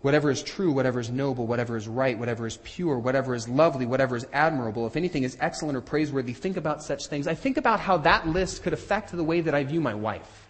whatever 0.02 0.30
is 0.30 0.42
true, 0.42 0.72
whatever 0.72 1.00
is 1.00 1.10
noble, 1.10 1.46
whatever 1.46 1.76
is 1.76 1.88
right, 1.88 2.18
whatever 2.18 2.46
is 2.46 2.58
pure, 2.58 2.98
whatever 2.98 3.34
is 3.34 3.48
lovely, 3.48 3.86
whatever 3.86 4.16
is 4.16 4.26
admirable, 4.32 4.86
if 4.86 4.96
anything 4.96 5.22
is 5.22 5.36
excellent 5.40 5.76
or 5.76 5.80
praiseworthy, 5.80 6.32
think 6.32 6.56
about 6.56 6.82
such 6.82 7.06
things. 7.06 7.26
I 7.26 7.34
think 7.34 7.56
about 7.56 7.80
how 7.80 7.96
that 7.98 8.28
list 8.28 8.62
could 8.62 8.72
affect 8.72 9.12
the 9.12 9.24
way 9.24 9.40
that 9.40 9.54
I 9.54 9.64
view 9.64 9.80
my 9.80 9.94
wife. 9.94 10.48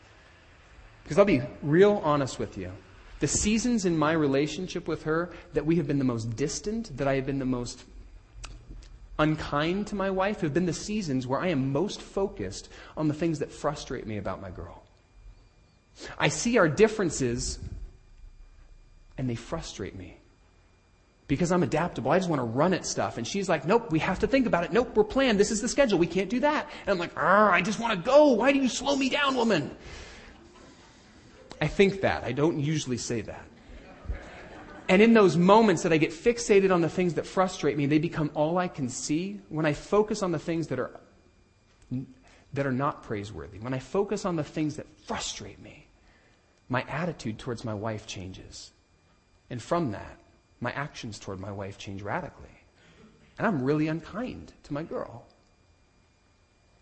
Because 1.05 1.19
I'll 1.19 1.25
be 1.25 1.43
real 1.63 2.01
honest 2.03 2.39
with 2.39 2.57
you. 2.57 2.73
The 3.21 3.29
seasons 3.29 3.85
in 3.85 3.97
my 3.97 4.13
relationship 4.13 4.89
with 4.89 5.05
her 5.05 5.31
that 5.53 5.65
we 5.65 5.77
have 5.77 5.87
been 5.87 5.99
the 5.99 6.05
most 6.05 6.35
distant, 6.35 6.97
that 6.97 7.07
I 7.07 7.15
have 7.17 7.27
been 7.27 7.39
the 7.39 7.45
most 7.45 7.85
unkind 9.19 9.87
to 9.89 9.95
my 9.95 10.11
wife, 10.11 10.41
have 10.41 10.55
been 10.55 10.67
the 10.67 10.73
seasons 10.73 11.27
where 11.27 11.39
I 11.39 11.49
am 11.49 11.73
most 11.73 12.01
focused 12.01 12.69
on 12.97 13.07
the 13.07 13.15
things 13.15 13.39
that 13.41 13.53
frustrate 13.53 14.07
me 14.07 14.17
about 14.17 14.41
my 14.41 14.51
girl. 14.51 14.83
I 16.19 16.29
see 16.29 16.57
our 16.57 16.69
differences 16.69 17.59
and 19.19 19.29
they 19.29 19.35
frustrate 19.35 19.95
me 19.95 20.19
because 21.29 21.51
I'm 21.51 21.63
adaptable. 21.63 22.11
I 22.11 22.19
just 22.19 22.29
want 22.29 22.41
to 22.41 22.45
run 22.45 22.75
at 22.75 22.85
stuff. 22.85 23.17
And 23.17 23.27
she's 23.27 23.49
like, 23.49 23.65
nope, 23.65 23.91
we 23.91 23.99
have 24.01 24.19
to 24.19 24.27
think 24.27 24.47
about 24.47 24.65
it. 24.65 24.73
Nope, 24.73 24.95
we're 24.95 25.05
planned. 25.05 25.41
This 25.41 25.51
is 25.51 25.63
the 25.63 25.69
schedule. 25.69 25.99
We 25.99 26.07
can't 26.07 26.29
do 26.29 26.41
that. 26.41 26.69
And 26.83 26.91
I'm 26.91 26.99
like, 26.99 27.17
I 27.17 27.63
just 27.63 27.81
want 27.81 27.93
to 27.95 28.05
go. 28.05 28.33
Why 28.33 28.53
do 28.53 28.59
you 28.59 28.69
slow 28.69 28.97
me 28.97 29.09
down, 29.09 29.35
woman? 29.35 29.75
I 31.61 31.69
think 31.69 32.01
that. 32.03 32.25
I 32.25 32.33
don't 32.33 32.61
usually 32.61 32.99
say 32.99 33.23
that. 33.23 33.47
And 34.89 35.01
in 35.01 35.15
those 35.15 35.37
moments 35.37 35.85
that 35.85 35.93
I 35.93 35.97
get 35.97 36.11
fixated 36.11 36.71
on 36.71 36.81
the 36.81 36.89
things 36.89 37.15
that 37.15 37.25
frustrate 37.25 37.79
me, 37.79 37.87
they 37.87 37.99
become 37.99 38.31
all 38.35 38.59
I 38.59 38.69
can 38.69 38.89
see. 38.89 39.41
When 39.49 39.65
I 39.65 39.73
focus 39.73 40.23
on 40.23 40.33
the 40.33 40.39
things 40.39 40.67
that 40.67 40.79
are, 40.79 41.01
that 42.53 42.67
are 42.67 42.73
not 42.73 43.05
praiseworthy, 43.05 43.59
when 43.59 43.73
I 43.73 43.79
focus 43.79 44.27
on 44.27 44.37
the 44.37 44.45
things 44.45 44.77
that 44.77 44.87
frustrate 45.07 45.63
me, 45.63 45.87
my 46.69 46.83
attitude 46.89 47.39
towards 47.39 47.65
my 47.65 47.73
wife 47.73 48.07
changes. 48.07 48.73
And 49.53 49.63
from 49.63 49.93
that, 49.93 50.19
my 50.61 50.73
actions 50.73 51.19
toward 51.19 51.39
my 51.39 51.53
wife 51.53 51.77
change 51.77 52.01
radically. 52.01 52.57
And 53.37 53.47
I'm 53.47 53.63
really 53.63 53.87
unkind 53.87 54.55
to 54.63 54.73
my 54.73 54.83
girl. 54.83 55.27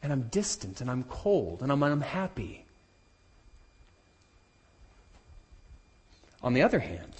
And 0.05 0.13
I'm 0.13 0.29
distant 0.29 0.81
and 0.81 0.89
I'm 0.89 1.03
cold 1.03 1.63
and 1.63 1.73
I'm 1.73 1.83
unhappy. 1.83 2.65
On 6.45 6.55
the 6.55 6.63
other 6.63 6.79
hand, 6.79 7.13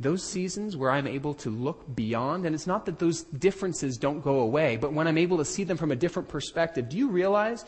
those 0.00 0.24
seasons 0.24 0.74
where 0.74 0.90
I'm 0.90 1.06
able 1.06 1.34
to 1.34 1.50
look 1.50 1.94
beyond, 1.94 2.46
and 2.46 2.54
it's 2.54 2.66
not 2.66 2.86
that 2.86 2.98
those 2.98 3.24
differences 3.24 3.98
don't 3.98 4.22
go 4.22 4.40
away, 4.40 4.78
but 4.78 4.94
when 4.94 5.06
I'm 5.06 5.18
able 5.18 5.36
to 5.36 5.44
see 5.44 5.64
them 5.64 5.76
from 5.76 5.92
a 5.92 5.96
different 5.96 6.30
perspective, 6.30 6.88
do 6.88 6.96
you 6.96 7.10
realize 7.10 7.66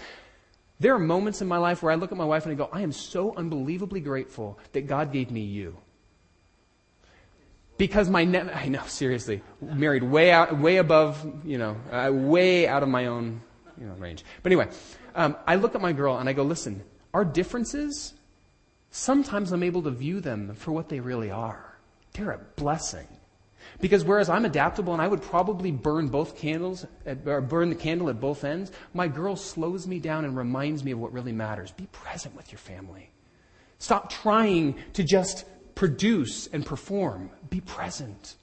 there 0.81 0.95
are 0.95 0.99
moments 0.99 1.43
in 1.43 1.49
my 1.49 1.59
life 1.59 1.83
where 1.83 1.93
I 1.93 1.97
look 1.97 2.13
at 2.13 2.19
my 2.19 2.25
wife 2.25 2.47
and 2.47 2.53
I 2.53 2.57
go, 2.57 2.71
I 2.73 2.81
am 2.81 2.93
so 2.93 3.37
unbelievably 3.37 4.01
grateful 4.01 4.59
that 4.73 4.87
God 4.87 5.13
gave 5.13 5.31
me 5.31 5.43
you. 5.43 5.77
Because 7.79 8.09
my 8.09 8.25
ne- 8.25 8.51
I 8.53 8.69
know 8.69 8.83
seriously, 8.87 9.43
married 9.61 10.03
way 10.03 10.31
out, 10.31 10.59
way 10.59 10.79
above, 10.79 11.25
you 11.45 11.59
know, 11.59 11.77
uh, 11.91 12.11
way 12.13 12.67
out 12.67 12.83
of 12.83 12.89
my 12.89 13.07
own, 13.07 13.43
you 13.79 13.87
know, 13.87 13.95
range. 13.95 14.25
But 14.43 14.53
anyway, 14.53 14.69
um, 15.15 15.37
I 15.47 15.57
look 15.57 15.75
at 15.75 15.81
my 15.81 15.93
girl 15.93 16.17
and 16.17 16.29
I 16.29 16.33
go, 16.33 16.43
listen, 16.43 16.83
our 17.13 17.25
differences, 17.25 18.15
sometimes 18.91 19.53
I'm 19.53 19.63
able 19.63 19.83
to 19.83 19.91
view 19.91 20.21
them 20.21 20.55
for 20.55 20.73
what 20.73 20.89
they 20.89 21.01
really 21.01 21.31
are. 21.31 21.79
They're 22.13 22.33
a 22.33 22.39
blessing. 22.57 23.07
Because 23.81 24.05
whereas 24.05 24.31
I'm 24.31 24.45
adaptable 24.45 24.93
and 24.93 25.03
I 25.03 25.09
would 25.09 25.21
probably 25.21 25.71
burn 25.71 26.09
both 26.09 26.37
candles, 26.37 26.87
or 27.27 27.41
burn 27.41 27.69
the 27.69 27.75
candle 27.75 28.09
at 28.09 28.21
both 28.21 28.45
ends, 28.45 28.73
my 28.95 29.09
girl 29.09 29.37
slows 29.37 29.87
me 29.87 29.99
down 29.99 30.25
and 30.25 30.37
reminds 30.37 30.83
me 30.83 30.93
of 30.93 30.99
what 30.99 31.13
really 31.13 31.33
matters. 31.33 31.73
Be 31.73 31.87
present 31.93 32.35
with 32.35 32.53
your 32.53 32.59
family. 32.59 33.11
Stop 33.79 34.11
trying 34.11 34.77
to 34.95 35.05
just 35.05 35.45
produce 35.77 36.49
and 36.49 36.67
perform. 36.67 37.31
Be 37.49 37.61
present. 37.61 38.35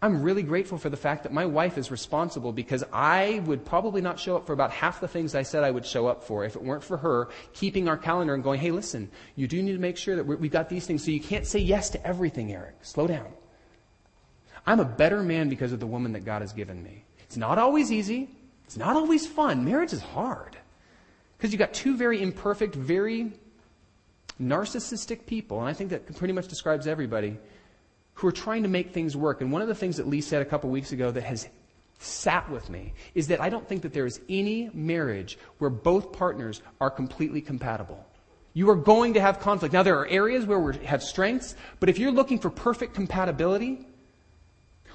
I'm 0.00 0.22
really 0.22 0.44
grateful 0.44 0.78
for 0.78 0.90
the 0.90 0.96
fact 0.96 1.24
that 1.24 1.32
my 1.32 1.44
wife 1.44 1.76
is 1.76 1.90
responsible 1.90 2.52
because 2.52 2.84
I 2.92 3.42
would 3.46 3.64
probably 3.64 4.00
not 4.00 4.18
show 4.18 4.36
up 4.36 4.46
for 4.46 4.52
about 4.52 4.70
half 4.70 5.00
the 5.00 5.08
things 5.08 5.34
I 5.34 5.42
said 5.42 5.64
I 5.64 5.72
would 5.72 5.84
show 5.84 6.06
up 6.06 6.22
for 6.22 6.44
if 6.44 6.54
it 6.54 6.62
weren't 6.62 6.84
for 6.84 6.96
her 6.96 7.28
keeping 7.52 7.88
our 7.88 7.96
calendar 7.96 8.34
and 8.34 8.42
going, 8.42 8.60
hey, 8.60 8.70
listen, 8.70 9.10
you 9.34 9.48
do 9.48 9.60
need 9.60 9.72
to 9.72 9.78
make 9.78 9.96
sure 9.96 10.14
that 10.14 10.24
we've 10.24 10.52
got 10.52 10.68
these 10.68 10.86
things. 10.86 11.04
So 11.04 11.10
you 11.10 11.20
can't 11.20 11.46
say 11.46 11.58
yes 11.58 11.90
to 11.90 12.06
everything, 12.06 12.52
Eric. 12.52 12.76
Slow 12.82 13.08
down. 13.08 13.26
I'm 14.66 14.78
a 14.80 14.84
better 14.84 15.22
man 15.22 15.48
because 15.48 15.72
of 15.72 15.80
the 15.80 15.86
woman 15.86 16.12
that 16.12 16.24
God 16.24 16.42
has 16.42 16.52
given 16.52 16.82
me. 16.82 17.04
It's 17.18 17.36
not 17.36 17.58
always 17.58 17.90
easy. 17.90 18.30
It's 18.66 18.76
not 18.76 18.96
always 18.96 19.26
fun. 19.26 19.64
Marriage 19.64 19.92
is 19.92 20.00
hard 20.00 20.56
because 21.36 21.52
you've 21.52 21.58
got 21.58 21.74
two 21.74 21.96
very 21.96 22.22
imperfect, 22.22 22.74
very 22.74 23.32
narcissistic 24.40 25.26
people, 25.26 25.60
and 25.60 25.68
I 25.68 25.72
think 25.72 25.90
that 25.90 26.16
pretty 26.16 26.32
much 26.32 26.48
describes 26.48 26.86
everybody, 26.86 27.38
who 28.14 28.26
are 28.26 28.32
trying 28.32 28.64
to 28.64 28.68
make 28.68 28.92
things 28.92 29.16
work. 29.16 29.40
And 29.40 29.52
one 29.52 29.62
of 29.62 29.68
the 29.68 29.74
things 29.74 29.96
that 29.96 30.08
Lee 30.08 30.20
said 30.20 30.42
a 30.42 30.44
couple 30.44 30.70
weeks 30.70 30.92
ago 30.92 31.10
that 31.10 31.22
has 31.22 31.48
sat 32.00 32.48
with 32.50 32.68
me 32.70 32.92
is 33.14 33.28
that 33.28 33.40
I 33.40 33.48
don't 33.48 33.68
think 33.68 33.82
that 33.82 33.92
there 33.92 34.06
is 34.06 34.20
any 34.28 34.70
marriage 34.72 35.38
where 35.58 35.70
both 35.70 36.12
partners 36.12 36.62
are 36.80 36.90
completely 36.90 37.40
compatible. 37.40 38.04
You 38.54 38.70
are 38.70 38.76
going 38.76 39.14
to 39.14 39.20
have 39.20 39.38
conflict. 39.38 39.72
Now, 39.72 39.82
there 39.82 39.98
are 39.98 40.06
areas 40.06 40.46
where 40.46 40.58
we 40.58 40.76
have 40.84 41.02
strengths, 41.02 41.54
but 41.78 41.88
if 41.88 41.98
you're 41.98 42.10
looking 42.10 42.38
for 42.38 42.50
perfect 42.50 42.94
compatibility, 42.94 43.86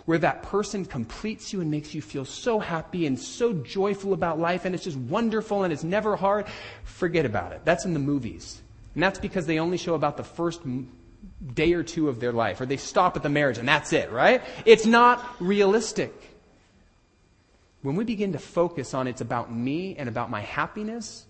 where 0.06 0.18
that 0.18 0.44
person 0.44 0.84
completes 0.84 1.54
you 1.54 1.62
and 1.62 1.72
makes 1.72 1.94
you 1.94 2.02
feel 2.02 2.26
so 2.26 2.60
happy 2.60 3.06
and 3.06 3.18
so 3.18 3.54
joyful 3.54 4.12
about 4.12 4.38
life 4.38 4.66
and 4.66 4.76
it's 4.76 4.84
just 4.84 4.98
wonderful 4.98 5.64
and 5.64 5.72
it's 5.72 5.84
never 5.84 6.18
hard, 6.18 6.46
forget 6.84 7.26
about 7.26 7.54
it. 7.54 7.62
That's 7.64 7.86
in 7.86 7.94
the 7.94 8.00
movies. 8.00 8.63
And 8.94 9.02
that's 9.02 9.20
because 9.20 9.46
they 9.46 9.60
only 9.60 9.78
show 9.78 9.96
about 9.96 10.18
the 10.18 10.24
first 10.24 10.62
day 11.54 11.74
or 11.74 11.84
two 11.84 12.10
of 12.10 12.20
their 12.20 12.32
life, 12.32 12.62
or 12.62 12.66
they 12.66 12.78
stop 12.78 13.16
at 13.16 13.24
the 13.24 13.30
marriage 13.30 13.58
and 13.58 13.68
that's 13.68 13.94
it, 13.94 14.12
right? 14.12 14.42
It's 14.66 14.86
not 14.86 15.24
realistic. 15.40 16.14
When 17.82 17.96
we 17.96 18.04
begin 18.04 18.34
to 18.34 18.40
focus 18.40 18.94
on 18.94 19.08
it's 19.08 19.22
about 19.22 19.54
me 19.54 19.96
and 19.98 20.08
about 20.08 20.30
my 20.30 20.42
happiness, 20.42 21.26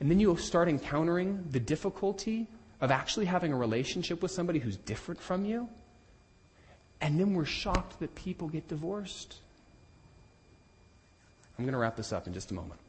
and 0.00 0.10
then 0.10 0.18
you 0.18 0.36
start 0.36 0.68
encountering 0.68 1.44
the 1.50 1.60
difficulty 1.60 2.46
of 2.80 2.90
actually 2.90 3.26
having 3.26 3.52
a 3.52 3.56
relationship 3.56 4.22
with 4.22 4.30
somebody 4.30 4.58
who's 4.58 4.76
different 4.76 5.20
from 5.20 5.44
you, 5.44 5.68
and 7.00 7.20
then 7.20 7.34
we're 7.34 7.44
shocked 7.44 8.00
that 8.00 8.14
people 8.14 8.48
get 8.48 8.68
divorced. 8.68 9.36
I'm 11.58 11.64
going 11.64 11.72
to 11.72 11.78
wrap 11.78 11.96
this 11.96 12.12
up 12.12 12.26
in 12.26 12.32
just 12.32 12.50
a 12.50 12.54
moment. 12.54 12.80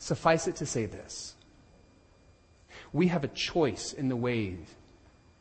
Suffice 0.00 0.48
it 0.48 0.56
to 0.56 0.66
say 0.66 0.86
this 0.86 1.34
we 2.92 3.08
have 3.08 3.24
a 3.24 3.28
choice 3.28 3.92
in 3.92 4.08
the 4.08 4.16
ways 4.16 4.58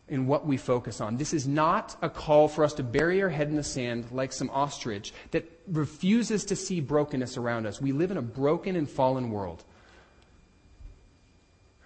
in 0.10 0.26
what 0.26 0.46
we 0.46 0.58
focus 0.58 1.02
on. 1.02 1.18
This 1.18 1.34
is 1.34 1.48
not 1.48 1.98
a 2.02 2.10
call 2.10 2.48
for 2.48 2.64
us 2.64 2.74
to 2.74 2.84
bury 2.84 3.22
our 3.22 3.30
head 3.30 3.50
in 3.50 3.56
the 3.56 3.64
sand 3.64 4.06
like 4.12 4.32
some 4.32 4.50
ostrich 4.52 5.14
that 5.32 5.50
refuses 5.68 6.46
to 6.46 6.56
see 6.56 6.80
brokenness 6.80 7.38
around 7.38 7.66
us. 7.66 7.82
We 7.82 7.92
live 7.92 8.12
in 8.12 8.18
a 8.18 8.22
broken 8.22 8.76
and 8.76 8.90
fallen 8.90 9.32
world. 9.32 9.64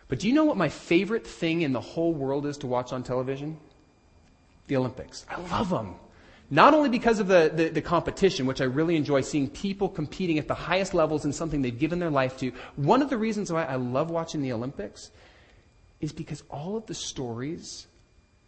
But 0.08 0.20
do 0.20 0.28
you 0.28 0.34
know 0.34 0.44
what 0.44 0.58
my 0.58 0.70
favorite 0.70 1.26
thing 1.26 1.62
in 1.62 1.74
the 1.74 1.80
whole 1.80 2.14
world 2.14 2.46
is 2.46 2.58
to 2.58 2.68
watch 2.68 2.94
on 2.94 3.02
television? 3.02 3.58
The 4.68 4.76
Olympics. 4.76 5.26
I 5.30 5.40
love 5.50 5.70
them. 5.70 5.96
Not 6.54 6.74
only 6.74 6.90
because 6.90 7.20
of 7.20 7.28
the, 7.28 7.50
the, 7.54 7.70
the, 7.70 7.82
competition, 7.82 8.46
which 8.46 8.60
I 8.60 8.66
really 8.66 8.98
enjoy 8.98 9.22
seeing 9.22 9.50
people 9.50 9.88
competing 9.88 10.38
at 10.38 10.50
the 10.50 10.54
highest 10.54 10.94
levels 10.94 11.24
in 11.24 11.32
something 11.32 11.62
they've 11.62 11.80
given 11.80 11.98
their 11.98 12.10
life 12.10 12.38
to. 12.40 12.52
One 12.76 13.02
of 13.02 13.10
the 13.10 13.18
reasons 13.18 13.54
why 13.54 13.64
I 13.64 13.76
love 13.76 14.10
watching 14.10 14.42
the 14.42 14.52
Olympics 14.52 15.12
is 16.02 16.12
because 16.12 16.44
all 16.50 16.76
of 16.76 16.86
the 16.88 16.94
stories 16.94 17.88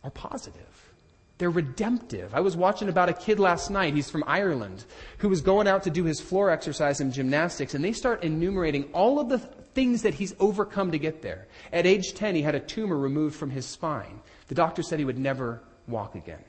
are 0.04 0.12
positive. 0.12 0.94
They're 1.38 1.50
redemptive. 1.50 2.34
I 2.36 2.42
was 2.42 2.56
watching 2.56 2.90
about 2.90 3.10
a 3.10 3.14
kid 3.14 3.40
last 3.40 3.70
night, 3.70 3.94
he's 3.94 4.10
from 4.10 4.24
Ireland, 4.28 4.86
who 5.18 5.30
was 5.30 5.42
going 5.42 5.68
out 5.68 5.84
to 5.84 5.90
do 5.90 6.04
his 6.04 6.22
floor 6.22 6.50
exercise 6.50 7.00
and 7.00 7.12
gymnastics, 7.12 7.74
and 7.74 7.84
they 7.84 7.94
start 7.94 8.24
enumerating 8.24 8.86
all 8.94 9.20
of 9.20 9.30
the 9.30 9.40
things 9.40 10.04
that 10.04 10.14
he's 10.14 10.36
overcome 10.40 10.92
to 10.92 11.00
get 11.00 11.22
there. 11.22 11.48
At 11.72 11.88
age 11.88 12.14
10, 12.14 12.36
he 12.36 12.42
had 12.44 12.56
a 12.56 12.60
tumor 12.60 12.98
removed 12.98 13.36
from 13.36 13.50
his 13.50 13.66
spine. 13.66 14.20
The 14.48 14.56
doctor 14.56 14.84
said 14.84 15.00
he 15.00 15.06
would 15.06 15.18
never 15.18 15.62
walk 15.88 16.16
again. 16.16 16.44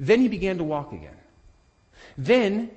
Then 0.00 0.20
he 0.20 0.28
began 0.28 0.58
to 0.58 0.64
walk 0.64 0.92
again. 0.92 1.16
Then, 2.16 2.70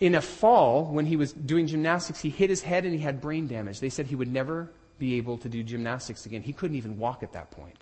in 0.00 0.16
a 0.16 0.20
fall, 0.20 0.86
when 0.86 1.06
he 1.06 1.16
was 1.16 1.32
doing 1.32 1.68
gymnastics, 1.68 2.20
he 2.20 2.30
hit 2.30 2.50
his 2.50 2.62
head 2.62 2.84
and 2.84 2.92
he 2.92 3.00
had 3.00 3.20
brain 3.20 3.46
damage. 3.46 3.78
They 3.78 3.88
said 3.88 4.06
he 4.06 4.16
would 4.16 4.32
never 4.32 4.70
be 4.98 5.16
able 5.16 5.38
to 5.38 5.48
do 5.48 5.62
gymnastics 5.62 6.26
again. 6.26 6.42
He 6.42 6.52
couldn't 6.52 6.76
even 6.76 6.98
walk 6.98 7.22
at 7.22 7.32
that 7.32 7.50
point. 7.50 7.76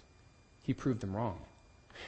He 0.63 0.75
proved 0.75 1.01
them 1.01 1.15
wrong. 1.15 1.41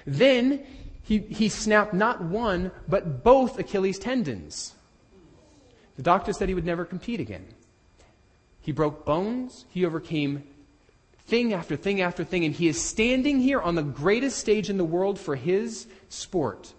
Then 0.07 0.65
he, 1.03 1.19
he 1.19 1.49
snapped 1.49 1.95
not 1.95 2.23
one, 2.23 2.73
but 2.89 3.23
both 3.23 3.59
Achilles 3.59 3.99
tendons. 3.99 4.75
The 5.97 6.03
doctor 6.03 6.33
said 6.33 6.49
he 6.49 6.55
would 6.55 6.67
never 6.67 6.85
compete 6.85 7.21
again. 7.21 7.47
He 8.61 8.73
broke 8.73 9.05
bones. 9.05 9.65
He 9.71 9.85
overcame 9.85 10.43
thing 11.27 11.53
after 11.53 11.77
thing 11.77 12.01
after 12.01 12.25
thing, 12.25 12.45
and 12.45 12.55
he 12.55 12.69
is 12.69 12.81
standing 12.81 13.41
here 13.41 13.61
on 13.61 13.75
the 13.75 13.83
greatest 13.83 14.39
stage 14.39 14.71
in 14.71 14.77
the 14.77 14.85
world 14.85 15.19
for 15.19 15.37
his 15.37 15.87
sport. 16.09 16.73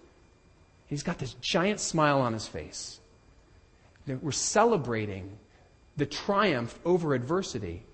He's 0.86 1.02
got 1.02 1.18
this 1.18 1.34
giant 1.34 1.80
smile 1.80 2.20
on 2.20 2.32
his 2.32 2.46
face. 2.46 3.00
We're 4.06 4.32
celebrating 4.32 5.38
the 5.98 6.06
triumph 6.06 6.78
over 6.84 7.14
adversity, 7.14 7.84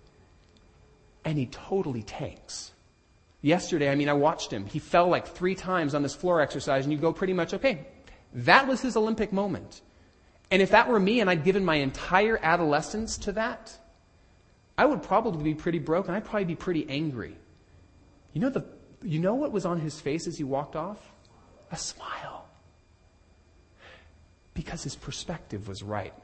and 1.25 1.39
he 1.39 1.47
totally 1.47 2.03
tanks. 2.03 2.73
Yesterday, 3.41 3.91
I 3.91 3.95
mean, 3.95 4.09
I 4.09 4.15
watched 4.15 4.51
him. 4.51 4.67
He 4.67 4.79
fell 4.79 5.09
like 5.09 5.27
three 5.27 5.55
times 5.55 5.95
on 5.95 6.03
this 6.03 6.15
floor 6.15 6.41
exercise, 6.41 6.85
and 6.85 6.93
you 6.93 6.99
go 6.99 7.13
pretty 7.13 7.33
much, 7.33 7.53
okay, 7.55 7.87
that 8.33 8.67
was 8.67 8.81
his 8.81 8.97
Olympic 8.97 9.33
moment. 9.33 9.83
And 10.51 10.63
if 10.63 10.71
that 10.71 10.89
were 10.89 11.01
me 11.01 11.21
and 11.21 11.29
I'd 11.29 11.45
given 11.45 11.65
my 11.65 11.77
entire 11.77 12.39
adolescence 12.43 13.19
to 13.19 13.33
that, 13.33 13.77
I 14.77 14.87
would 14.87 15.03
probably 15.03 15.45
be 15.45 15.55
pretty 15.55 15.79
broken. 15.79 16.15
I'd 16.15 16.25
probably 16.25 16.45
be 16.45 16.57
pretty 16.57 16.87
angry. 16.89 17.37
You 18.33 18.41
know, 18.41 18.51
the, 18.51 18.65
you 19.03 19.19
know 19.19 19.35
what 19.35 19.53
was 19.53 19.65
on 19.65 19.79
his 19.79 20.01
face 20.01 20.27
as 20.27 20.37
he 20.37 20.45
walked 20.45 20.75
off? 20.75 20.99
A 21.71 21.77
smile. 21.77 22.47
Because 24.55 24.83
his 24.83 24.97
perspective 24.97 25.69
was 25.69 25.83
right. 25.83 26.15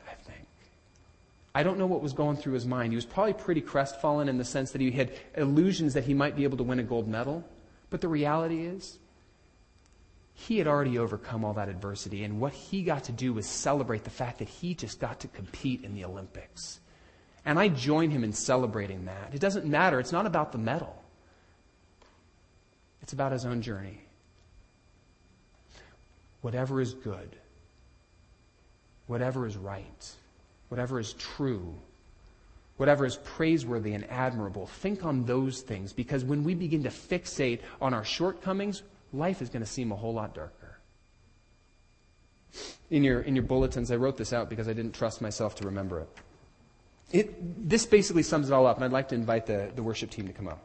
I 1.55 1.62
don't 1.62 1.78
know 1.78 1.86
what 1.86 2.03
was 2.03 2.12
going 2.12 2.36
through 2.36 2.53
his 2.53 2.66
mind. 2.66 2.92
He 2.92 2.96
was 2.96 3.05
probably 3.05 3.32
pretty 3.32 3.61
crestfallen 3.61 4.28
in 4.28 4.38
the 4.38 4.44
sense 4.44 4.70
that 4.70 4.80
he 4.80 4.90
had 4.92 5.12
illusions 5.36 5.94
that 5.94 6.05
he 6.05 6.14
might 6.14 6.36
be 6.36 6.44
able 6.44 6.59
to 6.59 6.62
win 6.62 6.78
a 6.78 6.84
gold 6.84 7.09
medal. 7.09 7.44
But 7.90 8.01
the 8.01 8.09
reality 8.09 8.66
is, 8.66 8.98
he 10.32 10.59
had 10.59 10.66
already 10.66 10.96
overcome 10.96 11.44
all 11.44 11.55
that 11.55 11.68
adversity. 11.68 12.24
And 12.24 12.40
what 12.40 12.53
he 12.53 12.82
got 12.82 13.05
to 13.05 13.12
do 13.12 13.32
was 13.32 13.46
celebrate 13.46 14.05
the 14.05 14.11
fact 14.11 14.38
that 14.38 14.48
he 14.48 14.74
just 14.74 15.01
got 15.01 15.20
to 15.20 15.28
compete 15.28 15.84
in 15.84 15.94
the 15.94 16.05
Olympics. 16.05 16.80
And 17.44 17.59
I 17.59 17.68
join 17.68 18.11
him 18.11 18.22
in 18.22 18.32
celebrating 18.32 19.07
that. 19.07 19.34
It 19.34 19.40
doesn't 19.40 19.66
matter. 19.66 19.98
It's 19.98 20.12
not 20.12 20.26
about 20.26 20.53
the 20.53 20.59
medal, 20.59 21.03
it's 23.03 23.12
about 23.12 23.32
his 23.32 23.44
own 23.44 23.61
journey. 23.61 24.01
Whatever 26.42 26.80
is 26.80 26.94
good, 26.94 27.36
whatever 29.07 29.46
is 29.46 29.59
right, 29.59 30.14
whatever 30.71 30.99
is 30.99 31.12
true, 31.14 31.75
whatever 32.79 33.05
is 33.05 33.16
praiseworthy 33.16 33.93
and 33.93 34.09
admirable, 34.09 34.66
think 34.66 35.05
on 35.05 35.25
those 35.25 35.61
things 35.61 35.93
because 35.93 36.25
when 36.25 36.43
we 36.43 36.55
begin 36.55 36.85
to 36.85 36.89
fixate 36.89 37.61
on 37.83 37.93
our 37.93 38.05
shortcomings, 38.05 38.83
life 39.12 39.43
is 39.43 39.51
going 39.51 39.62
to 39.62 39.71
seem 39.71 39.93
a 39.93 39.97
whole 39.97 40.14
lot 40.14 40.35
darker. 40.35 40.79
In 42.89 43.05
your, 43.05 43.21
in 43.21 43.37
your 43.37 43.45
bulletins, 43.45 43.91
I 43.91 43.97
wrote 43.97 44.16
this 44.16 44.33
out 44.33 44.49
because 44.49 44.68
I 44.68 44.73
didn't 44.73 44.93
trust 44.93 45.21
myself 45.21 45.57
to 45.57 45.66
remember 45.66 46.01
it. 46.01 46.09
It, 47.12 47.68
this 47.68 47.85
basically 47.85 48.23
sums 48.23 48.49
it 48.49 48.53
all 48.53 48.66
up, 48.66 48.77
and 48.77 48.85
I'd 48.85 48.93
like 48.93 49.09
to 49.09 49.16
invite 49.16 49.47
the, 49.47 49.71
the 49.75 49.83
worship 49.83 50.11
team 50.11 50.27
to 50.29 50.33
come 50.33 50.49
up. 50.49 50.61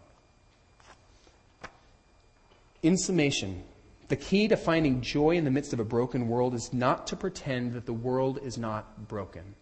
In 2.84 2.98
summation, 2.98 3.64
the 4.08 4.16
key 4.16 4.48
to 4.48 4.56
finding 4.56 5.02
joy 5.02 5.32
in 5.32 5.44
the 5.44 5.52
midst 5.52 5.74
of 5.74 5.80
a 5.80 5.84
broken 5.84 6.28
world 6.28 6.54
is 6.54 6.72
not 6.72 7.08
to 7.08 7.16
pretend 7.16 7.74
that 7.74 7.88
the 7.88 7.94
world 7.94 8.40
is 8.44 8.60
not 8.60 9.08
broken. 9.08 9.56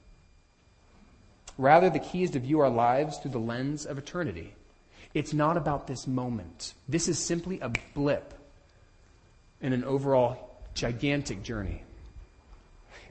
Rather, 1.57 1.89
the 1.89 1.99
key 1.99 2.23
is 2.23 2.31
to 2.31 2.39
view 2.39 2.59
our 2.59 2.69
lives 2.69 3.17
through 3.17 3.31
the 3.31 3.39
lens 3.39 3.85
of 3.85 3.97
eternity. 3.97 4.55
It's 5.13 5.33
not 5.33 5.57
about 5.57 5.87
this 5.87 6.07
moment. 6.07 6.73
This 6.89 7.07
is 7.07 7.19
simply 7.19 7.59
a 7.59 7.71
blip 7.93 8.33
in 9.61 9.73
an 9.73 9.83
overall 9.83 10.59
gigantic 10.73 11.43
journey. 11.43 11.83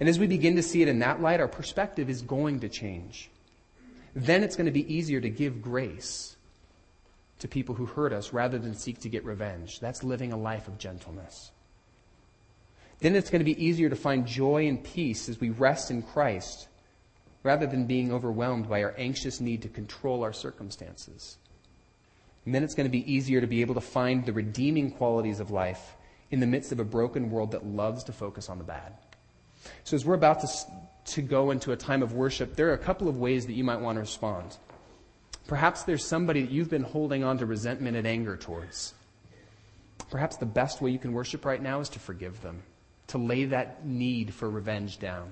And 0.01 0.09
as 0.09 0.18
we 0.18 0.26
begin 0.26 0.57
to 0.57 0.62
see 0.62 0.82
it 0.82 0.88
in 0.88 0.99
that 0.99 1.20
light, 1.20 1.40
our 1.40 1.49
perspective 1.49 2.11
is 2.11 2.22
going 2.22 2.61
to 2.61 2.68
change 2.68 3.30
then 4.14 4.43
it's 4.43 4.57
going 4.57 4.66
to 4.66 4.72
be 4.72 4.93
easier 4.93 5.20
to 5.20 5.30
give 5.30 5.62
grace 5.62 6.36
to 7.38 7.49
people 7.49 7.74
who 7.74 7.86
hurt 7.86 8.12
us 8.12 8.32
rather 8.32 8.59
than 8.59 8.74
seek 8.74 9.01
to 9.01 9.09
get 9.09 9.24
revenge. 9.24 9.80
That's 9.80 10.05
living 10.05 10.32
a 10.32 10.36
life 10.36 10.68
of 10.68 10.78
gentleness. 10.78 11.51
Then 13.01 13.16
it's 13.16 13.30
going 13.30 13.40
to 13.40 13.45
be 13.45 13.64
easier 13.64 13.88
to 13.88 13.97
find 13.97 14.26
joy 14.26 14.68
and 14.68 14.82
peace 14.82 15.28
as 15.28 15.40
we 15.40 15.51
rest 15.51 15.90
in 15.90 16.03
Christ 16.03 16.68
rather 17.43 17.66
than 17.66 17.86
being 17.86 18.12
overwhelmed 18.12 18.68
by 18.68 18.82
our 18.82 18.95
anxious 18.97 19.40
need 19.40 19.62
to 19.62 19.68
control 19.68 20.22
our 20.22 20.32
circumstances. 20.32 21.38
And 22.45 22.55
then 22.55 22.62
it's 22.62 22.74
going 22.74 22.86
to 22.86 22.90
be 22.90 23.12
easier 23.12 23.40
to 23.40 23.47
be 23.47 23.61
able 23.61 23.74
to 23.74 23.80
find 23.80 24.24
the 24.24 24.32
redeeming 24.32 24.90
qualities 24.90 25.40
of 25.40 25.51
life 25.51 25.97
in 26.30 26.40
the 26.40 26.47
midst 26.47 26.72
of 26.72 26.80
a 26.80 26.84
broken 26.84 27.30
world 27.30 27.53
that 27.53 27.66
loves 27.66 28.05
to 28.05 28.12
focus 28.12 28.49
on 28.49 28.59
the 28.59 28.64
bad. 28.64 28.95
So 29.84 29.95
as 29.95 30.05
we're 30.05 30.14
about 30.14 30.40
to 30.40 30.49
to 31.05 31.22
go 31.22 31.51
into 31.51 31.72
a 31.72 31.76
time 31.76 32.03
of 32.03 32.14
worship, 32.14 32.55
there 32.55 32.68
are 32.68 32.74
a 32.74 32.78
couple 32.78 33.09
of 33.09 33.18
ways 33.18 33.47
that 33.47 33.55
you 33.55 33.64
might 33.64 33.80
want 33.80 33.97
to 33.97 34.01
respond. 34.01 34.57
Perhaps 35.49 35.82
there's 35.82 36.05
somebody 36.05 36.43
that 36.43 36.51
you've 36.51 36.70
been 36.70 36.84
holding 36.84 37.24
on 37.24 37.38
to 37.38 37.47
resentment 37.47 37.97
and 37.97 38.07
anger 38.07 38.36
towards. 38.36 38.95
Perhaps 40.11 40.36
the 40.36 40.47
best 40.47 40.80
way 40.80 40.90
you 40.90 40.99
can 40.99 41.12
worship 41.12 41.45
right 41.45 41.61
now 41.61 41.80
is 41.80 41.88
to 41.90 41.99
forgive 41.99 42.40
them, 42.43 42.62
to 43.09 43.18
lay 43.18 43.47
that 43.47 43.84
need 43.84 44.32
for 44.32 44.49
revenge 44.49 44.99
down. 44.99 45.30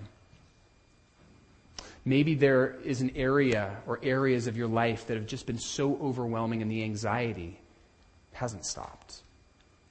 Maybe 2.04 2.34
there 2.34 2.76
is 2.84 3.00
an 3.00 3.12
area 3.14 3.76
or 3.86 4.00
areas 4.02 4.46
of 4.46 4.56
your 4.56 4.68
life 4.68 5.06
that 5.06 5.14
have 5.14 5.26
just 5.26 5.46
been 5.46 5.58
so 5.58 5.98
overwhelming 6.00 6.62
and 6.62 6.70
the 6.70 6.82
anxiety 6.82 7.60
hasn't 8.32 8.64
stopped. 8.64 9.22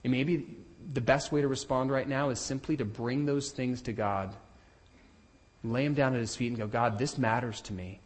And 0.04 0.12
maybe 0.12 0.58
the 0.94 1.02
best 1.02 1.32
way 1.32 1.42
to 1.42 1.48
respond 1.48 1.92
right 1.92 2.08
now 2.08 2.30
is 2.30 2.40
simply 2.40 2.78
to 2.78 2.86
bring 2.86 3.26
those 3.26 3.52
things 3.52 3.82
to 3.84 3.94
God 3.94 4.36
Lay 5.64 5.84
them 5.84 5.94
down 5.94 6.14
at 6.14 6.20
his 6.20 6.36
feet 6.36 6.48
and 6.48 6.58
go, 6.58 6.68
God, 6.68 6.98
this 6.98 7.18
matters 7.18 7.62
to 7.62 7.74
me. 7.74 8.00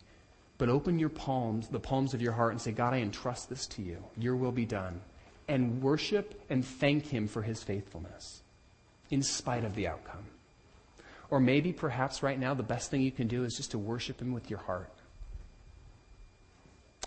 But 0.58 0.70
open 0.70 0.98
your 1.00 1.10
palms, 1.10 1.68
the 1.68 1.80
palms 1.80 2.14
of 2.14 2.22
your 2.22 2.32
heart, 2.32 2.52
and 2.52 2.62
say, 2.62 2.72
God, 2.72 2.94
I 2.94 3.00
entrust 3.00 3.50
this 3.50 3.68
to 3.68 3.82
you. 3.82 4.04
Your 4.18 4.36
will 4.36 4.52
be 4.52 4.66
done. 4.66 5.02
And 5.48 5.82
worship 5.82 6.42
and 6.50 6.66
thank 6.66 7.06
him 7.06 7.28
for 7.28 7.42
his 7.42 7.62
faithfulness 7.62 8.42
in 9.12 9.22
spite 9.22 9.66
of 9.66 9.76
the 9.76 9.88
outcome. 9.88 10.26
Or 11.34 11.40
maybe, 11.40 11.74
perhaps, 11.74 12.22
right 12.22 12.38
now, 12.38 12.54
the 12.54 12.62
best 12.62 12.92
thing 12.92 13.02
you 13.02 13.12
can 13.12 13.28
do 13.28 13.44
is 13.44 13.58
just 13.58 13.72
to 13.72 13.80
worship 13.80 14.22
him 14.22 14.34
with 14.34 14.52
your 14.52 14.60
heart. 14.60 14.94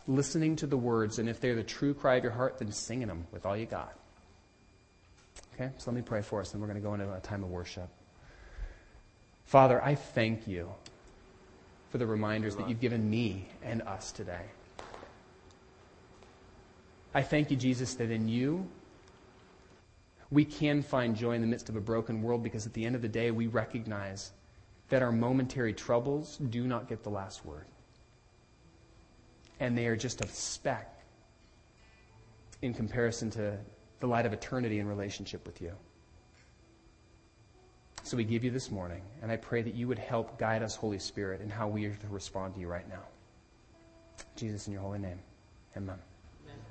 Listening 0.09 0.57
to 0.57 0.67
the 0.67 0.77
words, 0.77 1.21
and 1.21 1.29
if 1.29 1.41
they're 1.41 1.55
the 1.55 1.63
true 1.63 1.95
cry 1.95 2.17
of 2.17 2.25
your 2.25 2.33
heart, 2.33 2.59
then 2.59 2.73
singing 2.73 3.07
them 3.07 3.29
with 3.31 3.47
all 3.47 3.57
you 3.57 3.67
got. 3.67 3.97
Okay, 5.55 5.71
so 5.79 5.93
let 5.93 5.95
me 5.95 6.03
pray 6.03 6.23
for 6.23 6.41
us, 6.41 6.53
and 6.53 6.61
we're 6.61 6.67
going 6.67 6.83
to 6.83 6.83
go 6.83 6.93
into 6.95 7.09
a 7.15 7.21
time 7.21 7.45
of 7.45 7.51
worship. 7.51 7.89
Father, 9.45 9.81
I 9.81 9.95
thank 9.95 10.49
you 10.49 10.71
for 11.91 11.99
the 11.99 12.07
reminders 12.07 12.57
that 12.57 12.69
you've 12.69 12.81
given 12.81 13.09
me 13.09 13.47
and 13.63 13.81
us 13.83 14.11
today. 14.11 14.47
I 17.15 17.23
thank 17.23 17.53
you, 17.53 17.57
Jesus, 17.57 17.95
that 17.95 18.11
in 18.11 18.27
you 18.27 18.69
we 20.31 20.45
can 20.45 20.83
find 20.83 21.15
joy 21.15 21.33
in 21.33 21.41
the 21.41 21.47
midst 21.47 21.69
of 21.69 21.77
a 21.77 21.81
broken 21.81 22.23
world 22.23 22.43
because 22.43 22.67
at 22.67 22.73
the 22.73 22.85
end 22.85 22.97
of 22.97 23.03
the 23.03 23.09
day 23.09 23.31
we 23.31 23.47
recognize 23.47 24.33
that 24.89 25.03
our 25.03 25.13
momentary 25.13 25.73
troubles 25.73 26.39
do 26.51 26.67
not 26.67 26.89
get 26.89 27.03
the 27.03 27.11
last 27.11 27.45
word. 27.45 27.67
And 29.61 29.77
they 29.77 29.87
are 29.87 29.97
just 29.97 30.21
a 30.25 30.29
speck 30.29 31.01
in 32.63 32.75
comparison 32.75 33.31
to 33.31 33.57
the 34.01 34.07
light 34.07 34.27
of 34.27 34.33
eternity 34.33 34.79
in 34.79 34.87
relationship 34.87 35.47
with 35.47 35.61
you. 35.61 35.73
So 38.03 38.17
we 38.17 38.25
give 38.25 38.45
you 38.45 38.53
this 38.53 38.71
morning, 38.71 39.03
and 39.21 39.33
I 39.33 39.37
pray 39.37 39.63
that 39.63 39.75
you 39.75 39.89
would 39.89 39.99
help 39.99 40.39
guide 40.39 40.63
us, 40.63 40.77
Holy 40.77 40.99
Spirit, 40.99 41.41
in 41.41 41.51
how 41.51 41.67
we 41.67 41.87
are 41.87 41.95
to 41.95 42.09
respond 42.09 42.55
to 42.55 42.61
you 42.61 42.69
right 42.69 42.89
now. 42.89 43.03
Jesus, 44.37 44.69
in 44.69 44.73
your 44.73 44.83
holy 44.83 45.01
name, 45.01 45.19
amen. 45.77 45.99